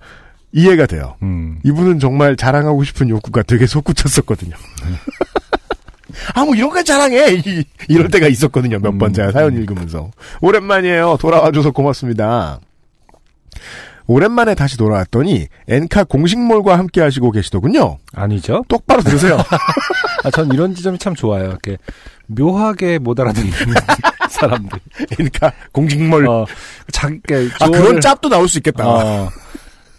이해가 0.53 0.87
돼요. 0.87 1.17
음. 1.23 1.59
이분은 1.65 1.99
정말 2.01 2.37
자랑하고 2.37 2.83
싶은 2.85 3.09
욕구가 3.09 3.43
되게 3.43 3.67
솟구쳤었거든요. 3.67 4.57
아, 6.35 6.45
뭐 6.45 6.55
이런 6.55 6.71
거 6.71 6.83
자랑해! 6.83 7.35
이, 7.35 7.65
이럴 7.89 8.09
때가 8.09 8.27
있었거든요. 8.27 8.79
몇번 8.81 9.13
제가 9.13 9.31
사연 9.33 9.55
읽으면서. 9.57 10.11
오랜만이에요. 10.41 11.19
돌아와줘서 11.21 11.71
고맙습니다. 11.71 12.59
오랜만에 14.07 14.57
다시 14.57 14.77
돌아왔더니 14.77 15.47
엔카 15.69 16.03
공식몰과 16.05 16.77
함께 16.77 17.01
하시고 17.01 17.31
계시더군요. 17.31 17.99
아니죠? 18.13 18.65
똑바로 18.67 19.03
들으세요. 19.03 19.39
아, 20.25 20.31
전 20.33 20.51
이런 20.53 20.75
지점이 20.75 20.99
참 20.99 21.15
좋아요. 21.15 21.47
이렇게 21.51 21.77
묘하게 22.27 22.99
못 22.99 23.21
알아듣는 23.21 23.53
사람들. 24.29 24.81
엔카 25.21 25.53
공식몰. 25.71 26.27
어, 26.29 26.45
자기, 26.91 27.21
아, 27.61 27.69
그런 27.69 28.01
짭도 28.01 28.29
나올 28.29 28.49
수 28.49 28.59
있겠다. 28.59 28.85
어, 28.85 29.31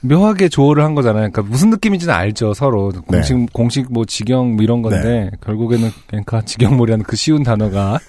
묘하게 0.02 0.50
조어를 0.50 0.84
한 0.84 0.96
거잖아요. 0.96 1.30
그러니까 1.30 1.44
무슨 1.44 1.70
느낌인지는 1.70 2.14
알죠, 2.14 2.54
서로. 2.54 2.92
공식, 3.08 3.54
공식 3.54 3.92
뭐 3.92 4.06
직영 4.06 4.56
뭐 4.56 4.64
이런 4.64 4.82
건데, 4.82 5.30
결국에는 5.46 5.90
그러니까 6.08 6.42
직영몰이라는 6.42 7.06
그 7.06 7.16
쉬운 7.16 7.44
단어가 7.44 8.00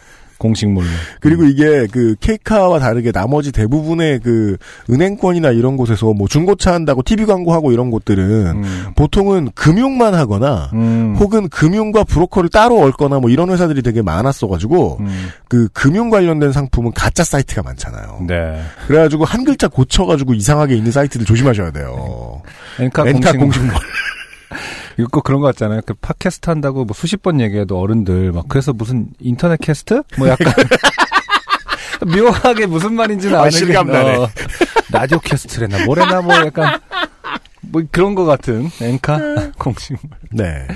공식몰로. 0.42 0.86
그리고 1.20 1.44
이게 1.44 1.86
그 1.90 2.16
케이카와 2.20 2.80
다르게 2.80 3.12
나머지 3.12 3.52
대부분의 3.52 4.20
그 4.20 4.56
은행권이나 4.90 5.52
이런 5.52 5.76
곳에서 5.76 6.12
뭐 6.12 6.26
중고차 6.26 6.74
한다고 6.74 7.02
TV 7.02 7.26
광고하고 7.26 7.72
이런 7.72 7.90
곳들은 7.90 8.62
보통은 8.96 9.50
금융만 9.54 10.14
하거나 10.14 10.70
음. 10.72 11.16
혹은 11.18 11.48
금융과 11.48 12.04
브로커를 12.04 12.50
따로 12.50 12.80
얽거나 12.80 13.20
뭐 13.20 13.30
이런 13.30 13.50
회사들이 13.50 13.82
되게 13.82 14.02
많았어가지고 14.02 14.98
음. 15.00 15.28
그 15.48 15.68
금융 15.72 16.10
관련된 16.10 16.52
상품은 16.52 16.92
가짜 16.92 17.22
사이트가 17.22 17.62
많잖아요. 17.62 18.24
네. 18.26 18.60
그래가지고 18.88 19.24
한 19.24 19.44
글자 19.44 19.68
고쳐가지고 19.68 20.34
이상하게 20.34 20.74
있는 20.74 20.90
사이트들 20.90 21.24
조심하셔야 21.24 21.70
돼요. 21.70 22.42
엔카, 22.80 23.06
엔카 23.06 23.32
공식, 23.32 23.38
공식몰. 23.38 23.74
이거 24.98 25.08
꼭 25.10 25.22
그런 25.24 25.40
거 25.40 25.46
같잖아요. 25.48 25.80
그 25.86 25.94
팟캐스트 25.94 26.48
한다고 26.50 26.84
뭐 26.84 26.94
수십 26.94 27.22
번 27.22 27.40
얘기해도 27.40 27.78
어른들 27.78 28.32
막 28.32 28.46
그래서 28.48 28.72
무슨 28.72 29.08
인터넷 29.20 29.58
캐스트? 29.60 30.02
뭐 30.18 30.28
약간 30.28 30.52
묘하게 32.06 32.66
무슨 32.66 32.94
말인지는 32.94 33.36
아, 33.36 33.40
아는 33.42 33.50
실감나네. 33.50 34.16
어, 34.16 34.28
라디오 34.90 35.18
캐스트래나 35.20 35.84
뭐래나 35.86 36.20
뭐 36.20 36.34
약간 36.36 36.80
뭐 37.60 37.82
그런 37.90 38.14
거 38.14 38.24
같은 38.24 38.68
엔카 38.80 39.52
공식 39.58 39.96
네. 40.30 40.66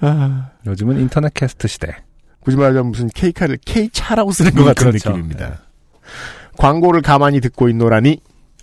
아, 0.00 0.50
요즘은 0.66 1.00
인터넷 1.00 1.32
캐스트 1.34 1.68
시대. 1.68 1.96
굳이 2.40 2.56
말하자면 2.56 2.92
무슨 2.92 3.08
K카를 3.08 3.58
K차라고 3.64 4.30
쓰는 4.30 4.52
것 4.52 4.60
음, 4.60 4.64
같은 4.66 4.86
그렇죠. 4.90 5.10
느낌입니다. 5.10 5.62
광고를 6.56 7.02
가만히 7.02 7.40
듣고 7.40 7.68
있노라니 7.68 8.20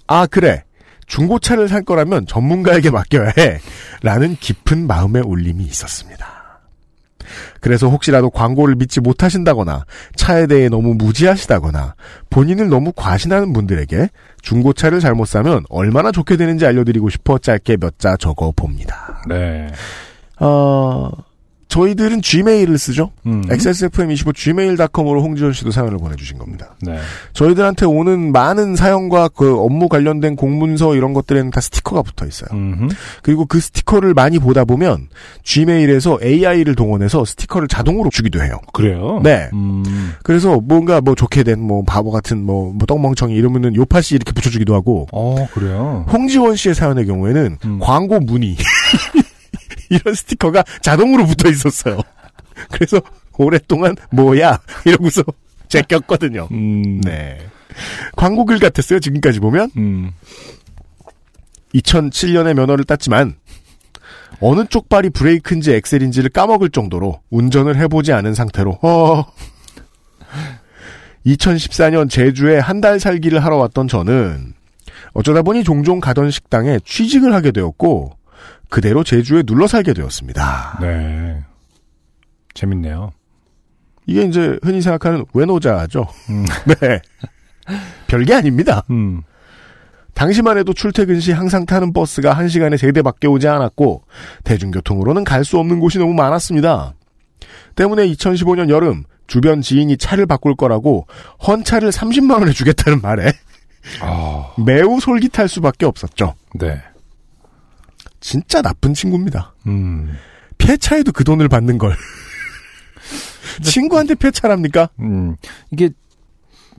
아 0.07 0.25
그래 0.25 0.63
중고차를 1.07 1.67
살 1.67 1.83
거라면 1.83 2.25
전문가에게 2.27 2.89
맡겨야 2.91 3.33
해 3.37 3.59
라는 4.01 4.35
깊은 4.39 4.87
마음의 4.87 5.23
울림이 5.25 5.63
있었습니다. 5.65 6.43
그래서 7.61 7.87
혹시라도 7.87 8.29
광고를 8.29 8.75
믿지 8.75 8.99
못하신다거나 8.99 9.85
차에 10.15 10.45
대해 10.47 10.67
너무 10.67 10.93
무지하시다거나 10.95 11.95
본인을 12.29 12.67
너무 12.69 12.91
과신하는 12.93 13.53
분들에게 13.53 14.09
중고차를 14.41 14.99
잘못 14.99 15.25
사면 15.29 15.63
얼마나 15.69 16.11
좋게 16.11 16.35
되는지 16.35 16.65
알려드리고 16.65 17.09
싶어 17.09 17.37
짧게 17.37 17.77
몇 17.77 17.93
자 17.97 18.17
적어 18.17 18.51
봅니다. 18.51 19.23
네. 19.29 19.67
어, 20.39 21.09
저희들은 21.73 22.21
Gmail을 22.21 22.77
쓰죠. 22.77 23.09
음. 23.25 23.41
XSFM25 23.47 24.35
gmail.com으로 24.35 25.23
홍지원 25.23 25.53
씨도 25.53 25.71
사연을 25.71 25.97
보내주신 25.97 26.37
겁니다. 26.37 26.75
네. 26.83 26.99
저희들한테 27.33 27.87
오는 27.87 28.31
많은 28.31 28.75
사연과 28.75 29.29
그 29.29 29.57
업무 29.59 29.89
관련된 29.89 30.35
공문서 30.35 30.95
이런 30.95 31.13
것들에는 31.13 31.49
다 31.49 31.61
스티커가 31.61 32.03
붙어 32.03 32.27
있어요. 32.27 32.49
음흠. 32.53 32.89
그리고 33.23 33.47
그 33.47 33.59
스티커를 33.59 34.13
많이 34.13 34.37
보다 34.37 34.65
보면 34.65 35.07
Gmail에서 35.43 36.19
AI를 36.21 36.75
동원해서 36.75 37.25
스티커를 37.25 37.67
자동으로 37.67 38.11
주기도 38.11 38.43
해요. 38.43 38.59
그래요? 38.71 39.19
네. 39.23 39.49
음. 39.53 40.13
그래서 40.21 40.59
뭔가 40.61 41.01
뭐 41.01 41.15
좋게 41.15 41.41
된 41.43 41.63
뭐 41.63 41.81
바보 41.85 42.11
같은 42.11 42.43
뭐, 42.43 42.73
뭐 42.73 42.85
똥멍청이 42.85 43.33
이러면은 43.33 43.73
요파 43.73 44.01
씨 44.01 44.15
이렇게 44.15 44.31
붙여주기도 44.33 44.75
하고 44.75 45.07
어, 45.13 45.47
그래요? 45.53 46.05
홍지원 46.11 46.55
씨의 46.57 46.75
사연의 46.75 47.05
경우에는 47.05 47.57
음. 47.63 47.79
광고 47.79 48.19
문의 48.19 48.57
이런 49.93 50.13
스티커가 50.15 50.63
자동으로 50.81 51.25
붙어 51.25 51.49
있었어요. 51.49 51.99
그래서 52.71 53.01
오랫동안 53.37 53.95
뭐야 54.11 54.59
이러고서 54.85 55.23
제꼈거든요. 55.69 56.47
음. 56.51 57.01
네. 57.01 57.39
광고 58.15 58.45
글 58.45 58.59
같았어요. 58.59 58.99
지금까지 58.99 59.39
보면 59.39 59.71
음. 59.77 60.11
2007년에 61.73 62.53
면허를 62.53 62.83
땄지만 62.85 63.35
어느 64.39 64.65
쪽 64.69 64.89
발이 64.89 65.09
브레이크인지 65.11 65.73
엑셀인지를 65.73 66.29
까먹을 66.29 66.69
정도로 66.69 67.21
운전을 67.29 67.77
해보지 67.77 68.11
않은 68.13 68.33
상태로 68.33 68.79
어. 68.83 69.25
2014년 71.25 72.09
제주에 72.09 72.59
한 72.59 72.81
달 72.81 72.99
살기를 72.99 73.43
하러 73.43 73.55
왔던 73.57 73.87
저는 73.87 74.53
어쩌다 75.13 75.41
보니 75.41 75.63
종종 75.63 75.99
가던 76.01 76.31
식당에 76.31 76.79
취직을 76.83 77.33
하게 77.33 77.51
되었고 77.51 78.17
그대로 78.73 79.03
제주에 79.03 79.43
눌러 79.43 79.67
살게 79.67 79.93
되었습니다. 79.93 80.79
네. 80.81 81.43
재밌네요. 82.55 83.11
이게 84.07 84.23
이제 84.23 84.57
흔히 84.63 84.81
생각하는 84.81 85.25
외노자죠. 85.31 86.07
음. 86.31 86.43
네. 86.81 86.99
별게 88.07 88.33
아닙니다. 88.33 88.83
음. 88.89 89.21
당시만 90.15 90.57
해도 90.57 90.73
출퇴근 90.73 91.19
시 91.19 91.31
항상 91.33 91.67
타는 91.67 91.93
버스가 91.93 92.33
한시간에 92.33 92.75
3대밖에 92.75 93.29
오지 93.31 93.47
않았고 93.47 94.05
대중교통으로는 94.43 95.23
갈 95.23 95.43
수 95.43 95.59
없는 95.59 95.79
곳이 95.79 95.99
너무 95.99 96.15
많았습니다. 96.15 96.95
때문에 97.75 98.07
2015년 98.07 98.69
여름 98.69 99.03
주변 99.27 99.61
지인이 99.61 99.97
차를 99.97 100.25
바꿀 100.25 100.55
거라고 100.55 101.05
헌 101.47 101.63
차를 101.63 101.91
30만 101.91 102.39
원에 102.39 102.51
주겠다는 102.51 103.01
말에 103.01 103.33
아, 104.01 104.51
매우 104.57 104.99
솔깃할 104.99 105.47
수밖에 105.47 105.85
없었죠. 105.85 106.33
네. 106.55 106.81
진짜 108.23 108.61
나쁜 108.61 108.93
친구입니다. 108.93 109.53
음. 109.67 110.17
폐차에도 110.57 111.11
그 111.11 111.25
돈을 111.25 111.49
받는 111.49 111.77
걸. 111.77 111.93
친구한테 113.61 114.15
폐차랍니까? 114.15 114.89
음. 115.01 115.35
이게 115.71 115.89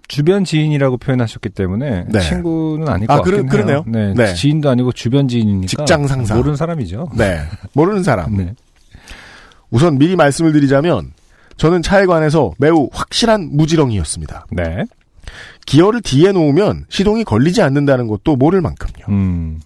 주변 0.08 0.44
지인이라고 0.44 0.96
표현하셨기 0.96 1.50
때문에 1.50 2.06
네. 2.08 2.20
친구는 2.20 2.88
아닐 2.88 3.06
것 3.06 3.12
아, 3.12 3.16
같긴 3.18 3.46
그러- 3.48 3.66
해요. 3.68 3.82
그러네요. 3.84 3.84
네, 3.86 4.14
네. 4.14 4.34
지인도 4.34 4.70
아니고 4.70 4.92
주변 4.92 5.28
지인이니까 5.28 5.66
직장 5.66 6.06
상사. 6.06 6.34
모르는 6.34 6.56
사람이죠. 6.56 7.10
네. 7.16 7.40
모르는 7.74 8.02
사람. 8.02 8.36
네. 8.36 8.54
우선 9.70 9.98
미리 9.98 10.16
말씀을 10.16 10.52
드리자면 10.52 11.12
저는 11.58 11.82
차에 11.82 12.06
관해서 12.06 12.52
매우 12.58 12.88
확실한 12.92 13.50
무지렁이였습니다. 13.52 14.46
네. 14.50 14.84
기어를 15.66 16.00
뒤에 16.00 16.32
놓으면 16.32 16.86
시동이 16.88 17.24
걸리지 17.24 17.60
않는다는 17.62 18.06
것도 18.08 18.36
모를 18.36 18.60
만큼요. 18.62 19.04
음. 19.10 19.60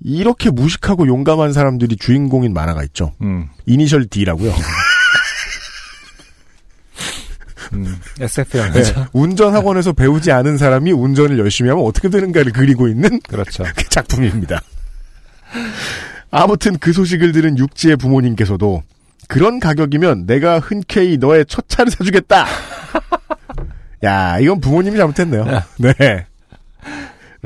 이렇게 0.00 0.50
무식하고 0.50 1.06
용감한 1.06 1.52
사람들이 1.52 1.96
주인공인 1.96 2.52
만화가 2.52 2.82
있죠. 2.84 3.12
음. 3.22 3.48
이니셜 3.66 4.06
D라고요. 4.06 4.52
음. 7.72 7.98
SF 8.20 8.56
네, 8.56 8.62
영화죠. 8.62 9.06
운전 9.12 9.54
학원에서 9.54 9.92
배우지 9.92 10.30
않은 10.32 10.56
사람이 10.56 10.92
운전을 10.92 11.38
열심히 11.38 11.70
하면 11.70 11.84
어떻게 11.84 12.08
되는가를 12.08 12.52
그리고 12.52 12.88
있는 12.88 13.20
그렇죠. 13.20 13.64
그 13.76 13.88
작품입니다. 13.88 14.60
아무튼 16.30 16.78
그 16.78 16.92
소식을 16.92 17.32
들은 17.32 17.58
육지의 17.58 17.96
부모님께서도 17.96 18.82
그런 19.28 19.58
가격이면 19.58 20.26
내가 20.26 20.60
흔쾌히 20.60 21.18
너의 21.18 21.46
첫 21.46 21.68
차를 21.68 21.90
사주겠다. 21.90 22.46
야, 24.04 24.38
이건 24.38 24.60
부모님이 24.60 24.96
잘못했네요. 24.96 25.44
네. 25.78 26.26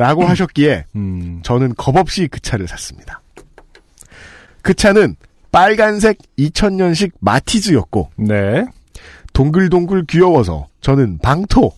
라고 0.00 0.24
하셨기에 0.24 0.86
음. 0.96 1.40
저는 1.42 1.74
겁없이 1.74 2.26
그 2.26 2.40
차를 2.40 2.66
샀습니다. 2.68 3.20
그 4.62 4.72
차는 4.72 5.16
빨간색 5.52 6.16
2000년식 6.38 7.12
마티즈였고 7.20 8.08
네. 8.16 8.64
동글동글 9.34 10.06
귀여워서 10.06 10.68
저는 10.80 11.18
방토, 11.18 11.72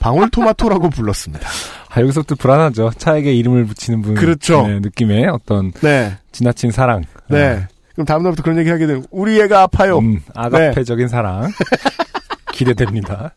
방울토마토라고 0.00 0.90
불렀습니다. 0.90 1.48
아, 1.90 2.00
여기서부터 2.00 2.34
불안하죠. 2.34 2.90
차에게 2.98 3.32
이름을 3.32 3.66
붙이는 3.66 4.02
분. 4.02 4.14
그렇죠. 4.16 4.66
네, 4.66 4.80
느낌의 4.80 5.28
어떤 5.28 5.70
네. 5.80 6.16
지나친 6.32 6.72
사랑. 6.72 7.04
네. 7.28 7.68
그럼 7.92 8.04
다음 8.04 8.24
날부터 8.24 8.42
그런 8.42 8.58
얘기 8.58 8.68
하게 8.68 8.88
되면 8.88 9.06
우리 9.12 9.40
애가 9.40 9.62
아파요. 9.62 9.98
음, 9.98 10.20
아가페적인 10.34 11.06
사랑. 11.06 11.52
기대됩니다. 12.52 13.32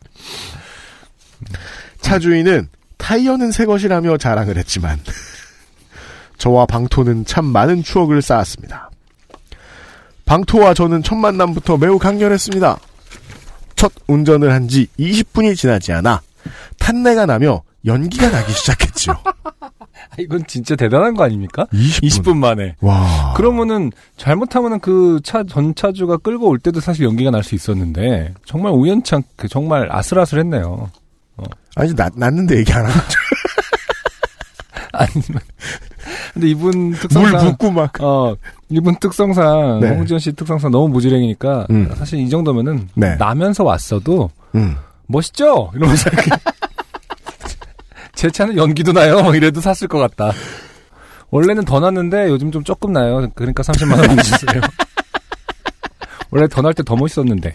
차 2.00 2.18
주인은 2.18 2.68
타이어는 3.02 3.50
새 3.50 3.66
것이라며 3.66 4.16
자랑을 4.16 4.56
했지만 4.56 5.00
저와 6.38 6.66
방토는 6.66 7.24
참 7.24 7.44
많은 7.46 7.82
추억을 7.82 8.22
쌓았습니다. 8.22 8.90
방토와 10.24 10.72
저는 10.74 11.02
첫 11.02 11.16
만남부터 11.16 11.76
매우 11.78 11.98
강렬했습니다. 11.98 12.78
첫 13.74 13.92
운전을 14.06 14.52
한 14.52 14.68
지 14.68 14.86
20분이 14.98 15.56
지나지 15.56 15.92
않아 15.92 16.22
탄내가 16.78 17.26
나며 17.26 17.62
연기가 17.84 18.30
나기 18.30 18.52
시작했지요. 18.52 19.14
아, 19.24 20.14
이건 20.18 20.44
진짜 20.46 20.76
대단한 20.76 21.14
거 21.14 21.24
아닙니까? 21.24 21.66
20분, 21.72 22.36
만에. 22.36 22.76
와. 22.80 23.34
그러면은 23.36 23.90
잘못하면은 24.16 24.78
그 24.78 25.20
차 25.24 25.42
전차주가 25.42 26.18
끌고 26.18 26.48
올 26.48 26.58
때도 26.60 26.80
사실 26.80 27.04
연기가 27.04 27.30
날 27.32 27.42
수 27.42 27.54
있었는데 27.56 28.34
정말 28.44 28.72
우연치 28.72 29.14
않게 29.16 29.48
정말 29.48 29.88
아슬아슬했네요. 29.90 30.90
아니 31.76 31.94
나, 31.94 32.08
났는데 32.14 32.58
얘기 32.58 32.72
안 32.72 32.84
하고 32.86 32.92
아니면 34.92 35.40
근데 36.34 36.48
이분 36.48 36.92
특성상 36.92 37.32
물 37.32 37.40
붓고 37.50 37.70
막 37.70 38.00
어 38.02 38.36
이분 38.68 38.96
특성상 38.98 39.80
네. 39.80 39.88
홍지연 39.90 40.20
씨 40.20 40.32
특성상 40.32 40.70
너무 40.70 40.88
무지랭이니까 40.88 41.66
음. 41.70 41.90
사실 41.96 42.18
이 42.20 42.28
정도면은 42.28 42.88
네. 42.94 43.16
나면서 43.16 43.64
왔어도 43.64 44.30
음. 44.54 44.76
멋있죠 45.06 45.70
이러면서 45.74 46.10
제 48.14 48.30
차는 48.30 48.56
연기도 48.56 48.92
나요 48.92 49.22
막 49.22 49.34
이래도 49.34 49.60
샀을 49.60 49.88
것 49.88 49.98
같다. 49.98 50.32
원래는 51.30 51.64
더 51.64 51.80
났는데 51.80 52.28
요즘 52.28 52.52
좀 52.52 52.62
조금 52.62 52.92
나요. 52.92 53.26
그러니까 53.34 53.62
30만 53.62 54.06
원 54.06 54.16
주세요. 54.18 54.60
원래 56.30 56.46
더 56.46 56.60
날 56.62 56.74
때 56.74 56.82
더 56.82 56.94
멋있었는데 56.94 57.52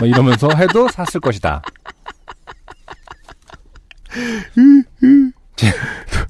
막 0.00 0.06
이러면서 0.08 0.48
해도 0.56 0.88
샀을 0.88 1.20
것이다. 1.20 1.60
제- 5.56 5.72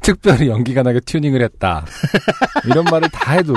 특별히 0.02 0.48
연기가 0.48 0.82
나게 0.82 0.98
튜닝을 1.00 1.42
했다. 1.42 1.84
이런 2.66 2.84
말을 2.84 3.08
다 3.10 3.32
해도 3.32 3.54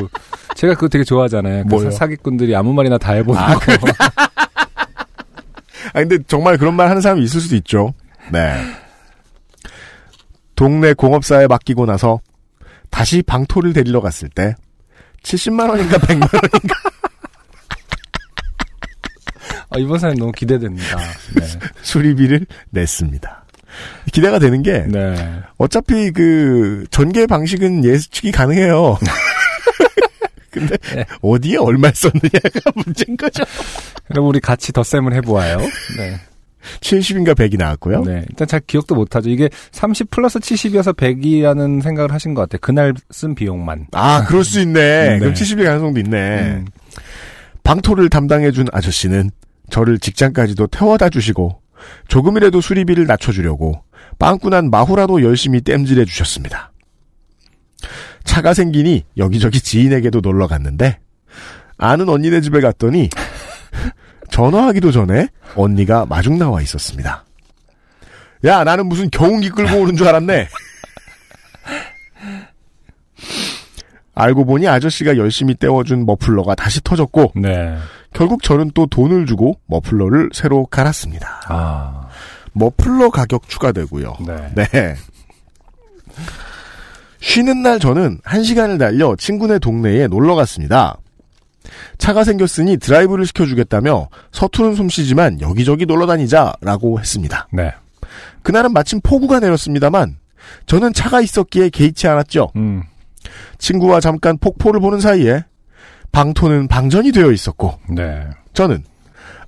제가 0.56 0.76
그거 0.76 0.88
되게 0.88 1.04
좋아하잖아요. 1.04 1.66
그? 1.66 1.80
사- 1.80 1.92
사기꾼들이 1.92 2.56
아무 2.56 2.74
말이나 2.74 2.98
다 2.98 3.14
해보고 3.14 3.38
아, 3.38 3.54
아 5.94 6.00
근데 6.00 6.18
정말 6.28 6.58
그런 6.58 6.76
말 6.76 6.90
하는 6.90 7.02
사람이 7.02 7.24
있을 7.24 7.42
수도 7.42 7.56
있죠. 7.56 7.94
네. 8.32 8.56
동네 10.56 10.94
공업사에 10.94 11.48
맡기고 11.48 11.86
나서 11.88 12.20
다시 12.92 13.22
방토를 13.24 13.74
데리러 13.74 14.02
갔을 14.02 14.30
때 14.30 14.56
70만 15.24 15.70
원인가 15.70 15.98
100만 15.98 16.22
원인가 16.22 16.76
아, 19.70 19.80
이번 19.80 19.98
사연 19.98 20.16
너무 20.18 20.32
기대됩니다. 20.32 20.98
네. 21.36 21.46
수리비를 21.82 22.46
냈습니다. 22.70 23.43
기대가 24.12 24.40
되는 24.40 24.62
게 24.62 24.86
네. 24.88 25.42
어차피 25.58 26.12
그 26.12 26.86
전개 26.92 27.26
방식은 27.26 27.84
예측이 27.86 28.32
가능해요. 28.32 28.98
근데 30.52 30.78
네. 30.96 31.06
어디에 31.22 31.58
얼마 31.58 31.90
썼느냐가 31.92 32.72
문제인 32.76 33.18
거죠. 33.18 33.44
그럼 34.08 34.28
우리 34.28 34.40
같이 34.40 34.72
덧셈을 34.72 35.14
해보아요. 35.16 35.58
네. 35.98 36.20
70인가 36.80 37.36
100이 37.36 37.58
나왔고요. 37.58 38.04
네. 38.04 38.24
일단 38.30 38.48
잘 38.48 38.62
기억도 38.62 38.96
못하죠. 38.96 39.30
이게 39.30 39.50
30 39.72 40.12
플러스 40.12 40.40
70이어서 40.40 40.96
100이라는 40.96 41.82
생각을 41.82 42.14
하신 42.14 42.34
것 42.34 42.42
같아요. 42.42 42.60
그날 42.62 42.94
쓴 43.12 43.36
비용만. 43.36 43.88
아, 43.92 44.24
그럴 44.26 44.44
수 44.46 44.62
있네. 44.62 45.10
네. 45.10 45.20
그럼 45.20 45.34
70일 45.34 45.66
가능성도 45.66 46.00
있네. 46.00 46.40
음. 46.40 46.66
방토를 47.64 48.10
담당해준 48.10 48.68
아저씨는 48.72 49.32
저를 49.70 50.00
직장까지도 50.00 50.68
태워다 50.68 51.10
주시고 51.10 51.60
조금이라도 52.08 52.62
수리비를 52.62 53.06
낮춰주려고 53.08 53.84
빵꾸난 54.20 54.70
마후라도 54.70 55.24
열심히 55.24 55.62
땜질해 55.62 56.06
주셨습니다. 56.06 56.72
차가 58.24 58.54
생기니 58.54 59.04
여기저기 59.18 59.60
지인에게도 59.60 60.22
놀러 60.22 60.48
갔는데 60.48 61.00
아는 61.78 62.10
언니네 62.10 62.42
집에 62.42 62.62
갔더니 62.62 63.10
전화하기도 64.30 64.92
전에 64.92 65.28
언니가 65.56 66.06
마중 66.06 66.38
나와 66.38 66.62
있었습니다. 66.62 67.26
야 68.46 68.64
나는 68.64 68.88
무슨 68.88 69.10
경운기 69.10 69.50
끌고 69.50 69.82
오는 69.82 69.96
줄 69.96 70.08
알았네. 70.08 70.48
알고 74.16 74.46
보니 74.46 74.68
아저씨가 74.68 75.18
열심히 75.18 75.56
떼워준 75.56 76.06
머플러가 76.06 76.56
다시 76.56 76.82
터졌고 76.84 77.34
네. 77.36 77.78
결국 78.14 78.44
저는 78.44 78.72
또 78.74 78.86
돈을 78.86 79.26
주고 79.26 79.60
머플러를 79.68 80.30
새로 80.34 80.66
갈았습니다. 80.66 81.42
아. 81.48 82.08
머플러 82.54 83.10
가격 83.10 83.50
추가되고요. 83.50 84.18
네. 84.26 84.52
네. 84.56 84.96
쉬는 87.20 87.64
날 87.64 87.80
저는 87.80 88.20
한 88.24 88.44
시간을 88.44 88.78
달려 88.78 89.16
친구네 89.16 89.60
동네에 89.60 90.08
놀러 90.08 90.36
갔습니다. 90.36 90.98
차가 91.98 92.24
생겼으니 92.24 92.78
드라이브를 92.78 93.26
시켜주겠다며 93.26 94.10
서투른 94.32 94.76
솜씨지만 94.76 95.42
여기저기 95.42 95.86
놀러 95.86 96.06
다니자라고 96.06 97.00
했습니다. 97.00 97.48
네. 97.52 97.72
그날은 98.44 98.74
마침 98.74 99.00
폭우가 99.02 99.40
내렸습니다만 99.40 100.18
저는 100.66 100.94
차가 100.94 101.22
있었기에 101.22 101.70
개의치 101.70 102.08
않았죠. 102.08 102.52
음. 102.58 102.84
친구와 103.58 104.02
잠깐 104.02 104.38
폭포를 104.38 104.82
보는 104.82 105.00
사이에 105.00 105.46
방토는 106.14 106.70
방전이 106.70 107.12
되어 107.12 107.32
있었고 107.32 107.78
네. 107.90 108.26
저는 108.54 108.84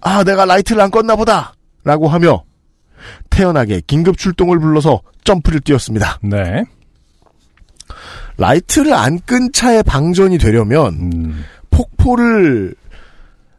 아 0.01 0.23
내가 0.25 0.43
라이트를 0.45 0.81
안 0.81 0.91
껐나 0.91 1.15
보다 1.15 1.53
라고 1.85 2.09
하며 2.09 2.43
태연하게 3.29 3.81
긴급 3.87 4.17
출동을 4.17 4.59
불러서 4.59 5.01
점프를 5.23 5.61
뛰었습니다. 5.61 6.19
네. 6.23 6.63
라이트를 8.37 8.93
안 8.93 9.19
끈 9.25 9.51
차에 9.53 9.81
방전이 9.83 10.37
되려면 10.39 10.93
음. 11.13 11.45
폭포를 11.69 12.75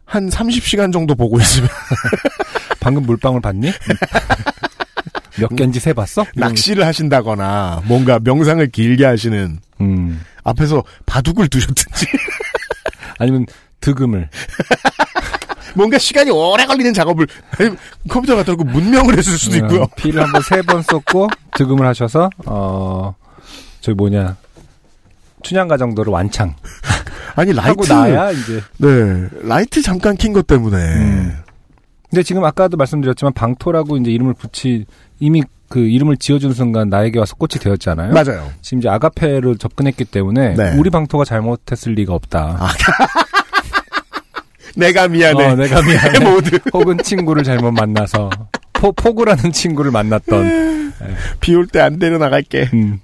한 0.05 0.29
30시간 0.29 0.91
정도 0.93 1.15
보고 1.15 1.39
있으면 1.39 1.69
방금 2.79 3.03
물방울 3.03 3.41
봤니? 3.41 3.71
몇 5.39 5.55
개인지 5.55 5.79
세 5.79 5.93
봤어? 5.93 6.25
낚시를 6.35 6.85
하신다거나 6.85 7.83
뭔가 7.85 8.19
명상을 8.21 8.65
길게 8.71 9.05
하시는 9.05 9.59
음. 9.81 10.21
앞에서 10.43 10.83
바둑을 11.05 11.47
두셨든지 11.47 12.05
아니면 13.17 13.45
득음을. 13.81 14.29
뭔가 15.75 15.97
시간이 15.99 16.31
오래 16.31 16.65
걸리는 16.65 16.93
작업을 16.93 17.27
컴퓨터 18.09 18.35
갖다 18.35 18.53
놓고 18.53 18.63
문명을 18.63 19.17
했을 19.17 19.37
수도 19.37 19.57
있고요. 19.57 19.83
어, 19.83 19.87
피를 19.95 20.23
한번 20.23 20.41
세 20.41 20.61
번 20.63 20.81
쏟고 20.81 21.27
득음을 21.55 21.85
하셔서 21.85 22.29
어 22.45 23.13
저기 23.81 23.95
뭐냐 23.95 24.35
춘향가 25.43 25.77
정도를 25.77 26.11
완창 26.11 26.55
아니 27.35 27.53
라이트 27.53 27.91
나야 27.93 28.31
이제. 28.31 28.61
네 28.77 29.27
라이트 29.43 29.81
잠깐 29.83 30.15
킨 30.17 30.33
것 30.33 30.47
때문에 30.47 30.77
음. 30.77 31.37
근데 32.09 32.23
지금 32.23 32.43
아까도 32.43 32.75
말씀드렸지만 32.77 33.33
방토라고 33.33 33.97
이제 33.97 34.09
이름을 34.09 34.33
붙이 34.33 34.85
이미 35.19 35.43
그 35.69 35.79
이름을 35.79 36.17
지어준 36.17 36.53
순간 36.53 36.89
나에게 36.89 37.19
와서 37.19 37.35
꽃이 37.35 37.59
되었잖아요. 37.61 38.13
맞아요. 38.13 38.49
지금 38.61 38.79
이제 38.79 38.89
아가페로 38.89 39.57
접근했기 39.57 40.05
때문에 40.05 40.55
네. 40.55 40.75
우리 40.77 40.89
방토가 40.89 41.25
잘못했을 41.25 41.93
리가 41.93 42.13
없다. 42.13 42.67
내가 44.75 45.07
미안해. 45.07 45.45
어, 45.45 45.55
내가 45.55 45.81
미안해. 45.81 46.19
모두 46.29 46.59
혹은 46.73 46.97
친구를 47.03 47.43
잘못 47.43 47.71
만나서 47.71 48.29
포, 48.73 48.91
포구라는 48.91 49.51
친구를 49.51 49.91
만났던. 49.91 50.67
비 51.39 51.53
올 51.55 51.67
때 51.67 51.79
안 51.81 51.99
데려 51.99 52.17
나갈게. 52.17 52.69
음. 52.73 52.99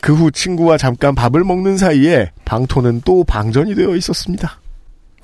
그후 0.00 0.30
친구와 0.30 0.78
잠깐 0.78 1.14
밥을 1.14 1.44
먹는 1.44 1.76
사이에 1.76 2.30
방토는 2.44 3.02
또 3.04 3.24
방전이 3.24 3.74
되어 3.74 3.96
있었습니다. 3.96 4.58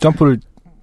점프를 0.01 0.39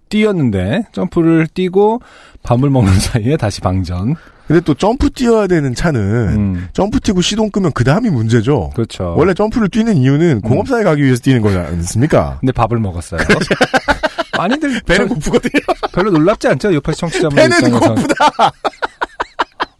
뛰었는데 0.09 0.85
점프를 0.93 1.47
뛰고 1.53 2.01
밥을 2.41 2.69
먹는 2.69 2.99
사이에 2.99 3.37
다시 3.37 3.61
방전. 3.61 4.15
근데 4.47 4.59
또 4.61 4.73
점프 4.73 5.09
뛰어야 5.09 5.47
되는 5.47 5.73
차는 5.73 6.67
점프 6.73 6.99
뛰고 6.99 7.21
시동 7.21 7.49
끄면 7.49 7.71
그 7.73 7.83
다음이 7.83 8.09
문제죠. 8.09 8.65
음. 8.65 8.75
그렇죠. 8.75 9.13
원래 9.17 9.33
점프를 9.33 9.69
뛰는 9.69 9.95
이유는 9.97 10.41
공업사에 10.41 10.83
가기 10.83 11.01
위해서 11.03 11.21
뛰는 11.21 11.41
거지 11.41 11.57
않습니까? 11.57 12.37
근데 12.41 12.51
밥을 12.51 12.77
먹었어요. 12.79 13.21
많이들 14.37 14.81
배는 14.85 15.07
저- 15.07 15.13
고프거든요. 15.15 15.61
별로 15.93 16.11
놀랍지 16.11 16.47
않죠? 16.49 16.73
옆에 16.73 16.91
청취자분 16.91 17.35
배는 17.35 17.71
고프다. 17.79 18.51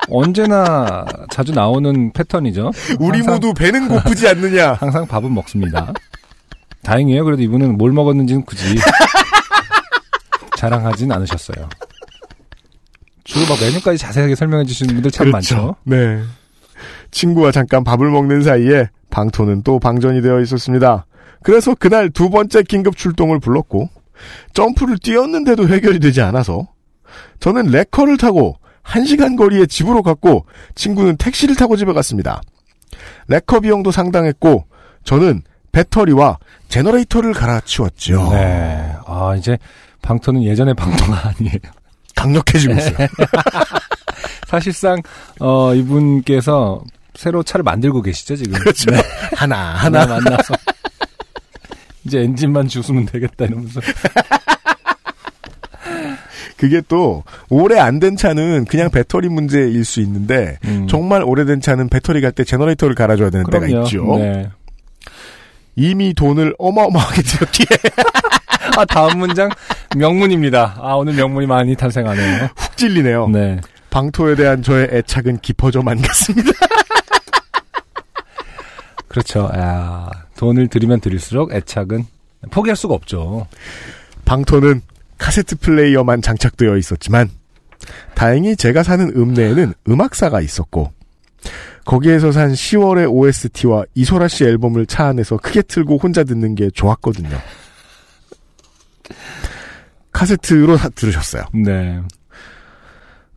언제나 0.09 1.05
자주 1.31 1.51
나오는 1.53 2.11
패턴이죠. 2.13 2.71
우리 2.99 3.17
항상- 3.19 3.33
모두 3.35 3.53
배는 3.53 3.87
고프지 3.89 4.27
않느냐. 4.27 4.73
항상 4.79 5.05
밥은 5.07 5.33
먹습니다. 5.33 5.91
다행이에요. 6.83 7.23
그래도 7.25 7.41
이분은 7.41 7.77
뭘 7.77 7.91
먹었는지는 7.91 8.43
굳이 8.43 8.77
자랑하진 10.57 11.11
않으셨어요. 11.11 11.67
주로 13.23 13.45
막 13.47 13.59
메뉴까지 13.59 13.97
자세하게 13.97 14.35
설명해 14.35 14.65
주시는 14.65 14.95
분들 14.95 15.11
참 15.11 15.31
많죠. 15.31 15.75
네. 15.83 16.21
친구와 17.11 17.51
잠깐 17.51 17.83
밥을 17.83 18.09
먹는 18.09 18.41
사이에 18.41 18.89
방토는 19.09 19.63
또 19.63 19.79
방전이 19.79 20.21
되어 20.21 20.41
있었습니다. 20.41 21.05
그래서 21.43 21.75
그날 21.75 22.09
두 22.09 22.29
번째 22.29 22.63
긴급 22.63 22.97
출동을 22.97 23.39
불렀고 23.39 23.89
점프를 24.53 24.97
뛰었는데도 24.97 25.67
해결이 25.67 25.99
되지 25.99 26.21
않아서 26.21 26.67
저는 27.39 27.67
레커를 27.67 28.17
타고 28.17 28.57
1시간 28.83 29.37
거리의 29.37 29.67
집으로 29.67 30.01
갔고 30.01 30.45
친구는 30.75 31.17
택시를 31.17 31.55
타고 31.55 31.75
집에 31.75 31.93
갔습니다. 31.93 32.41
레커 33.27 33.61
비용도 33.61 33.91
상당했고 33.91 34.65
저는 35.03 35.43
배터리와 35.71 36.37
제너레이터를 36.69 37.33
갈아치웠죠. 37.33 38.29
네. 38.31 38.95
아, 39.05 39.35
이제 39.37 39.57
방토는 40.01 40.43
예전의 40.43 40.73
방토가 40.75 41.29
아니에요. 41.39 41.59
강력해지고 42.15 42.73
있어요. 42.75 43.07
사실상 44.47 45.01
어 45.39 45.73
이분께서 45.73 46.83
새로 47.15 47.43
차를 47.43 47.63
만들고 47.63 48.01
계시죠 48.01 48.35
지금. 48.35 48.53
그렇죠. 48.59 48.91
네. 48.91 49.01
하나 49.35 49.73
하나 49.75 50.01
하나 50.01 50.19
만나서 50.19 50.53
이제 52.05 52.19
엔진만 52.21 52.67
주우면 52.67 53.05
되겠다 53.07 53.45
이러면서. 53.45 53.81
그게 56.57 56.81
또 56.87 57.23
오래 57.49 57.77
안 57.79 57.99
된 57.99 58.15
차는 58.15 58.65
그냥 58.65 58.89
배터리 58.89 59.27
문제일 59.27 59.83
수 59.83 59.99
있는데 60.01 60.57
정말 60.87 61.21
오래된 61.23 61.59
차는 61.61 61.89
배터리 61.89 62.21
갈 62.21 62.31
때 62.31 62.43
제너레이터를 62.43 62.95
갈아줘야 62.95 63.29
되는 63.29 63.45
때가 63.47 63.65
음. 63.65 63.69
그럼요. 63.69 63.85
있죠. 63.85 64.17
네. 64.17 64.49
이미 65.75 66.13
돈을 66.13 66.55
어마어마하게 66.57 67.21
들였기에 67.21 67.65
아 68.77 68.85
다음 68.85 69.19
문장 69.19 69.49
명문입니다. 69.95 70.77
아 70.79 70.93
오늘 70.95 71.13
명문이 71.13 71.47
많이 71.47 71.75
탄생하네요. 71.75 72.49
훅 72.55 72.77
찔리네요. 72.77 73.27
네. 73.29 73.59
방토에 73.89 74.35
대한 74.35 74.63
저의 74.63 74.87
애착은 74.91 75.39
깊어져만 75.39 76.01
갔습니다. 76.01 76.51
그렇죠. 79.07 79.47
아, 79.53 80.09
돈을 80.37 80.67
들이면 80.67 80.99
들일수록 80.99 81.53
애착은 81.53 82.05
포기할 82.49 82.75
수가 82.75 82.95
없죠. 82.95 83.45
방토는 84.25 84.81
카세트 85.19 85.57
플레이어만 85.57 86.23
장착되어 86.23 86.75
있었지만 86.77 87.29
다행히 88.15 88.55
제가 88.55 88.81
사는 88.81 89.07
읍내에는 89.15 89.73
음악사가 89.87 90.41
있었고 90.41 90.91
거기에서 91.85 92.31
산 92.31 92.53
10월의 92.53 93.11
OST와 93.11 93.83
이소라 93.93 94.27
씨 94.27 94.45
앨범을 94.45 94.87
차 94.87 95.05
안에서 95.05 95.37
크게 95.37 95.61
틀고 95.61 95.97
혼자 95.97 96.23
듣는 96.23 96.55
게 96.55 96.69
좋았거든요. 96.71 97.37
카세트로 100.11 100.77
사- 100.77 100.89
들으셨어요. 100.89 101.43
네. 101.53 101.99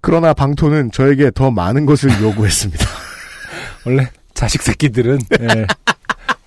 그러나 0.01 0.33
방토는 0.35 0.93
저에게 0.93 1.31
더 1.35 1.51
많은 1.51 1.87
것을 1.87 2.11
요구했습니다. 2.23 2.85
원래 3.87 4.09
자식 4.35 4.63
새끼들은 4.63 5.19
예, 5.41 5.67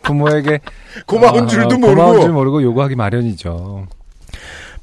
부모에게 0.03 0.59
고마운 1.07 1.43
어, 1.43 1.47
줄도 1.47 1.79
고마운 1.79 1.95
모르고. 2.09 2.21
줄 2.21 2.31
모르고 2.31 2.63
요구하기 2.63 2.95
마련이죠. 2.95 3.87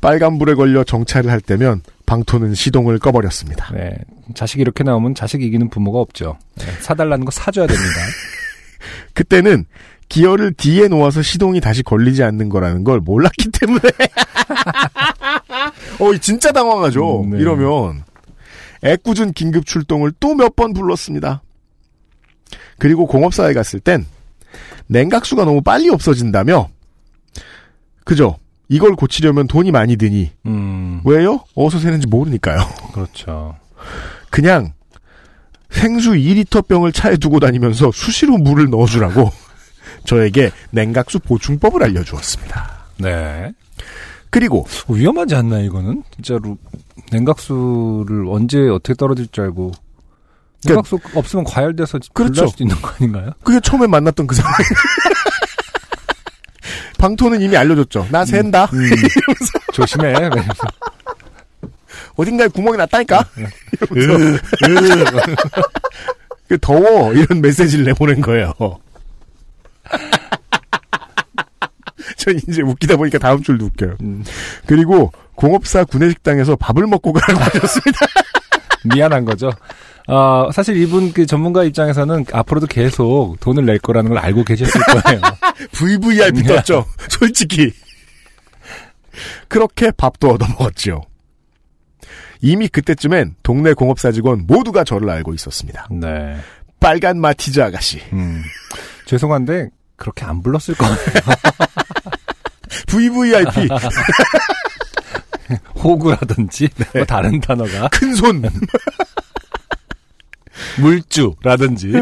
빨간불에 0.00 0.54
걸려 0.54 0.84
정차를 0.84 1.30
할 1.30 1.40
때면 1.40 1.82
방토는 2.04 2.54
시동을 2.54 2.98
꺼버렸습니다. 2.98 3.72
네. 3.72 3.96
자식이 4.34 4.60
이렇게 4.60 4.84
나오면 4.84 5.14
자식 5.14 5.42
이기는 5.42 5.70
부모가 5.70 6.00
없죠. 6.00 6.36
네, 6.56 6.66
사달라는 6.80 7.24
거 7.24 7.30
사줘야 7.30 7.66
됩니다. 7.66 7.94
그때는 9.14 9.64
기어를 10.08 10.52
뒤에 10.54 10.88
놓아서 10.88 11.22
시동이 11.22 11.60
다시 11.60 11.82
걸리지 11.82 12.22
않는 12.22 12.48
거라는 12.48 12.84
걸 12.84 13.00
몰랐기 13.00 13.50
때문에 13.50 13.80
어 16.00 16.16
진짜 16.20 16.52
당황하죠. 16.52 17.22
음, 17.22 17.30
네. 17.30 17.38
이러면 17.40 18.04
애꿎은 18.84 19.32
긴급 19.32 19.66
출동을 19.66 20.12
또 20.20 20.34
몇 20.34 20.54
번 20.54 20.72
불렀습니다. 20.72 21.42
그리고 22.78 23.06
공업사에 23.06 23.52
갔을 23.52 23.80
땐 23.80 24.06
냉각수가 24.88 25.44
너무 25.44 25.62
빨리 25.62 25.88
없어진다며 25.90 26.68
그죠? 28.04 28.38
이걸 28.68 28.94
고치려면 28.94 29.46
돈이 29.48 29.72
많이 29.72 29.96
드니 29.96 30.30
음, 30.46 31.00
왜요? 31.04 31.40
어디서 31.54 31.80
새는지 31.80 32.06
모르니까요. 32.06 32.58
그렇죠. 32.92 33.56
그냥 34.30 34.72
생수 35.70 36.12
2리터 36.12 36.66
병을 36.68 36.92
차에 36.92 37.16
두고 37.16 37.40
다니면서 37.40 37.90
수시로 37.92 38.38
물을 38.38 38.70
넣어주라고 38.70 39.32
저에게 40.06 40.50
냉각수 40.70 41.18
보충법을 41.20 41.82
알려주었습니다. 41.82 42.70
네. 42.98 43.52
그리고 44.30 44.66
위험하지 44.88 45.34
않나 45.34 45.60
이거는 45.60 46.02
진짜로 46.14 46.56
냉각수를 47.12 48.26
언제 48.28 48.68
어떻게 48.68 48.94
떨어질 48.94 49.28
줄 49.28 49.44
알고 49.44 49.72
냉각수 50.64 50.98
없으면 51.14 51.44
과열돼서 51.44 51.98
그러니까 52.12 52.34
그렇죠. 52.34 52.50
수도 52.50 52.64
있는 52.64 52.76
거 52.80 52.88
아닌가요? 52.88 53.30
그게 53.42 53.60
처음에 53.60 53.86
만났던 53.86 54.26
그 54.26 54.34
상황. 54.34 54.52
방토는 56.98 57.40
이미 57.42 57.56
알려줬죠. 57.56 58.08
나 58.10 58.24
샌다. 58.24 58.64
음. 58.72 58.90
조심해. 59.72 60.10
이러면서. 60.10 60.66
어딘가에 62.16 62.48
구멍이 62.48 62.78
났다니까. 62.78 63.24
이러면서 63.94 64.42
그 66.48 66.58
더워 66.58 67.12
이런 67.12 67.40
메시지를 67.40 67.84
내보낸 67.84 68.20
거예요. 68.20 68.52
저 72.16 72.30
이제 72.30 72.62
웃기다 72.62 72.96
보니까 72.96 73.18
다음 73.18 73.42
줄도 73.42 73.66
웃겨요. 73.66 73.96
음. 74.02 74.24
그리고 74.66 75.12
공업사 75.34 75.84
구내식당에서 75.84 76.56
밥을 76.56 76.86
먹고 76.86 77.12
가라고 77.12 77.40
하셨습니다. 77.44 77.98
미안한 78.84 79.24
거죠. 79.24 79.50
어, 80.08 80.50
사실 80.52 80.76
이분 80.76 81.12
그 81.12 81.26
전문가 81.26 81.64
입장에서는 81.64 82.26
앞으로도 82.32 82.66
계속 82.68 83.36
돈을 83.40 83.66
낼 83.66 83.78
거라는 83.78 84.10
걸 84.10 84.18
알고 84.18 84.44
계셨을 84.44 84.80
거예요. 84.82 85.20
VVIP 85.72 86.42
네. 86.42 86.56
떴죠. 86.56 86.84
솔직히. 87.08 87.72
그렇게 89.48 89.90
밥도 89.90 90.30
얻어먹었지요. 90.30 91.00
이미 92.42 92.68
그때쯤엔 92.68 93.36
동네 93.42 93.72
공업사 93.72 94.12
직원 94.12 94.46
모두가 94.46 94.84
저를 94.84 95.08
알고 95.10 95.34
있었습니다. 95.34 95.88
네. 95.90 96.36
빨간 96.78 97.18
마티즈 97.18 97.60
아가씨. 97.60 98.00
음. 98.12 98.42
죄송한데 99.06 99.70
그렇게 99.96 100.24
안 100.24 100.42
불렀을 100.42 100.74
거예요. 100.74 100.96
VVIP. 102.86 103.68
호구라든지 105.82 106.68
뭐 106.94 107.04
다른 107.04 107.40
단어가 107.40 107.88
큰 107.88 108.14
손. 108.14 108.42
물주라든지 110.80 111.92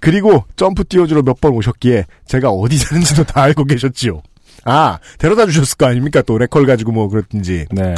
그리고 0.00 0.44
점프 0.56 0.84
띄워주러 0.84 1.22
몇 1.22 1.40
번 1.40 1.52
오셨기에 1.52 2.04
제가 2.26 2.50
어디 2.50 2.76
사는지도 2.78 3.24
다 3.24 3.42
알고 3.42 3.64
계셨지요. 3.64 4.22
아, 4.64 4.98
데려다 5.18 5.46
주셨을 5.46 5.76
거 5.76 5.86
아닙니까? 5.86 6.22
또 6.22 6.36
레컬 6.38 6.66
가지고 6.66 6.92
뭐 6.92 7.08
그랬든지. 7.08 7.66
네. 7.70 7.94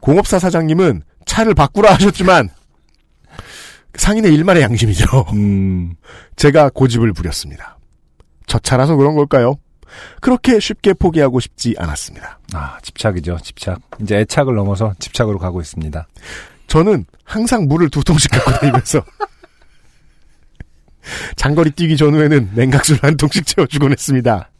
공업사 0.00 0.38
사장님은 0.38 1.02
차를 1.26 1.54
바꾸라 1.54 1.94
하셨지만 1.94 2.48
상인의 3.94 4.32
일말의 4.34 4.62
양심이죠. 4.62 5.26
음. 5.32 5.94
제가 6.36 6.70
고집을 6.70 7.12
부렸습니다. 7.12 7.78
저 8.50 8.58
차라서 8.58 8.96
그런 8.96 9.14
걸까요? 9.14 9.54
그렇게 10.20 10.58
쉽게 10.58 10.92
포기하고 10.92 11.38
싶지 11.38 11.76
않았습니다. 11.78 12.40
아, 12.52 12.78
집착이죠. 12.82 13.38
집착. 13.44 13.78
이제 14.02 14.16
애착을 14.18 14.56
넘어서 14.56 14.92
집착으로 14.98 15.38
가고 15.38 15.60
있습니다. 15.60 16.08
저는 16.66 17.04
항상 17.22 17.68
물을 17.68 17.88
두 17.90 18.02
통씩 18.02 18.28
갖고 18.32 18.50
다니면서 18.50 19.04
장거리 21.36 21.70
뛰기 21.70 21.96
전후에는 21.96 22.50
냉각수를 22.54 23.00
한 23.04 23.16
통씩 23.16 23.46
채워주곤 23.46 23.92
했습니다. 23.92 24.50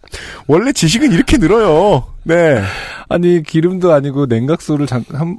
원래 0.47 0.73
지식은 0.73 1.11
이렇게 1.11 1.37
늘어요. 1.37 2.15
네. 2.23 2.63
아니 3.09 3.43
기름도 3.43 3.93
아니고 3.93 4.27
냉각수를 4.27 4.87
장, 4.87 5.05
한, 5.13 5.37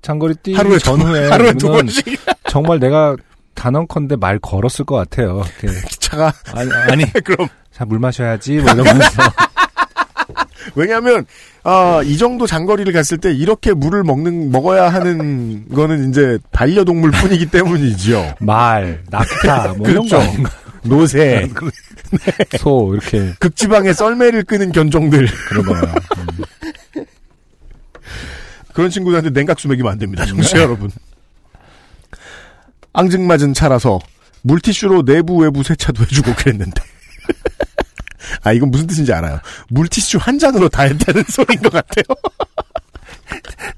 장거리 0.00 0.34
뛰기 0.36 0.56
하루에 0.56 0.78
두 0.78 0.90
번- 0.92 1.00
전후에 1.00 1.28
하루에 1.28 1.52
두 1.52 1.68
번씩. 1.68 2.18
정말 2.48 2.78
내가 2.80 3.14
단언컨대 3.54 4.16
말 4.16 4.38
걸었을 4.38 4.86
것 4.86 4.96
같아요. 4.96 5.42
이렇게. 5.62 5.78
차가 6.00 6.32
아니, 6.54 6.72
아니 6.72 7.04
그럼 7.24 7.46
자 7.80 7.86
물 7.86 7.98
마셔야지 7.98 8.56
뭐 8.58 8.72
이러면서 8.72 9.00
왜냐하면 10.76 11.24
아, 11.64 12.02
이 12.04 12.18
정도 12.18 12.46
장거리를 12.46 12.92
갔을 12.92 13.16
때 13.16 13.32
이렇게 13.32 13.72
물을 13.72 14.04
먹는 14.04 14.50
먹어야 14.52 14.90
하는 14.90 15.66
거는 15.70 16.10
이제 16.10 16.38
반려동물 16.52 17.10
뿐이기 17.10 17.46
때문이죠. 17.46 18.34
말, 18.40 19.02
낙타, 19.08 19.74
뭐 19.78 19.86
그렇죠. 19.86 20.20
노새, 20.82 21.48
소 22.60 22.92
이렇게 22.92 23.32
극지방의 23.38 23.94
썰매를 23.94 24.44
끄는 24.44 24.72
견종들 24.72 25.26
그런 25.48 25.64
거야. 25.64 25.94
그런 28.74 28.90
친구들한테 28.90 29.30
냉각수 29.30 29.68
먹이면 29.68 29.90
안 29.92 29.98
됩니다. 29.98 30.26
정치 30.26 30.56
여러분. 30.56 30.90
앙증맞은 32.92 33.54
차라서 33.54 34.00
물티슈로 34.42 35.04
내부 35.06 35.36
외부 35.38 35.62
세차도 35.62 36.02
해주고 36.04 36.34
그랬는데. 36.34 36.82
아 38.42 38.52
이건 38.52 38.70
무슨 38.70 38.86
뜻인지 38.86 39.12
알아요. 39.12 39.38
물티슈 39.68 40.18
한 40.20 40.38
잔으로 40.38 40.68
다 40.68 40.82
했다는 40.82 41.24
소리인 41.28 41.60
것 41.62 41.72
같아요. 41.72 42.04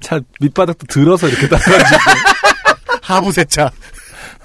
차 0.01 0.19
밑바닥도 0.39 0.87
들어서 0.87 1.27
이렇게 1.27 1.47
따라가지고 1.47 1.99
하부 3.01 3.31
세차. 3.31 3.71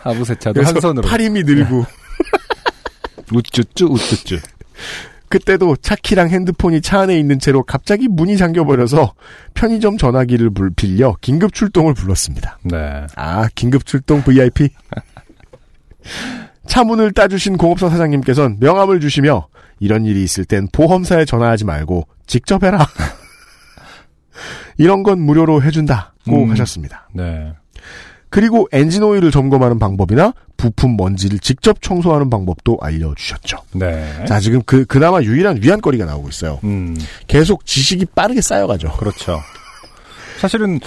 하부 0.02 0.24
세차도 0.24 0.54
그래서 0.54 0.74
한 0.74 0.80
손으로 0.80 1.08
팔 1.08 1.20
힘이 1.20 1.42
늘고 1.42 1.84
우쭈쭈 3.32 3.86
우쭈쭈. 3.86 4.38
그때도 5.28 5.76
차키랑 5.76 6.30
핸드폰이 6.30 6.80
차 6.80 7.00
안에 7.00 7.18
있는 7.18 7.38
채로 7.38 7.62
갑자기 7.62 8.08
문이 8.08 8.38
잠겨버려서 8.38 9.12
편의점 9.52 9.98
전화기를 9.98 10.50
불- 10.50 10.70
빌려 10.74 11.16
긴급 11.20 11.52
출동을 11.52 11.92
불렀습니다. 11.92 12.58
네. 12.62 13.06
아, 13.14 13.46
긴급 13.54 13.84
출동 13.84 14.22
VIP? 14.22 14.70
차 16.68 16.84
문을 16.84 17.12
따주신 17.12 17.56
공업사 17.56 17.88
사장님께서는 17.88 18.58
명함을 18.60 19.00
주시며 19.00 19.48
이런 19.80 20.04
일이 20.04 20.22
있을 20.22 20.44
땐 20.44 20.68
보험사에 20.70 21.24
전화하지 21.24 21.64
말고 21.64 22.06
직접 22.26 22.62
해라. 22.62 22.86
이런 24.76 25.02
건 25.02 25.20
무료로 25.20 25.62
해준다고 25.62 26.44
음. 26.44 26.50
하셨습니다. 26.50 27.08
네. 27.12 27.52
그리고 28.30 28.68
엔진 28.72 29.02
오일을 29.02 29.30
점검하는 29.30 29.78
방법이나 29.78 30.34
부품 30.58 30.96
먼지를 30.96 31.38
직접 31.38 31.80
청소하는 31.80 32.28
방법도 32.28 32.78
알려주셨죠. 32.80 33.56
네. 33.72 34.24
자, 34.26 34.38
지금 34.38 34.60
그, 34.66 34.84
그나마 34.84 35.22
유일한 35.22 35.62
위안거리가 35.62 36.04
나오고 36.04 36.28
있어요. 36.28 36.60
음. 36.64 36.96
계속 37.26 37.64
지식이 37.64 38.06
빠르게 38.14 38.42
쌓여가죠. 38.42 38.92
그렇죠. 38.98 39.40
사실은 40.38 40.78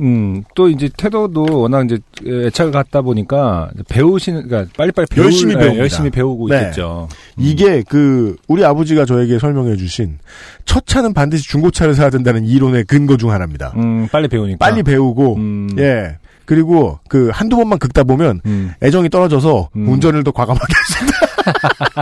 음, 0.00 0.44
또 0.54 0.68
이제 0.68 0.88
태도도 0.96 1.60
워낙 1.60 1.84
이제 1.84 1.98
애착을 2.24 2.72
갖다 2.72 3.02
보니까 3.02 3.70
배우시는 3.88 4.48
그러니까 4.48 4.72
빨리빨리 4.76 5.06
배우 5.10 5.24
열심히 5.24 5.54
네, 5.54 5.60
배웁니다. 5.60 5.82
열심히 5.82 6.10
배우고 6.10 6.48
네. 6.48 6.58
있겠죠. 6.60 7.08
이게 7.36 7.82
그 7.88 8.36
우리 8.46 8.64
아버지가 8.64 9.04
저에게 9.04 9.38
설명해 9.38 9.76
주신 9.76 10.18
첫 10.64 10.86
차는 10.86 11.14
반드시 11.14 11.48
중고차를 11.48 11.94
사야 11.94 12.10
된다는 12.10 12.46
이론의 12.46 12.84
근거 12.84 13.16
중 13.16 13.30
하나입니다. 13.30 13.72
음, 13.76 14.08
빨리 14.08 14.28
배우니까. 14.28 14.58
빨리 14.58 14.82
배우고 14.82 15.36
음. 15.36 15.68
예. 15.78 16.16
그리고 16.44 16.98
그 17.08 17.28
한두 17.32 17.56
번만 17.56 17.78
긁다 17.78 18.04
보면 18.04 18.40
음. 18.46 18.72
애정이 18.82 19.10
떨어져서 19.10 19.68
음. 19.76 19.88
운전을 19.88 20.24
더 20.24 20.30
과감하게 20.30 20.72
했습니다. 20.80 21.18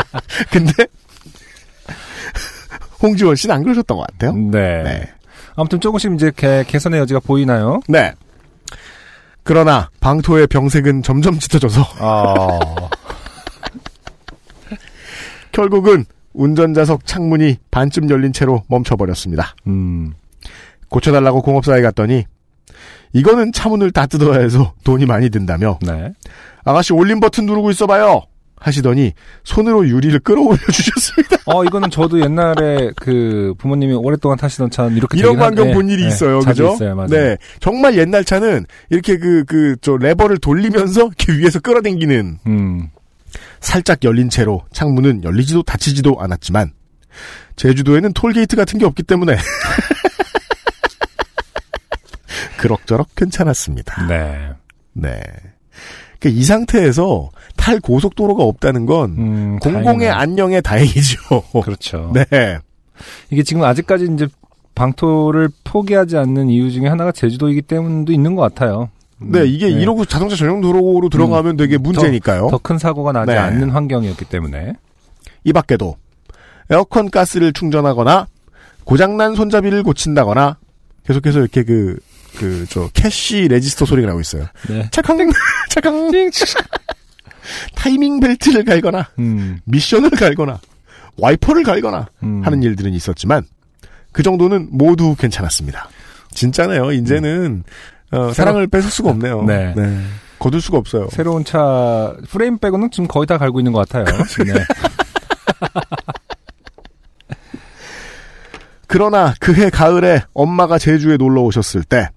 근데 0.53 0.73
홍지원 3.03 3.37
씨는 3.37 3.55
안 3.57 3.63
그러셨던 3.63 3.97
것 3.97 4.07
같아요. 4.07 4.33
네. 4.35 4.83
네. 4.83 5.09
아무튼 5.57 5.81
조금씩 5.81 6.15
이제 6.15 6.31
개, 6.37 6.65
개선의 6.65 7.01
여지가 7.01 7.21
보이나요? 7.21 7.81
네. 7.89 8.13
그러나 9.43 9.91
방토의 10.01 10.47
병색은 10.49 11.03
점점 11.03 11.39
짙어져서 11.39 11.83
아. 11.99 12.59
결국은 15.53 16.05
운전자석 16.35 17.07
창문이 17.07 17.57
반쯤 17.71 18.11
열린 18.11 18.33
채로 18.33 18.63
멈춰버렸습니다. 18.69 19.55
음. 19.67 20.13
고쳐달라고 20.89 21.43
공업사에 21.43 21.81
갔더니 21.81 22.25
이거는 23.13 23.53
차문을 23.53 23.93
다 23.93 24.07
뜯어야 24.07 24.41
해서 24.41 24.75
돈이 24.85 25.07
많이 25.07 25.31
든다며 25.31 25.79
네. 25.81 26.13
아가씨 26.65 26.93
올림 26.93 27.21
버튼 27.21 27.47
누르고 27.47 27.71
있어봐요 27.71 28.23
하시더니 28.59 29.13
손으로 29.45 29.87
유리를 29.89 30.19
끌어올려 30.21 30.57
주셨습니다. 30.73 31.37
어, 31.47 31.63
이거는 31.65 31.91
저도 31.91 32.21
옛날에 32.21 32.91
그 32.97 33.55
부모님이 33.59 33.93
오랫동안 33.95 34.39
타시던 34.39 34.71
차는 34.71 34.97
이렇게 34.97 35.19
이런 35.19 35.33
되긴 35.33 35.43
한- 35.43 35.49
광경 35.55 35.67
네, 35.69 35.75
본 35.75 35.89
일이 35.89 36.03
네, 36.03 36.09
있어요, 36.09 36.41
자주 36.41 36.63
그죠? 36.63 36.75
있어요, 36.75 36.95
맞아요. 36.97 37.09
네, 37.09 37.37
정말 37.61 37.97
옛날 37.99 38.25
차는 38.25 38.65
이렇게 38.91 39.19
그 39.19 39.45
그 39.45 39.77
저 39.83 39.97
레버를 39.97 40.39
돌리면서 40.39 41.03
이렇게 41.07 41.33
위에서 41.35 41.61
끌어당기는 41.61 42.39
음. 42.47 42.89
살짝 43.61 44.03
열린 44.05 44.31
채로 44.31 44.65
창문은 44.73 45.23
열리지도 45.25 45.63
닫히지도 45.63 46.17
않았지만 46.21 46.73
제주도에는 47.57 48.13
톨게이트 48.15 48.57
같은 48.57 48.79
게 48.79 48.87
없기 48.87 49.03
때문에 49.03 49.37
그럭저럭 52.59 53.15
괜찮았습니다. 53.15 54.07
네. 54.07 54.51
네. 54.93 55.21
그러니까 56.19 56.41
이 56.41 56.43
상태에서 56.45 57.31
탈 57.57 57.81
고속도로가 57.81 58.43
없다는 58.45 58.87
건 58.87 59.11
음, 59.19 59.59
공공의. 59.61 60.09
안녕에 60.11 60.61
다행이죠. 60.61 61.43
그렇죠. 61.65 62.13
네. 62.15 62.59
이게 63.31 63.43
지금 63.43 63.63
아직까지 63.65 64.09
이제 64.15 64.27
방토를 64.75 65.49
포기하지 65.65 66.17
않는 66.19 66.49
이유 66.51 66.71
중에 66.71 66.87
하나가 66.89 67.13
제주도이기 67.13 67.63
때문도 67.63 68.13
있는 68.13 68.35
것 68.35 68.43
같아요. 68.43 68.91
네, 69.19 69.47
이게 69.47 69.67
네. 69.67 69.81
이러고 69.81 70.05
자동차 70.05 70.37
전용 70.37 70.61
도로로 70.61 71.09
들어가면 71.09 71.57
되게 71.57 71.79
문제니까요. 71.79 72.49
더 72.51 72.59
큰 72.59 72.77
사고가 72.79 73.13
나지 73.13 73.33
네. 73.33 73.39
않는 73.39 73.71
환경이었기 73.71 74.27
때문에. 74.27 74.75
이 75.45 75.53
밖에도 75.53 75.97
에어컨 76.71 77.11
가스를 77.11 77.53
충전하거나 77.53 78.27
고장난 78.85 79.35
손잡이를 79.35 79.83
고친다거나 79.83 80.59
계속해서 81.07 81.39
이렇게 81.41 81.63
그, 81.63 81.99
그, 82.37 82.67
저, 82.69 82.89
cash 82.93 83.49
register 83.49 83.85
소리가 83.87 84.09
나고 84.09 84.21
있어요. 84.21 84.45
네. 84.69 84.89
차캉, 84.91 85.17
차캉, 85.71 86.11
타이밍 87.75 88.21
벨트를 88.21 88.65
갈거나, 88.65 89.09
음, 89.19 89.61
미션을 89.65 90.11
갈거나, 90.11 90.61
와이퍼를 91.19 91.63
갈거나 91.63 92.09
음. 92.23 92.43
하는 92.45 92.63
일들은 92.63 92.93
있었지만, 92.93 93.45
그 94.13 94.23
정도는 94.23 94.69
모두 94.71 95.15
괜찮았습니다. 95.17 95.89
진짜네요. 96.33 96.93
이제는, 96.93 97.65
어, 98.13 98.33
사랑을 98.33 98.67
뺏을 98.67 98.91
수가 98.91 99.11
없네요. 99.11 99.43
네. 99.43 99.75
거둘 100.39 100.61
수가 100.61 100.79
없어요. 100.79 101.09
새로운 101.11 101.45
차 101.45 102.15
프레임 102.29 102.59
빼고는 102.59 102.91
지금 102.91 103.09
거의 103.09 103.27
다 103.27 103.39
갈고 103.39 103.61
있는 103.61 103.73
것 103.73 103.89
같아요. 103.89 104.05
네. 104.45 104.53
그러나 108.87 109.35
그해 109.41 109.69
가을에 109.71 110.23
엄마가 110.33 110.79
제주에 110.79 111.17
놀러 111.17 111.43
오셨을 111.43 111.83
때 111.83 112.11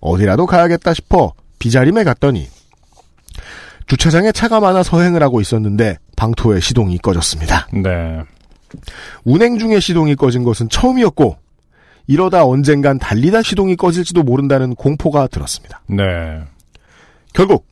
어디라도 0.00 0.46
가야겠다 0.46 0.92
싶어 0.94 1.32
비자림에 1.58 2.04
갔더니 2.04 2.48
주차장에 3.86 4.32
차가 4.32 4.60
많아 4.60 4.82
서행을 4.82 5.22
하고 5.22 5.40
있었는데 5.40 5.98
방토의 6.16 6.60
시동이 6.60 6.98
꺼졌습니다. 6.98 7.68
네. 7.72 8.20
운행 9.24 9.58
중에 9.58 9.78
시동이 9.80 10.16
꺼진 10.16 10.42
것은 10.42 10.68
처음이었고 10.68 11.36
이러다 12.08 12.44
언젠간 12.44 12.98
달리다 12.98 13.42
시동이 13.42 13.76
꺼질지도 13.76 14.22
모른다는 14.22 14.74
공포가 14.74 15.26
들었습니다. 15.28 15.82
네. 15.88 16.40
결국 17.32 17.64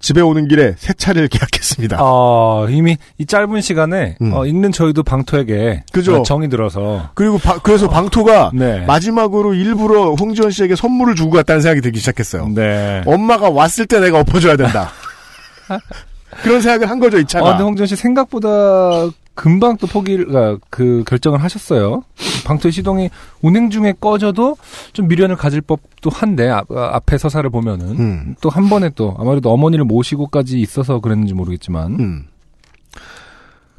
집에 0.00 0.20
오는 0.20 0.46
길에 0.46 0.74
새 0.78 0.92
차를 0.94 1.26
계약했습니다. 1.28 1.96
어, 2.00 2.66
이미 2.70 2.96
이 3.18 3.26
짧은 3.26 3.60
시간에 3.60 4.16
음. 4.22 4.32
어, 4.32 4.46
읽는 4.46 4.70
저희도 4.72 5.02
방토에게 5.02 5.82
그죠? 5.92 6.20
어, 6.20 6.22
정이 6.22 6.48
들어서 6.48 7.10
그리고 7.14 7.36
바- 7.38 7.58
그래서 7.58 7.88
방토가 7.88 8.52
네. 8.54 8.84
마지막으로 8.86 9.54
일부러 9.54 10.12
홍지원 10.14 10.50
씨에게 10.52 10.76
선물을 10.76 11.14
주고 11.16 11.30
갔다는 11.30 11.60
생각이 11.62 11.80
들기 11.80 11.98
시작했어요. 11.98 12.48
네. 12.54 13.02
엄마가 13.06 13.50
왔을 13.50 13.86
때 13.86 13.98
내가 14.00 14.20
엎어줘야 14.20 14.56
된다. 14.56 14.92
그런 16.42 16.60
생각을 16.60 16.90
한 16.90 16.98
거죠, 16.98 17.18
이 17.18 17.22
아, 17.22 17.26
차가. 17.26 17.50
근데 17.50 17.64
홍준 17.64 17.86
씨 17.86 17.96
생각보다 17.96 19.08
금방 19.34 19.76
또 19.76 19.86
포기를 19.86 20.36
아, 20.36 20.58
그 20.68 21.04
결정을 21.06 21.42
하셨어요. 21.42 22.02
방토의 22.44 22.72
시동이 22.72 23.08
운행 23.40 23.70
중에 23.70 23.94
꺼져도 24.00 24.56
좀 24.92 25.06
미련을 25.06 25.36
가질 25.36 25.60
법도 25.60 26.10
한데 26.10 26.48
앞, 26.48 26.70
아, 26.72 26.96
앞에 26.96 27.18
서사를 27.18 27.48
보면은 27.48 27.98
음, 27.98 28.34
또한 28.40 28.68
번에 28.68 28.90
또 28.96 29.14
아무래도 29.18 29.52
어머니를 29.52 29.84
모시고까지 29.84 30.60
있어서 30.60 31.00
그랬는지 31.00 31.34
모르겠지만 31.34 32.00
음. 32.00 32.26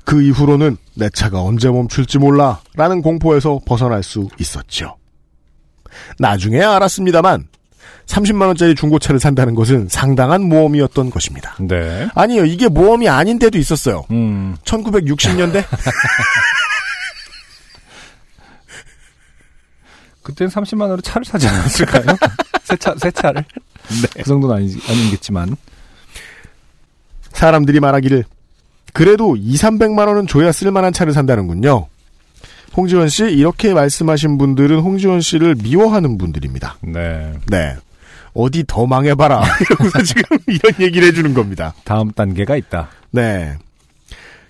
그 0.06 0.24
이후로는 0.24 0.78
내 0.96 1.10
차가 1.10 1.44
언제 1.44 1.70
멈출지 1.70 2.20
몰라 2.20 2.62
라는 2.76 3.02
공포에서 3.02 3.60
벗어날 3.66 4.02
수 4.02 4.28
있었죠. 4.40 4.96
나중에 6.18 6.62
알았습니다만 6.62 7.48
30만 8.10 8.48
원짜리 8.48 8.74
중고차를 8.76 9.20
산다는 9.20 9.54
것은 9.54 9.88
상당한 9.88 10.42
모험이었던 10.42 11.12
것입니다. 11.12 11.56
네. 11.60 12.10
아니요, 12.16 12.44
이게 12.44 12.68
모험이 12.68 13.08
아닌 13.08 13.38
데도 13.38 13.60
있었어요. 13.60 14.06
음. 14.10 14.58
1960년대? 14.64 15.64
그때는 20.24 20.52
30만 20.52 20.82
원으로 20.82 21.02
차를 21.02 21.24
사지 21.24 21.48
않았을까요? 21.48 22.04
새 22.66 22.76
차, 22.78 22.96
새 22.98 23.12
차를. 23.12 23.46
그 24.16 24.24
정도는 24.24 24.56
아니, 24.56 24.76
아니겠지만. 24.88 25.56
사람들이 27.34 27.80
말하기를 27.80 28.26
그래도 28.94 29.36
2, 29.36 29.56
300만 29.56 30.08
원은 30.08 30.26
줘야 30.28 30.52
쓸만한 30.52 30.94
차를 30.94 31.14
산다는군요. 31.14 31.88
홍지원 32.76 33.08
씨 33.10 33.26
이렇게 33.26 33.74
말씀하신 33.74 34.38
분들은 34.40 34.80
홍지원 34.80 35.22
씨를 35.22 35.56
미워하는 35.62 36.18
분들입니다. 36.18 36.78
네. 36.82 37.34
네. 37.48 37.78
어디 38.34 38.64
더 38.68 38.86
망해봐라. 38.86 39.44
이러고서 39.62 40.02
지금 40.04 40.38
이런 40.48 40.74
얘기를 40.80 41.08
해주는 41.08 41.34
겁니다. 41.34 41.74
다음 41.84 42.12
단계가 42.12 42.56
있다. 42.56 42.90
네. 43.12 43.56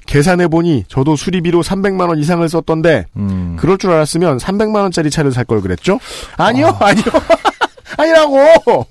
계산해보니 0.05 0.85
저도 0.87 1.15
수리비로 1.15 1.61
300만원 1.61 2.19
이상을 2.19 2.47
썼던데, 2.49 3.05
음. 3.15 3.55
그럴 3.59 3.77
줄 3.77 3.91
알았으면 3.91 4.37
300만원짜리 4.39 5.11
차를 5.11 5.31
살 5.31 5.45
걸 5.45 5.61
그랬죠? 5.61 5.99
아니요, 6.35 6.75
아니요. 6.79 7.03
아니라고! 7.97 8.87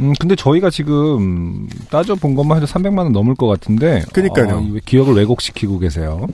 음, 0.00 0.14
근데 0.18 0.34
저희가 0.34 0.70
지금 0.70 1.68
따져본 1.90 2.34
것만 2.34 2.56
해도 2.56 2.66
300만 2.66 2.98
원 2.98 3.12
넘을 3.12 3.34
것 3.34 3.46
같은데. 3.46 4.02
그니까요. 4.12 4.56
어, 4.56 4.66
왜 4.72 4.80
기억을 4.84 5.14
왜곡시키고 5.16 5.78
계세요. 5.78 6.26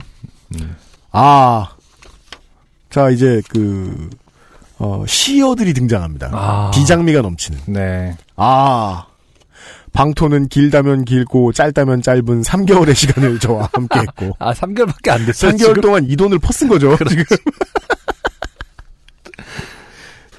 아. 1.11 1.69
자, 2.89 3.09
이제 3.09 3.41
그, 3.49 4.09
어, 4.79 5.03
시어들이 5.07 5.73
등장합니다. 5.73 6.29
아. 6.33 6.71
비장미가 6.73 7.21
넘치는. 7.21 7.59
네. 7.67 8.15
아. 8.35 9.05
방토는 9.91 10.47
길다면 10.49 11.03
길고 11.05 11.51
짧다면 11.51 12.01
짧은 12.01 12.41
3개월의 12.43 12.93
시간을 12.95 13.39
저와 13.39 13.69
함께 13.73 13.99
했고. 13.99 14.35
아, 14.39 14.53
3개월밖에 14.53 15.09
안 15.09 15.25
됐어요. 15.25 15.51
3개월 15.51 15.57
지금? 15.57 15.81
동안 15.81 16.05
이 16.07 16.15
돈을 16.15 16.39
퍼쓴 16.39 16.67
거죠. 16.69 16.95
지금. 17.09 17.23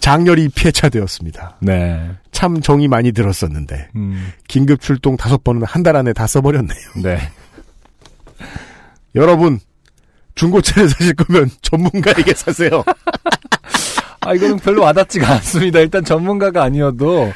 장렬히 0.00 0.48
폐차되었습니다. 0.48 1.56
네. 1.60 2.10
참 2.32 2.60
정이 2.62 2.88
많이 2.88 3.12
들었었는데 3.12 3.88
음. 3.94 4.32
긴급 4.48 4.80
출동 4.80 5.16
다섯 5.18 5.44
번은 5.44 5.64
한 5.64 5.82
달 5.82 5.94
안에 5.96 6.12
다 6.14 6.26
써버렸네요. 6.26 6.78
네. 7.02 7.18
여러분 9.14 9.60
중고차를 10.36 10.88
사실 10.88 11.14
거면 11.14 11.50
전문가에게 11.60 12.32
사세요. 12.34 12.82
아, 14.22 14.34
이거는 14.34 14.58
별로 14.58 14.82
와닿지가 14.82 15.30
않습니다. 15.36 15.78
일단 15.80 16.04
전문가가 16.04 16.62
아니어도 16.62 17.32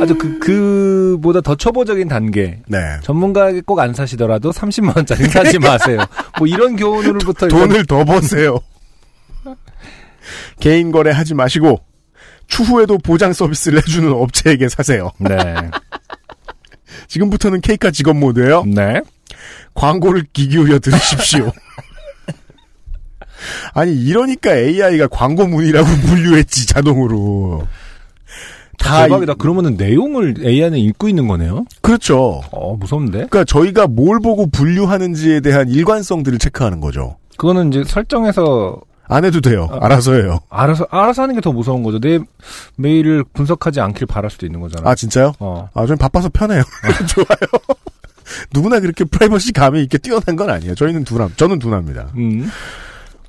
아주 0.00 0.16
그, 0.16 0.38
그보다 0.38 1.40
더 1.40 1.56
초보적인 1.56 2.06
단계. 2.08 2.60
네. 2.68 2.78
전문가에게 3.02 3.60
꼭 3.62 3.80
안 3.80 3.92
사시더라도 3.92 4.50
30만원짜리 4.52 5.28
사지 5.30 5.58
마세요. 5.58 5.98
뭐 6.38 6.46
이런 6.46 6.76
교훈으로부터. 6.76 7.48
돈을 7.48 7.86
더 7.86 8.04
버세요. 8.04 8.58
개인 10.60 10.90
거래 10.92 11.10
하지 11.10 11.34
마시고 11.34 11.80
추후에도 12.46 12.98
보장 12.98 13.32
서비스를 13.32 13.78
해주는 13.80 14.10
업체에게 14.12 14.68
사세요. 14.68 15.10
네. 15.18 15.36
지금부터는 17.08 17.60
케이카 17.60 17.90
직업 17.90 18.16
모드예요. 18.16 18.64
네. 18.66 19.00
광고를 19.74 20.24
귀 20.32 20.48
기울여 20.48 20.78
들으십시오. 20.78 21.52
아니 23.74 23.92
이러니까 23.94 24.56
AI가 24.56 25.08
광고 25.08 25.46
문이라고 25.46 25.86
분류했지 26.06 26.66
자동으로. 26.72 27.66
다 28.78 29.02
대박이다. 29.04 29.34
그러면은 29.34 29.76
내용을 29.76 30.36
AI는 30.44 30.78
읽고 30.78 31.08
있는 31.08 31.26
거네요? 31.26 31.64
그렇죠. 31.82 32.42
어, 32.52 32.76
무섭는데? 32.76 33.26
그러니까 33.28 33.44
저희가 33.44 33.88
뭘 33.88 34.20
보고 34.20 34.46
분류하는지에 34.46 35.40
대한 35.40 35.68
일관성들을 35.68 36.38
체크하는 36.38 36.80
거죠. 36.80 37.16
그거는 37.36 37.72
이제 37.72 37.82
설정해서 37.84 38.80
안 39.08 39.24
해도 39.24 39.40
돼요. 39.40 39.68
어. 39.70 39.78
알아서 39.80 40.12
해요. 40.14 40.38
알아서 40.50 40.86
알아서 40.90 41.22
하는 41.22 41.34
게 41.34 41.40
더 41.40 41.50
무서운 41.50 41.82
거죠. 41.82 41.98
내 41.98 42.20
메일을 42.76 43.24
분석하지 43.32 43.80
않길 43.80 44.06
바랄 44.06 44.30
수도 44.30 44.46
있는 44.46 44.60
거잖아요. 44.60 44.88
아 44.88 44.94
진짜요? 44.94 45.32
어. 45.40 45.68
아, 45.74 45.86
좀 45.86 45.96
바빠서 45.96 46.28
편해요. 46.28 46.62
좋아요. 47.08 47.76
누구나 48.52 48.78
그렇게 48.80 49.04
프라이버시 49.04 49.52
감이 49.54 49.82
있게 49.84 49.98
뛰어난 49.98 50.36
건 50.36 50.50
아니에요. 50.50 50.74
저희는 50.74 51.04
두남, 51.04 51.32
저는 51.36 51.58
두남입니다. 51.58 52.10
음. 52.16 52.48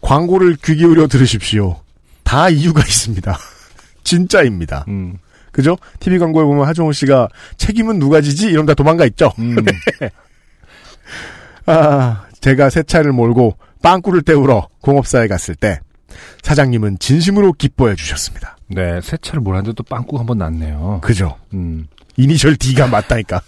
광고를 0.01 0.55
귀 0.63 0.75
기울여 0.75 1.07
들으십시오. 1.07 1.79
다 2.23 2.49
이유가 2.49 2.81
있습니다. 2.81 3.37
진짜입니다. 4.03 4.85
음. 4.87 5.17
그죠? 5.51 5.77
TV 5.99 6.19
광고에 6.19 6.43
보면 6.43 6.67
하정우 6.67 6.93
씨가 6.93 7.27
책임은 7.57 7.99
누가 7.99 8.21
지지? 8.21 8.47
이러면 8.47 8.67
다 8.67 8.73
도망가 8.73 9.05
있죠? 9.05 9.31
음. 9.39 9.55
네. 9.99 10.09
아, 11.65 12.25
제가 12.41 12.69
새 12.69 12.83
차를 12.83 13.11
몰고 13.11 13.57
빵꾸를 13.81 14.21
때우러 14.21 14.67
공업사에 14.81 15.27
갔을 15.27 15.55
때 15.55 15.79
사장님은 16.43 16.99
진심으로 16.99 17.53
기뻐해 17.53 17.95
주셨습니다. 17.95 18.57
네, 18.67 18.99
새 19.01 19.17
차를 19.17 19.41
몰았는데 19.41 19.73
또 19.75 19.83
빵꾸 19.83 20.19
한번 20.19 20.37
났네요. 20.37 20.99
그죠? 21.01 21.37
음. 21.53 21.87
이니셜 22.17 22.57
D가 22.57 22.87
맞다니까. 22.87 23.41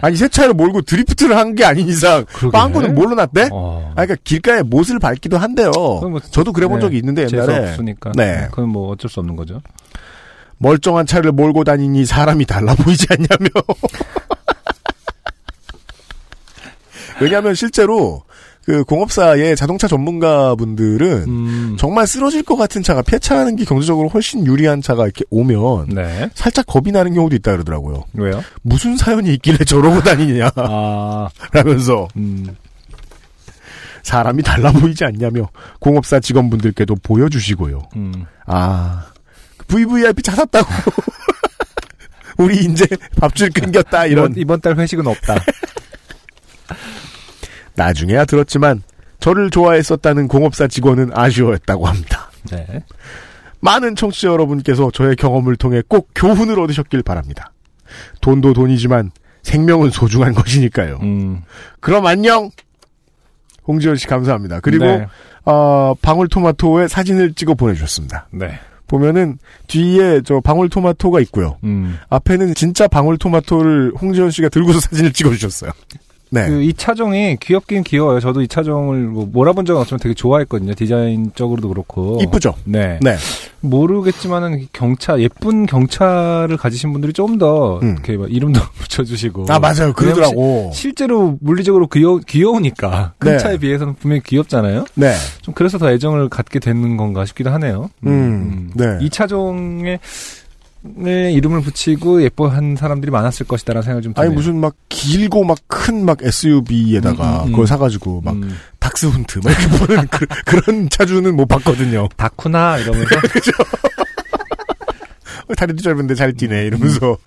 아니 0.00 0.16
새 0.16 0.28
차를 0.28 0.54
몰고 0.54 0.82
드리프트를 0.82 1.36
한 1.36 1.54
게 1.54 1.64
아닌 1.64 1.88
이상 1.88 2.24
그러게. 2.32 2.52
빵꾸는 2.56 2.94
뭘로 2.94 3.14
났대? 3.16 3.48
어. 3.52 3.90
아, 3.96 4.04
그러니까 4.04 4.16
길가에 4.24 4.62
못을 4.62 4.98
밟기도 4.98 5.38
한데요. 5.38 5.70
뭐, 5.72 6.20
저도 6.30 6.52
그래 6.52 6.66
본 6.68 6.78
네, 6.78 6.82
적이 6.82 6.98
있는데 6.98 7.26
옛날에 7.32 7.70
없으니까. 7.70 8.12
네. 8.14 8.46
그건 8.50 8.68
뭐 8.68 8.90
어쩔 8.92 9.10
수 9.10 9.18
없는 9.20 9.34
거죠. 9.36 9.60
멀쩡한 10.58 11.06
차를 11.06 11.32
몰고 11.32 11.64
다니니 11.64 12.04
사람이 12.06 12.44
달라 12.44 12.74
보이지 12.74 13.06
않냐며. 13.10 13.48
왜냐하면 17.20 17.54
실제로 17.54 18.22
그 18.68 18.84
공업사의 18.84 19.56
자동차 19.56 19.88
전문가분들은 19.88 21.24
음. 21.26 21.76
정말 21.78 22.06
쓰러질 22.06 22.42
것 22.42 22.56
같은 22.56 22.82
차가 22.82 23.00
폐차하는 23.00 23.56
게 23.56 23.64
경제적으로 23.64 24.08
훨씬 24.08 24.44
유리한 24.44 24.82
차가 24.82 25.04
이렇게 25.04 25.24
오면 25.30 25.88
네. 25.94 26.28
살짝 26.34 26.66
겁이 26.66 26.92
나는 26.92 27.14
경우도 27.14 27.34
있다 27.36 27.52
그러더라고요. 27.52 28.04
왜요? 28.12 28.44
무슨 28.60 28.98
사연이 28.98 29.32
있길래 29.32 29.64
저러고 29.64 30.02
다니냐 30.02 30.50
아, 30.56 31.30
라면서 31.50 32.08
음. 32.18 32.54
사람이 34.02 34.42
달라 34.42 34.70
보이지 34.70 35.02
않냐며 35.02 35.48
공업사 35.80 36.20
직원분들께도 36.20 36.96
보여주시고요. 37.02 37.88
음. 37.96 38.26
아 38.44 39.06
VVIP 39.68 40.20
차 40.20 40.32
샀다고 40.32 40.68
우리 42.36 42.66
이제 42.66 42.86
밥줄 43.18 43.48
끊겼다 43.48 44.04
이런 44.04 44.32
이번, 44.32 44.42
이번 44.42 44.60
달 44.60 44.76
회식은 44.78 45.06
없다. 45.06 45.36
나중에야 47.78 48.26
들었지만 48.26 48.82
저를 49.20 49.50
좋아했었다는 49.50 50.28
공업사 50.28 50.66
직원은 50.66 51.10
아쉬워했다고 51.14 51.86
합니다. 51.86 52.30
네. 52.50 52.84
많은 53.60 53.96
청취자 53.96 54.28
여러분께서 54.28 54.90
저의 54.92 55.16
경험을 55.16 55.56
통해 55.56 55.82
꼭 55.88 56.10
교훈을 56.14 56.60
얻으셨길 56.60 57.02
바랍니다. 57.02 57.52
돈도 58.20 58.52
돈이지만 58.52 59.10
생명은 59.42 59.90
소중한 59.90 60.34
것이니까요. 60.34 60.98
음. 61.02 61.42
그럼 61.80 62.06
안녕. 62.06 62.50
홍지원 63.66 63.96
씨 63.96 64.06
감사합니다. 64.06 64.60
그리고 64.60 64.84
네. 64.86 65.06
어, 65.44 65.94
방울토마토의 66.00 66.88
사진을 66.88 67.34
찍어 67.34 67.54
보내주셨습니다. 67.54 68.28
네. 68.30 68.58
보면은 68.86 69.38
뒤에 69.66 70.22
저 70.24 70.40
방울토마토가 70.40 71.20
있고요. 71.20 71.58
음. 71.64 71.98
앞에는 72.08 72.54
진짜 72.54 72.88
방울토마토를 72.88 73.92
홍지원 74.00 74.30
씨가 74.30 74.48
들고서 74.48 74.80
사진을 74.80 75.12
찍어주셨어요. 75.12 75.72
네. 76.30 76.46
그이 76.48 76.72
차종이 76.74 77.36
귀엽긴 77.40 77.82
귀여워요. 77.84 78.20
저도 78.20 78.42
이 78.42 78.48
차종을 78.48 78.98
뭐 79.06 79.28
몰아본 79.32 79.64
적은 79.64 79.80
없지만 79.80 79.98
되게 80.00 80.14
좋아했거든요. 80.14 80.74
디자인적으로도 80.74 81.68
그렇고. 81.68 82.18
이쁘죠? 82.22 82.54
네. 82.64 82.98
네. 83.02 83.16
모르겠지만은 83.60 84.68
경차 84.72 85.18
예쁜 85.20 85.66
경차를 85.66 86.56
가지신 86.56 86.92
분들이 86.92 87.12
좀더 87.12 87.80
음. 87.82 87.92
이렇게 87.94 88.16
막 88.16 88.32
이름도 88.32 88.60
붙여주시고. 88.78 89.46
아 89.48 89.58
맞아요. 89.58 89.92
그러더라고. 89.94 90.70
시- 90.74 90.82
실제로 90.88 91.36
물리적으로 91.40 91.86
귀여 91.88 92.18
귀여우니까 92.26 93.12
큰 93.18 93.32
네. 93.32 93.38
차에 93.38 93.58
비해서는 93.58 93.94
분명히 93.94 94.22
귀엽잖아요. 94.22 94.86
네. 94.94 95.12
좀 95.42 95.54
그래서 95.54 95.78
더 95.78 95.90
애정을 95.90 96.28
갖게 96.28 96.58
되는 96.58 96.96
건가 96.96 97.24
싶기도 97.24 97.50
하네요. 97.50 97.90
음, 98.06 98.70
네. 98.74 98.84
이 99.00 99.10
차종에 99.10 99.98
의 100.98 101.34
이름을 101.34 101.60
붙이고 101.62 102.22
예뻐한 102.22 102.76
사람들이 102.76 103.10
많았을 103.10 103.46
것이다라는 103.46 103.82
생각이 103.82 104.04
좀 104.04 104.14
드네요. 104.14 104.28
아니 104.28 104.34
무슨 104.34 104.60
막 104.60 104.76
길고 104.88 105.42
막 105.42 105.58
큰막 105.66 106.22
SUV에다가 106.22 107.42
음, 107.42 107.46
음, 107.46 107.50
그걸 107.50 107.64
음. 107.64 107.66
사가지고 107.66 108.20
막 108.20 108.34
음, 108.34 108.56
닥스 108.78 109.06
훈트 109.06 109.40
막 109.42 109.50
이렇게 109.50 109.86
보는 109.86 110.06
그, 110.06 110.26
그런 110.46 110.88
차주는 110.88 111.34
못 111.34 111.46
봤거든요. 111.46 112.08
다쿠나 112.16 112.78
이러면서 112.78 113.16
어, 115.48 115.54
다리도 115.54 115.82
짧은데 115.82 116.14
잘 116.14 116.28
음. 116.28 116.36
뛰네 116.36 116.66
이러면서 116.66 117.18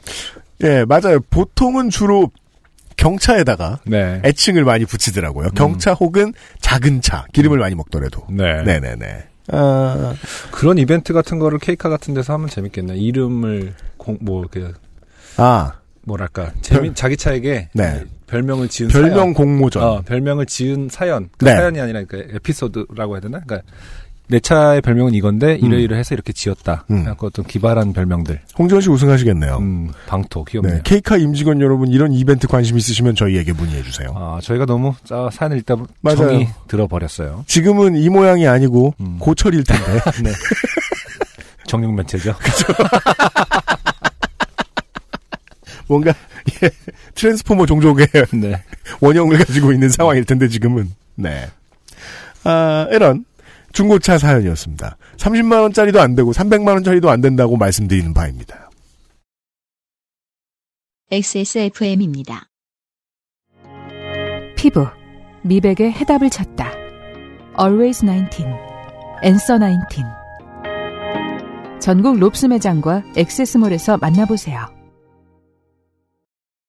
예 0.63 0.85
맞아요. 0.85 1.19
보통은 1.29 1.89
주로 1.89 2.31
경차에다가 2.95 3.79
네. 3.85 4.21
애칭을 4.23 4.63
많이 4.63 4.85
붙이더라고요. 4.85 5.49
경차 5.55 5.91
혹은 5.91 6.33
작은 6.61 7.01
차 7.01 7.25
기름을 7.33 7.57
많이 7.57 7.75
먹더라도. 7.75 8.25
네. 8.29 8.63
네네네. 8.63 9.30
아, 9.51 10.13
그런 10.51 10.77
이벤트 10.77 11.13
같은 11.13 11.39
거를 11.39 11.59
케이카 11.59 11.89
같은 11.89 12.13
데서 12.13 12.33
하면 12.33 12.47
재밌겠네. 12.47 12.95
이름을 12.97 13.73
공, 13.97 14.17
뭐, 14.21 14.45
그, 14.49 14.73
아 15.37 15.73
뭐랄까. 16.03 16.51
재미, 16.61 16.87
별- 16.87 16.95
자기 16.95 17.17
차에게 17.17 17.69
네. 17.73 18.03
별명을 18.27 18.69
지은 18.69 18.87
별명 18.89 19.13
사연. 19.13 19.33
공모전. 19.33 19.83
어, 19.83 20.01
별명을 20.01 20.45
지은 20.45 20.87
사연. 20.89 21.29
그 21.37 21.45
네. 21.45 21.51
사연이 21.55 21.79
아니라 21.81 22.03
그 22.07 22.27
에피소드라고 22.33 23.15
해야 23.15 23.21
되나? 23.21 23.41
그러니까 23.45 23.69
내 24.31 24.39
차의 24.39 24.79
별명은 24.81 25.13
이건데 25.13 25.55
이러이러해서 25.55 26.15
이렇게 26.15 26.31
지었다. 26.31 26.85
음. 26.89 26.99
약간 27.05 27.17
어떤 27.27 27.43
기발한 27.45 27.91
별명들. 27.91 28.39
홍지원 28.57 28.81
씨 28.81 28.89
우승하시겠네요. 28.89 29.57
음, 29.57 29.91
방토 30.07 30.45
귀엽네요. 30.45 30.75
네, 30.75 30.81
케이카 30.85 31.17
임직원 31.17 31.59
여러분 31.59 31.89
이런 31.89 32.13
이벤트 32.13 32.47
관심 32.47 32.77
있으시면 32.77 33.15
저희에게 33.15 33.51
문의해 33.51 33.83
주세요. 33.83 34.13
아, 34.15 34.39
저희가 34.41 34.65
너무 34.65 34.93
짜, 35.03 35.29
사연을 35.33 35.57
읽다 35.57 35.75
보- 35.75 35.85
맞아요. 35.99 36.17
정이 36.29 36.47
들어버렸어요. 36.69 37.43
지금은 37.45 37.97
이 37.97 38.07
모양이 38.07 38.47
아니고 38.47 38.93
음. 39.01 39.17
고철일 39.19 39.65
텐데. 39.65 39.83
네. 40.23 40.31
정육 41.67 41.93
면체죠. 41.93 42.33
뭔가 45.87 46.13
예, 46.63 46.69
트랜스포머 47.15 47.65
종족의 47.65 48.07
네. 48.33 48.63
원형을 49.01 49.37
가지고 49.39 49.73
있는 49.73 49.89
상황일 49.89 50.23
텐데 50.23 50.47
지금은 50.47 50.89
네. 51.15 51.49
아, 52.45 52.87
이런 52.91 53.25
중고차 53.73 54.17
사연이었습니다. 54.17 54.97
30만 55.17 55.61
원짜리도 55.61 55.99
안 56.01 56.15
되고 56.15 56.31
300만 56.31 56.67
원짜리도 56.69 57.09
안 57.09 57.21
된다고 57.21 57.57
말씀드리는 57.57 58.13
바입니다. 58.13 58.69
XSFM입니다. 61.11 62.47
피부, 64.55 64.87
미백의 65.43 65.91
해답을 65.91 66.29
찾다. 66.29 66.71
Always 67.59 68.05
19, 68.05 68.43
Answer 69.23 69.59
19. 69.89 70.03
전국 71.81 72.17
롭스 72.19 72.45
매장과 72.45 73.03
엑세스몰에서 73.17 73.97
만나보세요. 73.97 74.67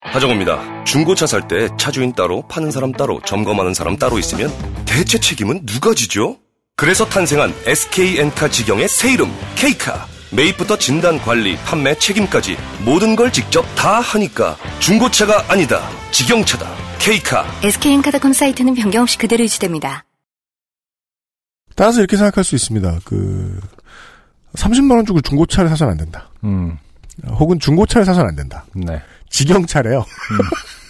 하정우입니다. 0.00 0.84
중고차 0.84 1.26
살 1.26 1.46
때 1.46 1.68
차주인 1.78 2.12
따로, 2.12 2.42
파는 2.48 2.70
사람 2.70 2.92
따로, 2.92 3.20
점검하는 3.24 3.72
사람 3.74 3.96
따로 3.96 4.18
있으면 4.18 4.50
대체 4.84 5.18
책임은 5.20 5.64
누가 5.66 5.94
지죠? 5.94 6.38
그래서 6.76 7.04
탄생한 7.06 7.54
SK엔카 7.66 8.48
직영의 8.48 8.88
새 8.88 9.12
이름, 9.12 9.30
K카. 9.54 10.06
매입부터 10.32 10.78
진단, 10.78 11.18
관리, 11.18 11.56
판매, 11.58 11.94
책임까지 11.94 12.56
모든 12.86 13.14
걸 13.14 13.30
직접 13.30 13.62
다 13.76 14.00
하니까 14.00 14.56
중고차가 14.80 15.44
아니다. 15.52 15.86
직영차다. 16.10 16.66
K카. 16.98 17.44
SK엔카닷컴 17.62 18.32
사이트는 18.32 18.74
변경 18.74 19.02
없이 19.02 19.18
그대로 19.18 19.44
유지됩니다. 19.44 20.04
따라서 21.76 22.00
이렇게 22.00 22.16
생각할 22.16 22.44
수 22.44 22.54
있습니다. 22.54 22.98
그 23.04 23.60
30만 24.54 24.96
원 24.96 25.04
주고 25.04 25.20
중고차를 25.20 25.68
사서는 25.68 25.92
안 25.92 25.98
된다. 25.98 26.30
음. 26.44 26.78
혹은 27.28 27.58
중고차를 27.60 28.06
사서는 28.06 28.30
안 28.30 28.36
된다. 28.36 28.64
네. 28.74 29.02
직영차래요. 29.28 30.04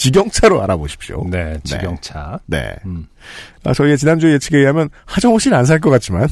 직영차로 0.00 0.62
알아보십시오. 0.62 1.26
네, 1.28 1.58
직영차. 1.62 2.38
네. 2.46 2.74
음. 2.86 3.06
아, 3.64 3.74
저희의 3.74 3.98
지난주 3.98 4.32
예측에 4.32 4.56
의하면 4.58 4.88
하정우 5.04 5.38
씨는 5.38 5.56
안 5.58 5.66
살 5.66 5.78
것 5.78 5.90
같지만 5.90 6.26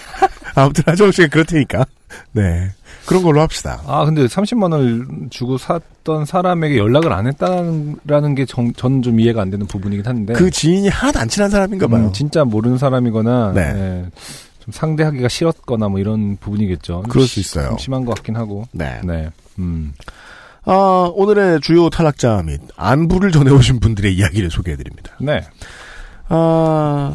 아무튼 0.56 0.84
하정우 0.86 1.12
씨가 1.12 1.28
그렇다니까. 1.28 1.84
네. 2.32 2.70
그런 3.06 3.22
걸로 3.22 3.40
합시다. 3.42 3.82
아, 3.86 4.04
근데 4.04 4.24
30만 4.26 4.72
원을 4.72 5.06
주고 5.30 5.58
샀던 5.58 6.24
사람에게 6.24 6.78
연락을 6.78 7.12
안 7.12 7.26
했다는 7.26 8.34
게전좀 8.36 9.20
이해가 9.20 9.42
안 9.42 9.50
되는 9.50 9.66
부분이긴 9.66 10.06
한데. 10.06 10.32
그 10.32 10.50
지인이 10.50 10.88
하나도 10.88 11.18
안 11.20 11.28
친한 11.28 11.50
사람인가 11.50 11.88
봐요. 11.88 12.06
음, 12.06 12.12
진짜 12.12 12.44
모르는 12.44 12.78
사람이거나 12.78 13.52
네. 13.54 13.72
네, 13.72 14.04
좀 14.60 14.72
상대하기가 14.72 15.28
싫었거나 15.28 15.88
뭐 15.88 15.98
이런 16.00 16.36
부분이겠죠. 16.38 17.02
그럴 17.02 17.26
좀수 17.26 17.40
있어요. 17.40 17.68
좀 17.70 17.78
심한 17.78 18.04
것 18.04 18.14
같긴 18.14 18.36
하고. 18.36 18.64
네. 18.72 19.00
네. 19.04 19.28
음. 19.58 19.92
아, 20.64 21.10
오늘의 21.14 21.60
주요 21.62 21.88
탈락자 21.90 22.42
및 22.44 22.60
안부를 22.76 23.32
전해오신 23.32 23.80
분들의 23.80 24.14
이야기를 24.14 24.50
소개해드립니다. 24.50 25.12
네. 25.20 25.40
아, 26.28 27.14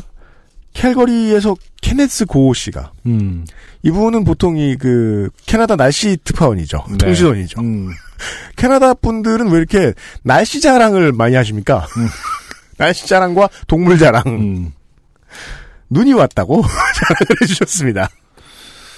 캘거리에서 0.73 1.55
케네스 1.81 2.25
고오 2.25 2.53
씨가 2.53 2.91
음. 3.05 3.45
이분은 3.83 4.23
보통 4.25 4.57
이 4.57 4.75
그 4.77 5.29
캐나다 5.45 5.75
날씨 5.75 6.17
특파원이죠. 6.23 6.85
네. 6.89 6.97
통신원이죠. 6.97 7.61
음. 7.61 7.89
캐나다 8.57 8.93
분들은 8.93 9.49
왜 9.51 9.57
이렇게 9.57 9.93
날씨 10.23 10.59
자랑을 10.59 11.11
많이 11.13 11.35
하십니까? 11.35 11.85
음. 11.97 12.07
날씨 12.77 13.07
자랑과 13.07 13.49
동물 13.67 13.97
자랑. 13.97 14.23
음. 14.25 14.73
눈이 15.89 16.13
왔다고 16.13 16.61
자랑을 16.95 17.41
해주셨습니다. 17.41 18.09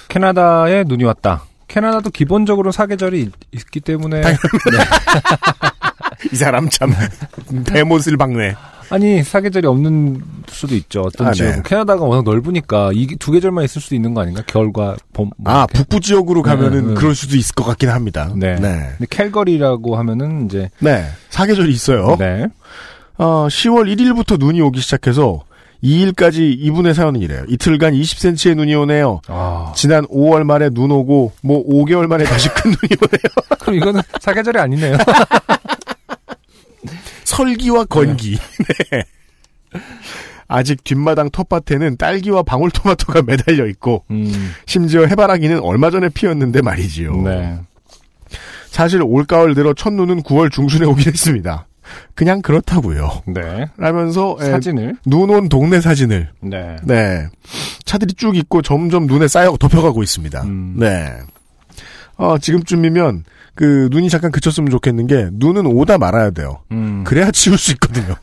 캐나다에 0.08 0.84
눈이 0.84 1.04
왔다. 1.04 1.44
캐나다도 1.68 2.10
기본적으로 2.10 2.72
사계절이 2.72 3.20
있- 3.20 3.32
있기 3.52 3.80
때문에 3.80 4.20
네. 4.22 4.34
이 6.32 6.36
사람 6.36 6.68
참 6.68 6.92
대못을 7.64 8.16
박네. 8.16 8.54
아니 8.90 9.22
사계절이 9.22 9.66
없는 9.66 10.22
수도 10.48 10.74
있죠. 10.74 11.02
어떤 11.02 11.26
아, 11.28 11.32
지역 11.32 11.50
네. 11.50 11.56
은 11.58 11.62
캐나다가 11.62 12.04
워낙 12.04 12.22
넓으니까 12.24 12.90
이 12.94 13.06
두 13.18 13.30
계절만 13.32 13.64
있을 13.66 13.82
수도 13.82 13.94
있는 13.94 14.14
거 14.14 14.22
아닌가? 14.22 14.42
겨울과 14.46 14.96
봄. 15.12 15.30
뭐 15.36 15.52
아 15.54 15.58
이렇게. 15.68 15.74
북부 15.74 16.00
지역으로 16.00 16.42
가면은 16.42 16.82
네, 16.82 16.88
네. 16.88 16.94
그럴 16.94 17.14
수도 17.14 17.36
있을 17.36 17.54
것 17.54 17.64
같긴 17.64 17.90
합니다. 17.90 18.32
네. 18.34 18.54
네. 18.56 18.88
근데 18.96 19.06
캘거리라고 19.10 19.96
하면은 19.98 20.46
이제 20.46 20.70
네. 20.80 21.04
사계절이 21.28 21.70
있어요. 21.70 22.16
네. 22.18 22.46
어, 23.18 23.46
10월 23.48 23.94
1일부터 23.94 24.38
눈이 24.40 24.60
오기 24.62 24.80
시작해서 24.80 25.42
2일까지 25.82 26.56
이분의 26.58 26.94
사연은 26.94 27.20
이래요. 27.20 27.44
이틀간 27.48 27.94
20cm의 27.94 28.56
눈이 28.56 28.74
오네요. 28.74 29.20
아. 29.28 29.72
지난 29.76 30.04
5월 30.06 30.44
말에 30.44 30.70
눈 30.70 30.90
오고 30.90 31.32
뭐 31.42 31.64
5개월 31.66 32.06
만에 32.06 32.24
다시 32.24 32.48
큰 32.50 32.70
눈이 32.70 32.96
오네요. 33.00 33.48
그럼 33.60 33.76
이거는 33.76 34.00
사계절이 34.20 34.58
아니네요. 34.58 34.96
설기와 37.24 37.84
건기. 37.84 38.38
네. 38.90 39.04
아직 40.48 40.82
뒷마당 40.82 41.30
텃밭에는 41.30 41.98
딸기와 41.98 42.42
방울토마토가 42.42 43.22
매달려 43.22 43.66
있고 43.66 44.04
음. 44.10 44.52
심지어 44.66 45.06
해바라기는 45.06 45.60
얼마 45.60 45.90
전에 45.90 46.08
피었는데 46.08 46.62
말이지요. 46.62 47.22
네. 47.22 47.58
사실 48.66 49.02
올가을 49.02 49.54
들어 49.54 49.74
첫눈은 49.74 50.22
9월 50.22 50.50
중순에 50.50 50.86
오긴 50.86 51.08
했습니다. 51.08 51.67
그냥 52.14 52.42
그렇다고요. 52.42 53.22
네. 53.26 53.66
라면서 53.76 54.36
에, 54.40 54.46
사진을. 54.50 54.96
눈 55.06 55.30
온 55.30 55.48
동네 55.48 55.80
사진을 55.80 56.30
네. 56.40 56.76
네 56.84 57.26
차들이 57.84 58.14
쭉 58.14 58.36
있고 58.36 58.62
점점 58.62 59.06
눈에 59.06 59.28
쌓여 59.28 59.56
덮여가고 59.58 60.02
있습니다. 60.02 60.42
음. 60.44 60.74
네. 60.78 61.12
어, 62.16 62.36
지금쯤이면 62.38 63.24
그 63.54 63.88
눈이 63.90 64.08
잠깐 64.10 64.30
그쳤으면 64.32 64.70
좋겠는 64.70 65.06
게 65.06 65.28
눈은 65.32 65.66
오다 65.66 65.98
말아야 65.98 66.30
돼요. 66.30 66.60
음. 66.72 67.04
그래야 67.04 67.30
치울 67.30 67.58
수 67.58 67.72
있거든요. 67.72 68.14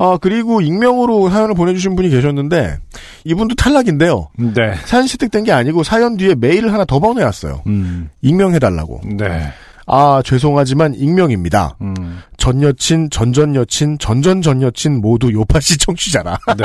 아, 0.00 0.16
그리고 0.20 0.60
익명으로 0.60 1.28
사연을 1.28 1.56
보내주신 1.56 1.96
분이 1.96 2.08
계셨는데, 2.10 2.78
이분도 3.24 3.56
탈락인데요. 3.56 4.28
네. 4.38 4.76
사연 4.84 5.08
채택된 5.08 5.42
게 5.42 5.50
아니고 5.50 5.82
사연 5.82 6.16
뒤에 6.16 6.36
메일을 6.36 6.72
하나 6.72 6.84
더 6.84 7.00
보내왔어요. 7.00 7.62
음. 7.66 8.08
익명해달라고. 8.22 9.00
네. 9.18 9.52
아, 9.88 10.22
죄송하지만 10.24 10.94
익명입니다. 10.94 11.76
음. 11.80 12.22
전 12.36 12.62
여친, 12.62 13.10
전전 13.10 13.54
여친, 13.54 13.98
전전 13.98 14.42
전 14.42 14.62
여친 14.62 15.00
모두 15.00 15.32
요파시 15.32 15.78
청취자라. 15.78 16.38
네. 16.56 16.64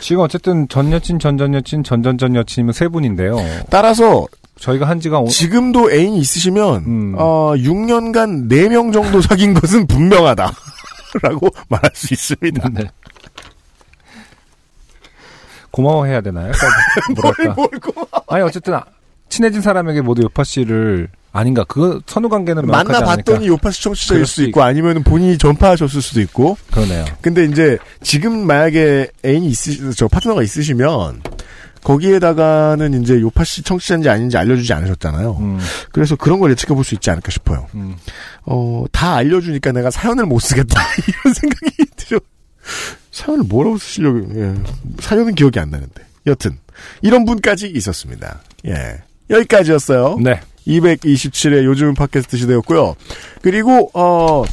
지금 0.00 0.22
어쨌든 0.22 0.66
전 0.68 0.90
여친, 0.92 1.18
전전 1.18 1.54
여친, 1.54 1.84
전전 1.84 2.18
전 2.18 2.34
여친이면 2.34 2.72
세 2.72 2.88
분인데요. 2.88 3.36
따라서 3.68 4.26
저희가 4.58 4.88
한 4.88 5.00
지가 5.00 5.20
오... 5.20 5.28
지금도 5.28 5.92
애인이 5.92 6.18
있으시면, 6.18 6.84
음. 6.86 7.14
어, 7.16 7.52
6년간 7.56 8.48
4명 8.48 8.92
정도 8.92 9.20
사귄 9.22 9.54
것은 9.54 9.86
분명하다. 9.86 10.52
라고 11.22 11.48
말할 11.68 11.90
수 11.94 12.14
있습니다. 12.14 12.68
네. 12.70 12.84
고마워해야 15.70 16.20
되나요? 16.20 16.52
뭐랄까. 17.20 17.54
뭘 17.54 17.68
고마워. 17.68 18.08
아니 18.28 18.42
어쨌든 18.42 18.74
아- 18.74 18.84
친해진 19.28 19.60
사람에게 19.60 20.00
모두 20.00 20.22
요파 20.22 20.42
씨를 20.44 21.08
아닌가? 21.32 21.64
그 21.68 22.00
선후 22.06 22.28
관계는 22.28 22.66
만나봤더니 22.66 23.36
않으니까. 23.36 23.46
요파시 23.46 23.82
청취자일 23.84 24.26
수도 24.26 24.42
수 24.42 24.48
있고, 24.48 24.62
아니면 24.64 25.04
본인이 25.04 25.38
전파하셨을 25.38 26.02
수도 26.02 26.20
있고. 26.22 26.56
그러네요. 26.72 27.04
근데 27.20 27.44
이제, 27.44 27.78
지금 28.02 28.44
만약에 28.48 29.08
애인이 29.24 29.46
있으, 29.46 29.94
저 29.94 30.08
파트너가 30.08 30.42
있으시면, 30.42 31.22
거기에다가는 31.84 33.00
이제 33.02 33.20
요파시 33.20 33.62
청취자인지 33.62 34.08
아닌지 34.08 34.36
알려주지 34.36 34.72
않으셨잖아요. 34.72 35.36
음, 35.38 35.58
그래서 35.92 36.16
그런 36.16 36.40
걸 36.40 36.50
예측해 36.50 36.74
볼 36.74 36.82
수 36.84 36.94
있지 36.94 37.08
않을까 37.10 37.30
싶어요. 37.30 37.68
음. 37.76 37.94
어, 38.44 38.84
다 38.90 39.14
알려주니까 39.14 39.70
내가 39.70 39.90
사연을 39.90 40.26
못 40.26 40.40
쓰겠다. 40.40 40.80
이런 41.06 41.34
생각이 41.34 41.76
들어. 41.96 42.18
사연을 43.20 43.44
뭐라고 43.44 43.76
쓰시려고, 43.78 44.20
예. 44.34 44.54
사연은 45.00 45.34
기억이 45.34 45.58
안 45.58 45.70
나는데. 45.70 46.02
여튼, 46.26 46.58
이런 47.02 47.24
분까지 47.24 47.68
있었습니다. 47.68 48.40
예. 48.66 49.02
여기까지였어요. 49.28 50.18
네. 50.20 50.40
227회 50.66 51.64
요즘 51.64 51.94
팟캐스트 51.94 52.36
시대였고요. 52.38 52.96
그리고, 53.42 53.90
어, 53.94 54.44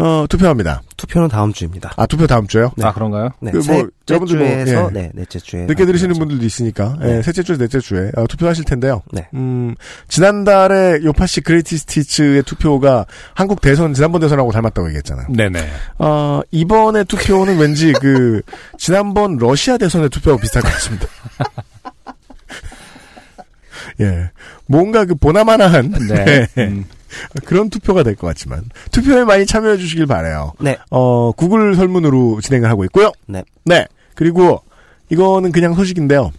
어, 0.00 0.26
투표합니다. 0.28 0.82
투표는 0.96 1.28
다음 1.28 1.52
주입니다. 1.52 1.92
아, 1.96 2.06
투표 2.06 2.28
다음 2.28 2.46
주에요? 2.46 2.70
아, 2.82 2.92
그런가요? 2.92 3.30
네, 3.40 3.50
그 3.50 3.56
뭐, 3.56 3.64
셋째 3.64 3.88
여러분들 4.10 4.38
뭐, 4.38 4.46
주에서 4.46 4.86
예. 4.86 4.90
네, 4.92 5.10
넷째 5.12 5.40
주에 5.40 5.66
늦게 5.66 5.86
들으시는 5.86 6.14
분들도 6.16 6.44
있으니까, 6.44 6.96
예, 7.02 7.06
네. 7.06 7.22
셋째 7.22 7.42
주, 7.42 7.58
넷째 7.58 7.80
주에, 7.80 8.12
어, 8.16 8.26
투표하실 8.28 8.64
텐데요. 8.64 9.02
네. 9.12 9.26
음, 9.34 9.74
지난달에 10.06 11.00
요파시 11.02 11.40
그레이티 11.40 11.78
스티츠의 11.78 12.44
투표가 12.44 13.06
한국 13.34 13.60
대선, 13.60 13.92
지난번 13.92 14.20
대선하고 14.20 14.52
닮았다고 14.52 14.86
얘기했잖아요. 14.88 15.26
네네. 15.30 15.68
어, 15.98 16.42
이번에 16.52 17.02
투표는 17.04 17.58
왠지 17.58 17.92
그, 17.94 18.40
지난번 18.78 19.36
러시아 19.36 19.78
대선의 19.78 20.10
투표하고 20.10 20.40
비슷할 20.40 20.62
것 20.62 20.72
같습니다. 20.74 21.06
예. 24.00 24.30
뭔가 24.66 25.04
그 25.04 25.16
보나마나한. 25.16 25.90
네. 26.08 26.46
네. 26.54 26.66
음. 26.66 26.84
그런 27.44 27.70
투표가 27.70 28.02
될 28.02 28.14
것 28.16 28.26
같지만. 28.28 28.64
투표에 28.92 29.24
많이 29.24 29.46
참여해 29.46 29.76
주시길 29.78 30.06
바래요 30.06 30.52
네. 30.60 30.76
어, 30.90 31.32
구글 31.32 31.74
설문으로 31.74 32.40
진행을 32.40 32.68
하고 32.70 32.84
있고요. 32.84 33.12
네. 33.26 33.44
네. 33.64 33.86
그리고 34.14 34.62
이거는 35.10 35.52
그냥 35.52 35.74
소식인데요. 35.74 36.30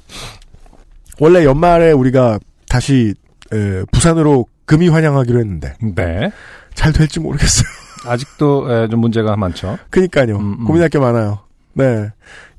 원래 1.20 1.44
연말에 1.44 1.92
우리가 1.92 2.40
다시 2.68 3.14
에, 3.52 3.84
부산으로 3.92 4.46
금이 4.66 4.90
환영하기로 4.90 5.40
했는데 5.40 5.76
네. 5.82 6.32
잘 6.76 6.94
될지 6.94 7.20
모르겠어요. 7.20 7.68
아직도 8.06 8.72
에, 8.72 8.88
좀 8.90 9.00
문제가 9.02 9.36
많죠. 9.36 9.78
그니까요. 9.90 10.38
음, 10.38 10.58
음. 10.60 10.66
고민할 10.66 10.90
게 10.90 11.00
많아요. 11.00 11.40
네. 11.80 12.10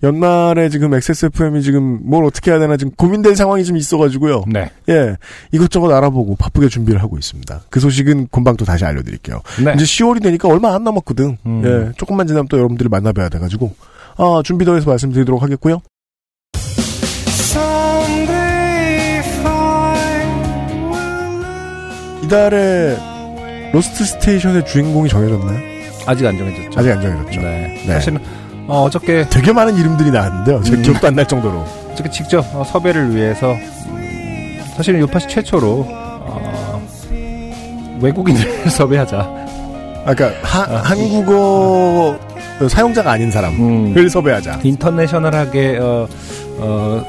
연말에 0.03 0.71
지금 0.71 0.95
XSFM이 0.95 1.63
지금 1.63 2.01
뭘 2.03 2.25
어떻게 2.25 2.51
해야 2.51 2.59
되나 2.59 2.79
지금 2.79 2.91
고민된 2.95 3.35
상황이 3.35 3.65
좀 3.65 3.77
있어가지고요. 3.77 4.45
네. 4.47 4.71
예. 4.89 5.17
이것저것 5.53 5.93
알아보고 5.93 6.37
바쁘게 6.37 6.69
준비를 6.69 7.03
하고 7.03 7.19
있습니다. 7.19 7.65
그 7.69 7.81
소식은 7.81 8.29
금방 8.33 8.57
또 8.57 8.65
다시 8.65 8.85
알려드릴게요. 8.87 9.43
네. 9.63 9.75
이제 9.75 9.85
10월이 9.85 10.23
되니까 10.23 10.49
얼마 10.49 10.75
안 10.75 10.85
남았거든. 10.85 11.37
음. 11.45 11.63
예. 11.65 11.93
조금만 11.99 12.27
지나면 12.27 12.49
또 12.49 12.57
여러분들을 12.57 12.89
만나봐야 12.89 13.29
돼가지고. 13.29 13.75
아, 14.17 14.41
준비 14.43 14.65
더 14.65 14.75
해서 14.75 14.89
말씀드리도록 14.89 15.43
하겠고요. 15.43 15.83
이달에 22.25 22.97
로스트 23.73 24.05
스테이션의 24.05 24.65
주인공이 24.65 25.09
정해졌나요? 25.09 25.59
아직 26.07 26.27
안 26.27 26.39
정해졌죠. 26.39 26.79
아직 26.79 26.91
안 26.91 27.01
정해졌죠. 27.03 27.41
네. 27.41 27.83
네. 27.87 27.93
사실은 27.93 28.19
어, 28.71 28.85
어저께 28.85 29.27
되게 29.31 29.53
많은 29.53 29.77
이름들이 29.77 30.11
나왔는데요. 30.11 30.63
제 30.63 30.75
음. 30.75 30.83
기억도 30.83 31.07
안 31.09 31.15
날 31.15 31.27
정도로. 31.27 31.65
어저께 31.93 32.09
직접 32.11 32.45
어, 32.55 32.63
섭외를 32.65 33.15
위해서 33.15 33.53
음, 33.89 34.61
사실은 34.77 35.01
요파시 35.01 35.29
최초로 35.29 35.87
어, 35.89 36.89
외국인을 38.01 38.41
섭외하자. 38.71 39.19
아까 40.07 40.15
그러니까 40.15 40.47
하- 40.49 40.77
한국어 40.83 42.17
사용자가 42.69 43.11
아닌 43.13 43.31
사람을 43.31 43.59
음, 43.97 44.09
섭외하자. 44.09 44.61
international하게 44.63 45.79
어, 45.81 46.07
어, 46.59 47.05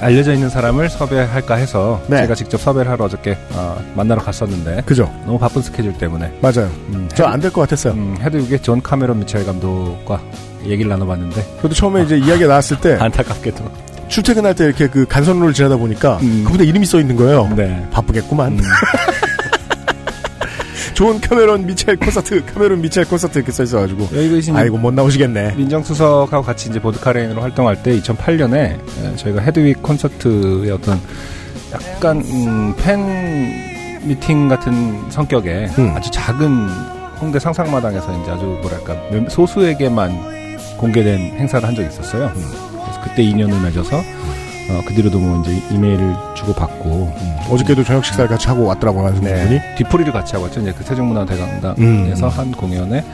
알려져 0.00 0.32
있는 0.32 0.48
사람을 0.48 0.88
섭외할까 0.90 1.54
해서 1.54 2.00
네. 2.08 2.18
제가 2.22 2.34
직접 2.34 2.60
섭외를 2.60 2.90
하러 2.90 3.04
어저께 3.04 3.36
어, 3.52 3.76
만나러 3.94 4.20
갔었는데 4.22 4.82
그죠? 4.86 5.12
너무 5.26 5.38
바쁜 5.38 5.62
스케줄 5.62 5.92
때문에 5.96 6.32
맞아요. 6.40 6.68
음, 6.88 7.08
저 7.14 7.26
안 7.26 7.40
될 7.40 7.50
것 7.52 7.60
같았어요. 7.62 7.92
음, 7.92 8.16
헤드윅의 8.20 8.60
존 8.62 8.80
카메론 8.82 9.20
미첼 9.20 9.44
감독과 9.46 10.20
얘기를 10.66 10.88
나눠봤는데 10.88 11.58
저도 11.62 11.74
처음에 11.74 12.02
이제 12.04 12.16
이야기가 12.18 12.46
나왔을 12.48 12.80
때 12.80 12.96
안타깝게도 13.00 13.64
출퇴근할 14.08 14.54
때 14.54 14.64
이렇게 14.66 14.88
그 14.88 15.06
간선로를 15.06 15.54
지나다 15.54 15.76
보니까 15.76 16.18
음. 16.22 16.42
그분의 16.44 16.68
이름이 16.68 16.84
써 16.86 17.00
있는 17.00 17.16
거예요. 17.16 17.50
네. 17.56 17.86
바쁘겠구만. 17.90 18.52
음, 18.52 18.60
좋은 20.94 21.20
카메론 21.20 21.66
미첼 21.66 21.96
콘서트, 21.96 22.44
카메론 22.46 22.80
미첼 22.80 23.04
콘서트 23.06 23.38
이렇게 23.38 23.50
써 23.50 23.64
있어가지고 23.64 24.10
여기 24.14 24.28
계신 24.30 24.54
아이고 24.56 24.78
못 24.78 24.94
나오시겠네. 24.94 25.54
민정수석하고 25.56 26.42
같이 26.44 26.68
이제 26.70 26.78
보드카레인으로 26.80 27.42
활동할 27.42 27.82
때 27.82 27.98
2008년에 28.00 28.54
예, 29.02 29.16
저희가 29.16 29.42
헤드윅 29.42 29.82
콘서트의 29.82 30.70
어떤 30.70 31.00
약간 31.72 32.18
음, 32.18 32.74
팬 32.76 33.98
미팅 34.04 34.46
같은 34.48 35.10
성격의 35.10 35.70
음. 35.78 35.92
아주 35.96 36.10
작은 36.12 36.68
홍대 37.20 37.40
상상마당에서 37.40 38.20
이제 38.22 38.30
아주 38.30 38.44
뭐랄까 38.62 38.94
몇- 39.10 39.28
소수에게만 39.30 40.12
공개된 40.78 41.20
행사를 41.38 41.66
한 41.66 41.74
적이 41.74 41.88
있었어요. 41.88 42.30
그래서 42.34 43.00
그때 43.02 43.22
인연을 43.22 43.60
맺어서 43.60 43.98
어, 43.98 44.80
그 44.86 44.94
뒤로도 44.94 45.18
뭐 45.18 45.42
이제 45.42 45.60
이메일을 45.74 46.14
주고 46.34 46.54
받고 46.54 47.12
어저께도 47.50 47.84
저녁 47.84 48.04
식사를 48.04 48.28
같이 48.28 48.46
하고 48.48 48.64
왔더라고요, 48.64 49.06
한 49.06 49.20
네. 49.20 49.46
분이. 49.46 49.60
뒤풀이를 49.78 50.12
같이 50.12 50.32
하고 50.32 50.44
왔죠. 50.46 50.60
이제 50.60 50.72
그 50.76 50.82
세종문화대강당에서 50.84 52.26
음. 52.26 52.32
한 52.32 52.52
공연에 52.52 53.04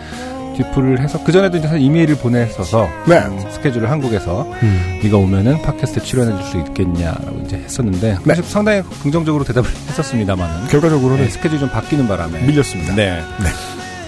뒤풀이를 0.57 1.01
해서 1.01 1.19
그 1.25 1.33
전에도 1.33 1.57
이제 1.57 1.67
사실 1.67 1.83
이메일을 1.83 2.17
보냈어서 2.17 2.89
네. 3.07 3.19
음, 3.21 3.41
스케줄을 3.51 3.91
한국에서 3.91 4.43
음. 4.63 5.01
네가 5.03 5.17
오면은 5.17 5.63
팟캐스트에 5.63 6.03
출연해 6.03 6.37
줄 6.37 6.45
수 6.51 6.59
있겠냐라고 6.69 7.41
이제 7.45 7.57
했었는데 7.57 8.19
네. 8.25 8.35
상당히 8.43 8.83
긍정적으로 9.03 9.43
대답을 9.45 9.71
했었습니다만은 9.89 10.69
결과적으로는 10.69 11.25
네, 11.25 11.31
스케줄이 11.31 11.59
좀 11.61 11.69
바뀌는 11.71 12.07
바람에 12.09 12.41
밀렸습니다. 12.43 12.95
네. 12.95 13.23
네. 13.41 13.49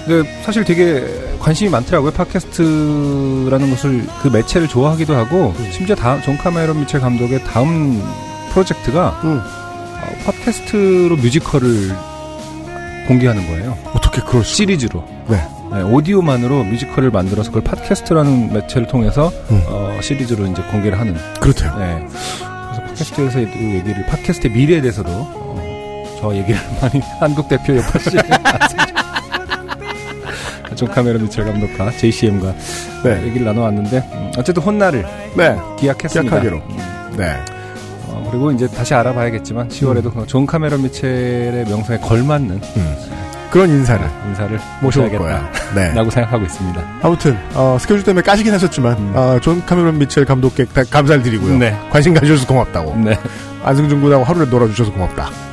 근데 0.07 0.29
사실 0.43 0.65
되게 0.65 1.05
관심이 1.39 1.71
많더라고요. 1.71 2.13
팟캐스트라는 2.13 3.71
것을 3.71 4.07
그 4.21 4.29
매체를 4.29 4.69
좋아하기도 4.69 5.15
하고 5.15 5.55
심지어 5.71 5.95
다음 5.95 6.21
존 6.23 6.37
카메론 6.37 6.81
미첼 6.81 7.01
감독의 7.01 7.45
다음 7.45 8.03
프로젝트가 8.53 9.21
음. 9.25 9.41
어, 9.41 10.25
팟캐스트로 10.25 11.17
뮤지컬을 11.17 11.91
공개하는 13.07 13.47
거예요. 13.47 13.77
어떻게 13.95 14.21
그럴 14.23 14.45
수? 14.45 14.57
시리즈로. 14.57 15.05
네. 15.29 15.41
네, 15.73 15.81
오디오만으로 15.83 16.65
뮤지컬을 16.65 17.11
만들어서 17.11 17.51
그걸 17.51 17.65
팟캐스트라는 17.65 18.53
매체를 18.53 18.87
통해서 18.89 19.33
음. 19.51 19.63
어, 19.69 19.99
시리즈로 20.03 20.47
이제 20.47 20.63
공개를 20.71 20.99
하는. 20.99 21.17
그렇대요. 21.41 21.77
네. 21.79 22.07
그래서 22.07 22.83
팟캐스트에서 22.83 23.41
이 23.41 23.75
얘기를 23.77 24.05
팟캐스트의 24.07 24.53
미래에 24.53 24.81
대해서도 24.83 25.11
어, 25.11 26.19
저 26.21 26.35
얘기를 26.37 26.61
많이 26.81 27.01
한국 27.21 27.49
대표 27.49 27.77
옆에 27.77 27.99
존 30.83 30.89
카메론 30.91 31.23
미첼 31.23 31.45
감독과 31.45 31.93
JCM과 31.93 32.55
네. 33.05 33.23
얘기를 33.25 33.47
나눠왔는데 33.47 33.99
음, 34.15 34.33
어쨌든 34.37 34.65
훗날을 34.65 35.07
네. 35.37 35.57
기약했습니다. 35.79 36.41
기약하기로. 36.41 36.57
음, 36.57 37.17
네. 37.17 37.37
어, 38.09 38.27
그리고 38.29 38.51
이제 38.51 38.67
다시 38.67 38.93
알아봐야겠지만 38.93 39.69
10월에도 39.69 40.17
음. 40.17 40.27
존 40.27 40.45
카메론 40.45 40.83
미첼의 40.83 41.67
명성에 41.67 42.01
걸맞는 42.01 42.61
그런 43.53 43.71
인사를 43.71 44.05
인사를 44.31 44.59
모셔올. 44.81 45.17
거야. 45.17 45.49
네. 45.73 45.93
라고 45.95 46.11
생각하고 46.11 46.45
있습니다. 46.45 46.83
아무튼 47.01 47.39
어, 47.55 47.77
스케줄 47.79 48.03
때문에 48.03 48.25
까시긴 48.25 48.53
하셨지만 48.53 48.99
음. 48.99 49.13
어, 49.15 49.39
존 49.41 49.65
카메론 49.65 49.99
미첼 49.99 50.25
감독께 50.25 50.65
다 50.65 50.83
감사를 50.83 51.23
드리고요. 51.23 51.59
네. 51.59 51.79
관심 51.91 52.13
가져주셔서 52.13 52.49
고맙다고. 52.49 52.97
네. 52.97 53.17
안승준 53.63 54.01
군하고 54.01 54.25
하루를 54.25 54.51
놀아주셔서 54.51 54.91
고맙다. 54.93 55.52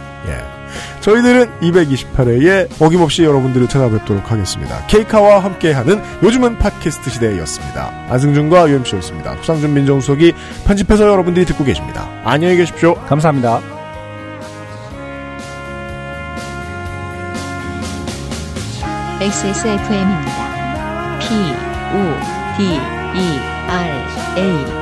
예. 1.00 1.02
저희들은 1.02 1.60
228회에 1.62 2.82
어김없이 2.82 3.24
여러분들을 3.24 3.68
찾아뵙도록 3.68 4.32
하겠습니다. 4.32 4.86
케이카와 4.88 5.44
함께하는 5.44 6.02
요즘은 6.24 6.58
팟캐스트 6.58 7.10
시대였습니다. 7.10 7.92
안승준과 8.10 8.70
UMC였습니다. 8.70 9.36
후상준 9.36 9.74
민정수석이 9.74 10.34
편집해서 10.66 11.08
여러분들이 11.10 11.46
듣고 11.46 11.64
계십니다. 11.64 12.10
안녕히 12.24 12.58
계십시오. 12.58 12.96
감사합니다. 12.96 13.62
XSFM입니다. 19.22 20.50
P, 21.20 21.36
O, 21.94 22.58
D, 22.58 22.64
E, 22.64 23.40
R, 23.68 23.90
A. 24.38 24.79